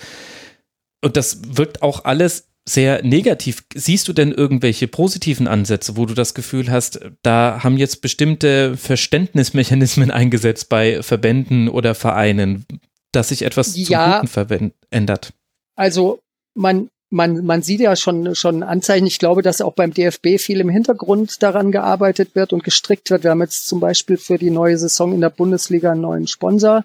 [1.03, 3.63] und das wirkt auch alles sehr negativ.
[3.75, 8.77] Siehst du denn irgendwelche positiven Ansätze, wo du das Gefühl hast, da haben jetzt bestimmte
[8.77, 12.67] Verständnismechanismen eingesetzt bei Verbänden oder Vereinen,
[13.13, 15.33] dass sich etwas ja, zum Guten verändert?
[15.77, 16.21] Also
[16.55, 19.07] man man, man sieht ja schon, schon Anzeichen.
[19.07, 23.25] Ich glaube, dass auch beim DFB viel im Hintergrund daran gearbeitet wird und gestrickt wird.
[23.25, 26.85] Wir haben jetzt zum Beispiel für die neue Saison in der Bundesliga einen neuen Sponsor.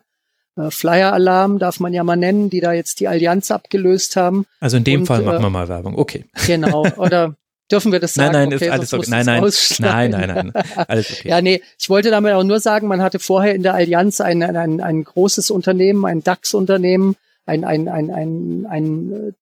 [0.58, 4.46] Äh, Flyer Alarm darf man ja mal nennen, die da jetzt die Allianz abgelöst haben.
[4.60, 5.98] Also in dem und, Fall machen äh, wir mal Werbung.
[5.98, 6.26] Okay.
[6.46, 6.86] Genau.
[6.98, 7.36] Oder
[7.72, 8.34] dürfen wir das sagen?
[8.34, 9.06] Nein, nein, okay, ist alles okay.
[9.10, 11.30] Nein, nein, nein, nein, nein, alles okay.
[11.30, 14.44] ja, nee, ich wollte damit auch nur sagen, man hatte vorher in der Allianz ein,
[14.44, 19.36] ein, ein, ein großes Unternehmen, ein DAX-Unternehmen, ein, ein, ein, ein, ein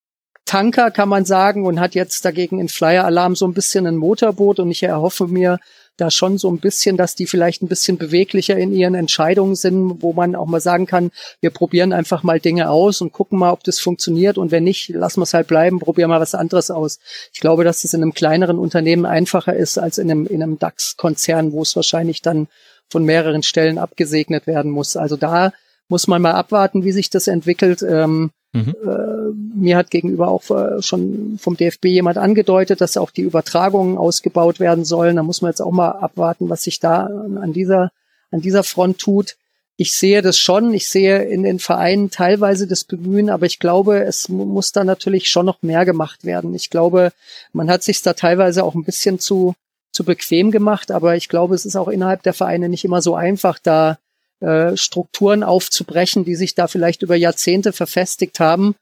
[0.50, 3.98] Tanker, kann man sagen, und hat jetzt dagegen in Flyer Alarm so ein bisschen ein
[3.98, 5.60] Motorboot und ich erhoffe mir
[5.96, 10.02] da schon so ein bisschen, dass die vielleicht ein bisschen beweglicher in ihren Entscheidungen sind,
[10.02, 13.52] wo man auch mal sagen kann, wir probieren einfach mal Dinge aus und gucken mal,
[13.52, 16.72] ob das funktioniert und wenn nicht, lassen wir es halt bleiben, probieren mal was anderes
[16.72, 16.98] aus.
[17.32, 20.58] Ich glaube, dass das in einem kleineren Unternehmen einfacher ist als in einem, in einem
[20.58, 22.48] DAX-Konzern, wo es wahrscheinlich dann
[22.90, 24.98] von mehreren Stellen abgesegnet werden muss.
[24.98, 25.54] Also da
[25.90, 27.82] muss man mal abwarten, wie sich das entwickelt.
[27.82, 28.76] Ähm, mhm.
[28.84, 33.98] äh, mir hat gegenüber auch äh, schon vom DFB jemand angedeutet, dass auch die Übertragungen
[33.98, 35.18] ausgebaut werden sollen.
[35.18, 37.92] Da muss man jetzt auch mal abwarten, was sich da an dieser,
[38.32, 39.36] an dieser Front tut.
[39.76, 40.74] Ich sehe das schon.
[40.74, 45.30] Ich sehe in den Vereinen teilweise das Bemühen, aber ich glaube, es muss da natürlich
[45.30, 46.54] schon noch mehr gemacht werden.
[46.54, 47.12] Ich glaube,
[47.54, 49.56] man hat sich da teilweise auch ein bisschen zu,
[49.92, 53.16] zu bequem gemacht, aber ich glaube, es ist auch innerhalb der Vereine nicht immer so
[53.16, 53.98] einfach, da
[54.42, 58.76] äh, Strukturen aufzubrechen, die sich da vielleicht über Jahrzehnte verfestigt haben,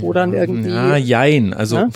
[0.00, 0.70] wo dann irgendwie.
[0.70, 1.52] Ja, jein.
[1.54, 1.88] Also ja?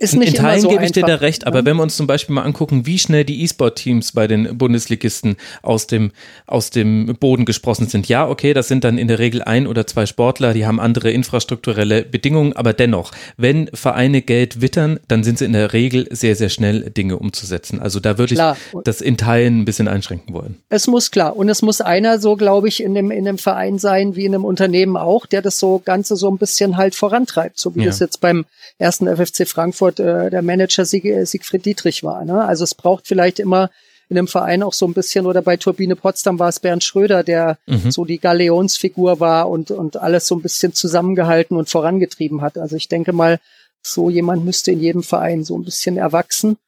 [0.00, 1.66] Ist nicht in Teilen so gebe ich dir da recht, aber ne?
[1.66, 5.86] wenn wir uns zum Beispiel mal angucken, wie schnell die E-Sport-Teams bei den Bundesligisten aus
[5.86, 6.12] dem,
[6.46, 8.08] aus dem Boden gesprossen sind.
[8.08, 11.10] Ja, okay, das sind dann in der Regel ein oder zwei Sportler, die haben andere
[11.10, 16.34] infrastrukturelle Bedingungen, aber dennoch, wenn Vereine Geld wittern, dann sind sie in der Regel sehr,
[16.34, 17.78] sehr schnell Dinge umzusetzen.
[17.78, 18.56] Also da würde ich Klar.
[18.84, 20.56] das in Teilen ein bisschen einschränken wollen.
[20.70, 21.36] Es muss klar.
[21.36, 24.34] Und es muss einer so, glaube ich, in dem, in dem Verein sein, wie in
[24.34, 27.58] einem Unternehmen auch, der das so Ganze so ein bisschen halt vorantreibt.
[27.58, 27.86] So wie Ja.
[27.86, 28.44] das jetzt beim
[28.78, 32.24] ersten FFC Frankfurt äh, der Manager Sieg, äh, Siegfried Dietrich war.
[32.24, 32.44] Ne?
[32.44, 33.70] Also es braucht vielleicht immer
[34.08, 37.22] in einem Verein auch so ein bisschen, oder bei Turbine Potsdam war es Bernd Schröder,
[37.24, 37.56] der
[37.90, 42.58] so die Galeonsfigur war und, und alles so ein bisschen zusammengehalten und vorangetrieben hat.
[42.58, 43.38] Also ich denke mal,
[43.80, 46.58] so jemand müsste in jedem Verein so ein bisschen erwachsen.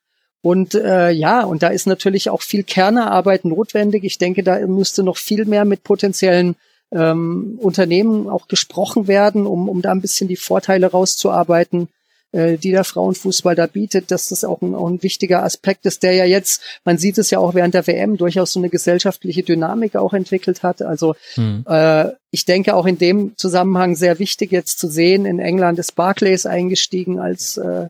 [0.40, 4.04] Und äh, ja, und da ist natürlich auch viel Kernearbeit notwendig.
[4.04, 6.56] Ich denke, da müsste noch viel mehr mit potenziellen
[6.94, 11.88] ähm, Unternehmen auch gesprochen werden, um, um da ein bisschen die Vorteile rauszuarbeiten,
[12.32, 16.02] äh, die der Frauenfußball da bietet, dass das auch ein, auch ein wichtiger Aspekt ist,
[16.02, 19.42] der ja jetzt, man sieht es ja auch während der WM, durchaus so eine gesellschaftliche
[19.42, 20.82] Dynamik auch entwickelt hat.
[20.82, 21.64] Also Hm.
[21.68, 25.94] äh, ich denke auch in dem Zusammenhang sehr wichtig jetzt zu sehen, in England ist
[25.96, 27.88] Barclays eingestiegen als, äh,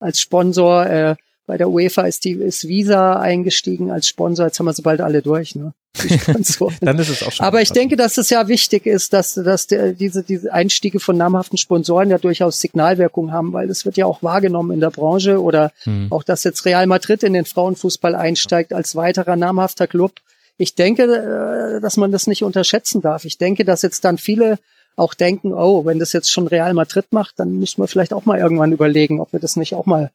[0.00, 0.86] als Sponsor.
[0.86, 1.16] Äh,
[1.46, 4.46] bei der UEFA ist die ist Visa eingestiegen als Sponsor.
[4.46, 5.54] Jetzt haben wir sie bald alle durch.
[5.54, 5.72] Ne?
[6.80, 7.46] Dann ist es auch schon.
[7.46, 11.16] Aber ich denke, dass es ja wichtig ist, dass, dass der, diese, diese Einstiege von
[11.16, 15.40] namhaften Sponsoren ja durchaus Signalwirkung haben, weil das wird ja auch wahrgenommen in der Branche
[15.42, 16.08] oder Hm.
[16.10, 20.12] auch, dass jetzt Real Madrid in den Frauenfußball einsteigt als weiterer namhafter Club.
[20.58, 23.24] Ich denke, äh, dass man das nicht unterschätzen darf.
[23.24, 24.58] Ich denke, dass jetzt dann viele
[24.96, 28.24] auch denken, oh, wenn das jetzt schon Real Madrid macht, dann müssen wir vielleicht auch
[28.24, 30.10] mal irgendwann überlegen, ob wir das nicht auch mal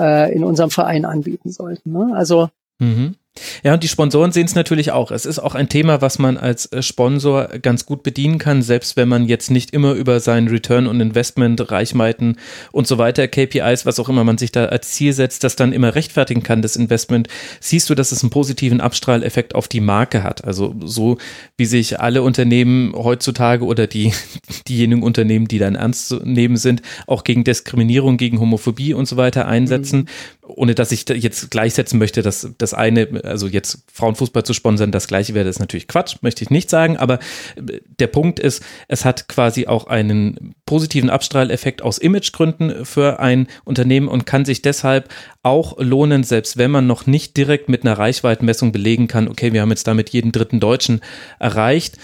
[0.00, 1.92] äh, in unserem Verein anbieten sollten.
[1.92, 2.12] Ne?
[2.14, 3.14] Also Mhm.
[3.62, 5.10] Ja, und die Sponsoren sehen es natürlich auch.
[5.10, 8.96] Es ist auch ein Thema, was man als äh, Sponsor ganz gut bedienen kann, selbst
[8.96, 12.36] wenn man jetzt nicht immer über seinen Return on Investment, Reichweiten
[12.72, 15.72] und so weiter, KPIs, was auch immer man sich da als Ziel setzt, das dann
[15.72, 17.28] immer rechtfertigen kann, das Investment,
[17.60, 20.44] siehst du, dass es einen positiven Abstrahleffekt auf die Marke hat.
[20.44, 21.18] Also so
[21.56, 24.12] wie sich alle Unternehmen heutzutage oder die,
[24.68, 29.16] diejenigen Unternehmen, die dann ernst zu nehmen sind, auch gegen Diskriminierung, gegen Homophobie und so
[29.16, 30.08] weiter einsetzen,
[30.48, 35.08] ohne dass ich jetzt gleichsetzen möchte, dass das eine, also jetzt Frauenfußball zu sponsern, das
[35.08, 37.18] gleiche wäre, das ist natürlich Quatsch, möchte ich nicht sagen, aber
[37.56, 43.46] äh, der Punkt ist, es hat quasi auch einen positiven Abstrahleffekt aus Imagegründen für ein
[43.64, 45.08] Unternehmen und kann sich deshalb
[45.42, 49.62] auch lohnen, selbst wenn man noch nicht direkt mit einer Reichweitenmessung belegen kann, okay, wir
[49.62, 51.00] haben jetzt damit jeden dritten Deutschen
[51.38, 51.98] erreicht.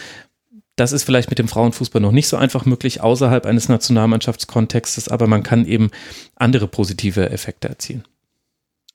[0.77, 5.27] Das ist vielleicht mit dem Frauenfußball noch nicht so einfach möglich außerhalb eines Nationalmannschaftskontextes, aber
[5.27, 5.91] man kann eben
[6.35, 8.05] andere positive Effekte erzielen.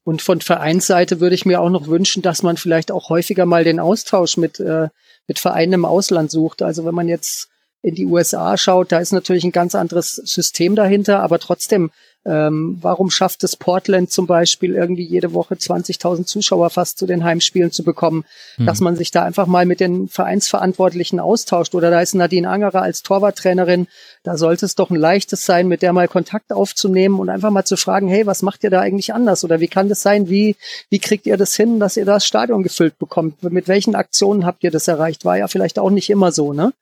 [0.07, 3.65] Und von Vereinsseite würde ich mir auch noch wünschen, dass man vielleicht auch häufiger mal
[3.65, 4.87] den Austausch mit, äh,
[5.27, 6.61] mit Vereinen im Ausland sucht.
[6.61, 7.49] Also wenn man jetzt
[7.81, 11.91] in die USA schaut, da ist natürlich ein ganz anderes System dahinter, aber trotzdem,
[12.27, 17.23] ähm, warum schafft es Portland zum Beispiel irgendwie jede Woche 20.000 Zuschauer fast zu den
[17.23, 18.25] Heimspielen zu bekommen,
[18.57, 21.73] dass man sich da einfach mal mit den Vereinsverantwortlichen austauscht?
[21.73, 23.87] Oder da ist Nadine Angerer als Torwarttrainerin,
[24.23, 27.63] da sollte es doch ein leichtes sein, mit der mal Kontakt aufzunehmen und einfach mal
[27.63, 29.45] zu fragen, hey, was macht ihr da eigentlich anders?
[29.45, 30.57] Oder wie kann das sein, wie,
[30.89, 34.63] wie kriegt ihr das hin, dass ihr das Stadion gefüllt bekommt, mit welchen Aktionen habt
[34.65, 36.73] ihr das erreicht, war ja vielleicht auch nicht immer so, ne?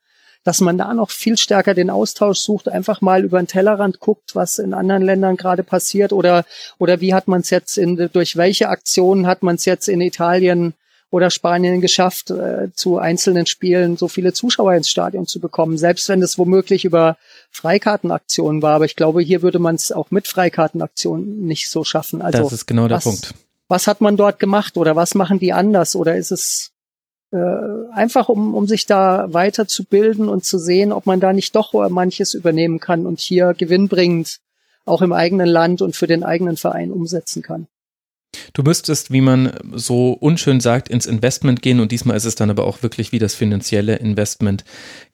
[0.45, 4.35] Dass man da noch viel stärker den Austausch sucht, einfach mal über den Tellerrand guckt,
[4.35, 6.45] was in anderen Ländern gerade passiert oder
[6.77, 9.99] oder wie hat man es jetzt in durch welche Aktionen hat man es jetzt in
[9.99, 10.73] Italien
[11.09, 16.09] oder Spanien geschafft, äh, zu einzelnen Spielen so viele Zuschauer ins Stadion zu bekommen, selbst
[16.09, 17.17] wenn es womöglich über
[17.51, 18.75] Freikartenaktionen war.
[18.75, 22.21] Aber ich glaube, hier würde man es auch mit Freikartenaktionen nicht so schaffen.
[22.21, 23.33] Also das ist genau der was, Punkt.
[23.67, 26.71] Was hat man dort gemacht oder was machen die anders oder ist es
[27.35, 31.73] äh, einfach um, um sich da weiterzubilden und zu sehen, ob man da nicht doch
[31.89, 34.39] manches übernehmen kann und hier gewinnbringend
[34.85, 37.67] auch im eigenen Land und für den eigenen Verein umsetzen kann.
[38.53, 42.49] Du müsstest, wie man so unschön sagt, ins Investment gehen und diesmal ist es dann
[42.49, 44.63] aber auch wirklich wie das finanzielle Investment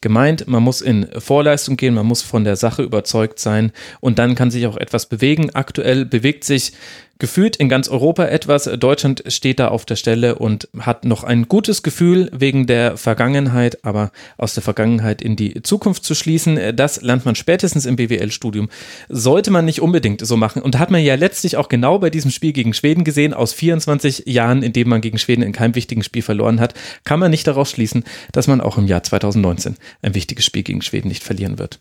[0.01, 0.47] gemeint.
[0.47, 4.51] Man muss in Vorleistung gehen, man muss von der Sache überzeugt sein und dann kann
[4.51, 5.51] sich auch etwas bewegen.
[5.51, 6.73] Aktuell bewegt sich
[7.21, 8.63] gefühlt in ganz Europa etwas.
[8.63, 13.85] Deutschland steht da auf der Stelle und hat noch ein gutes Gefühl wegen der Vergangenheit,
[13.85, 18.69] aber aus der Vergangenheit in die Zukunft zu schließen, das lernt man spätestens im BWL-Studium.
[19.07, 20.63] Sollte man nicht unbedingt so machen.
[20.63, 24.23] Und hat man ja letztlich auch genau bei diesem Spiel gegen Schweden gesehen, aus 24
[24.25, 26.73] Jahren, in dem man gegen Schweden in keinem wichtigen Spiel verloren hat,
[27.03, 30.81] kann man nicht daraus schließen, dass man auch im Jahr 2019 ein wichtiges Spiel gegen
[30.81, 31.79] Schweden nicht verlieren wird.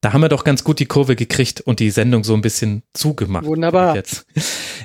[0.00, 2.84] Da haben wir doch ganz gut die Kurve gekriegt und die Sendung so ein bisschen
[2.94, 3.44] zugemacht.
[3.44, 3.96] Wunderbar.
[3.96, 4.26] Jetzt.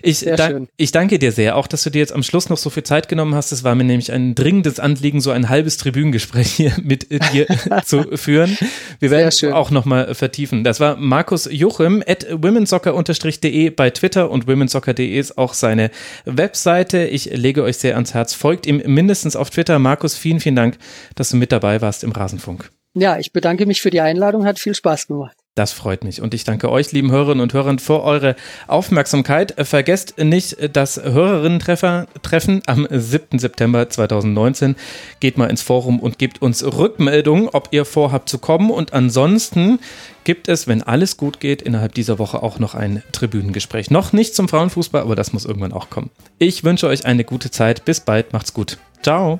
[0.02, 2.72] Ich, dank, ich danke dir sehr, auch dass du dir jetzt am Schluss noch so
[2.72, 3.52] viel Zeit genommen hast.
[3.52, 7.46] Es war mir nämlich ein dringendes Anliegen, so ein halbes Tribünengespräch hier mit dir
[7.86, 8.58] zu führen.
[9.00, 10.64] Wir werden auch nochmal vertiefen.
[10.64, 15.92] Das war Markus Juchim at womensoccer-de bei Twitter und womensoccer.de ist auch seine
[16.26, 17.06] Webseite.
[17.06, 18.34] Ich lege euch sehr ans Herz.
[18.34, 19.78] Folgt ihm mindestens auf Twitter.
[19.78, 20.78] Markus, vielen, vielen Dank,
[21.16, 22.72] dass du mit dabei warst im Rasenfunk.
[22.96, 25.36] Ja, ich bedanke mich für die Einladung, hat viel Spaß gemacht.
[25.56, 26.20] Das freut mich.
[26.20, 28.36] Und ich danke euch, lieben Hörerinnen und Hörern, für eure
[28.68, 29.54] Aufmerksamkeit.
[29.68, 33.38] Vergesst nicht das Hörerinnen-Treffen am 7.
[33.38, 34.76] September 2019.
[35.20, 38.72] Geht mal ins Forum und gebt uns Rückmeldungen, ob ihr vorhabt zu kommen.
[38.72, 39.80] Und ansonsten
[40.24, 43.92] gibt es, wenn alles gut geht, innerhalb dieser Woche auch noch ein Tribünengespräch.
[43.92, 46.10] Noch nicht zum Frauenfußball, aber das muss irgendwann auch kommen.
[46.40, 47.86] Ich wünsche euch eine gute Zeit.
[47.86, 48.34] Bis bald.
[48.34, 48.80] Macht's gut.
[49.04, 49.40] Ciao.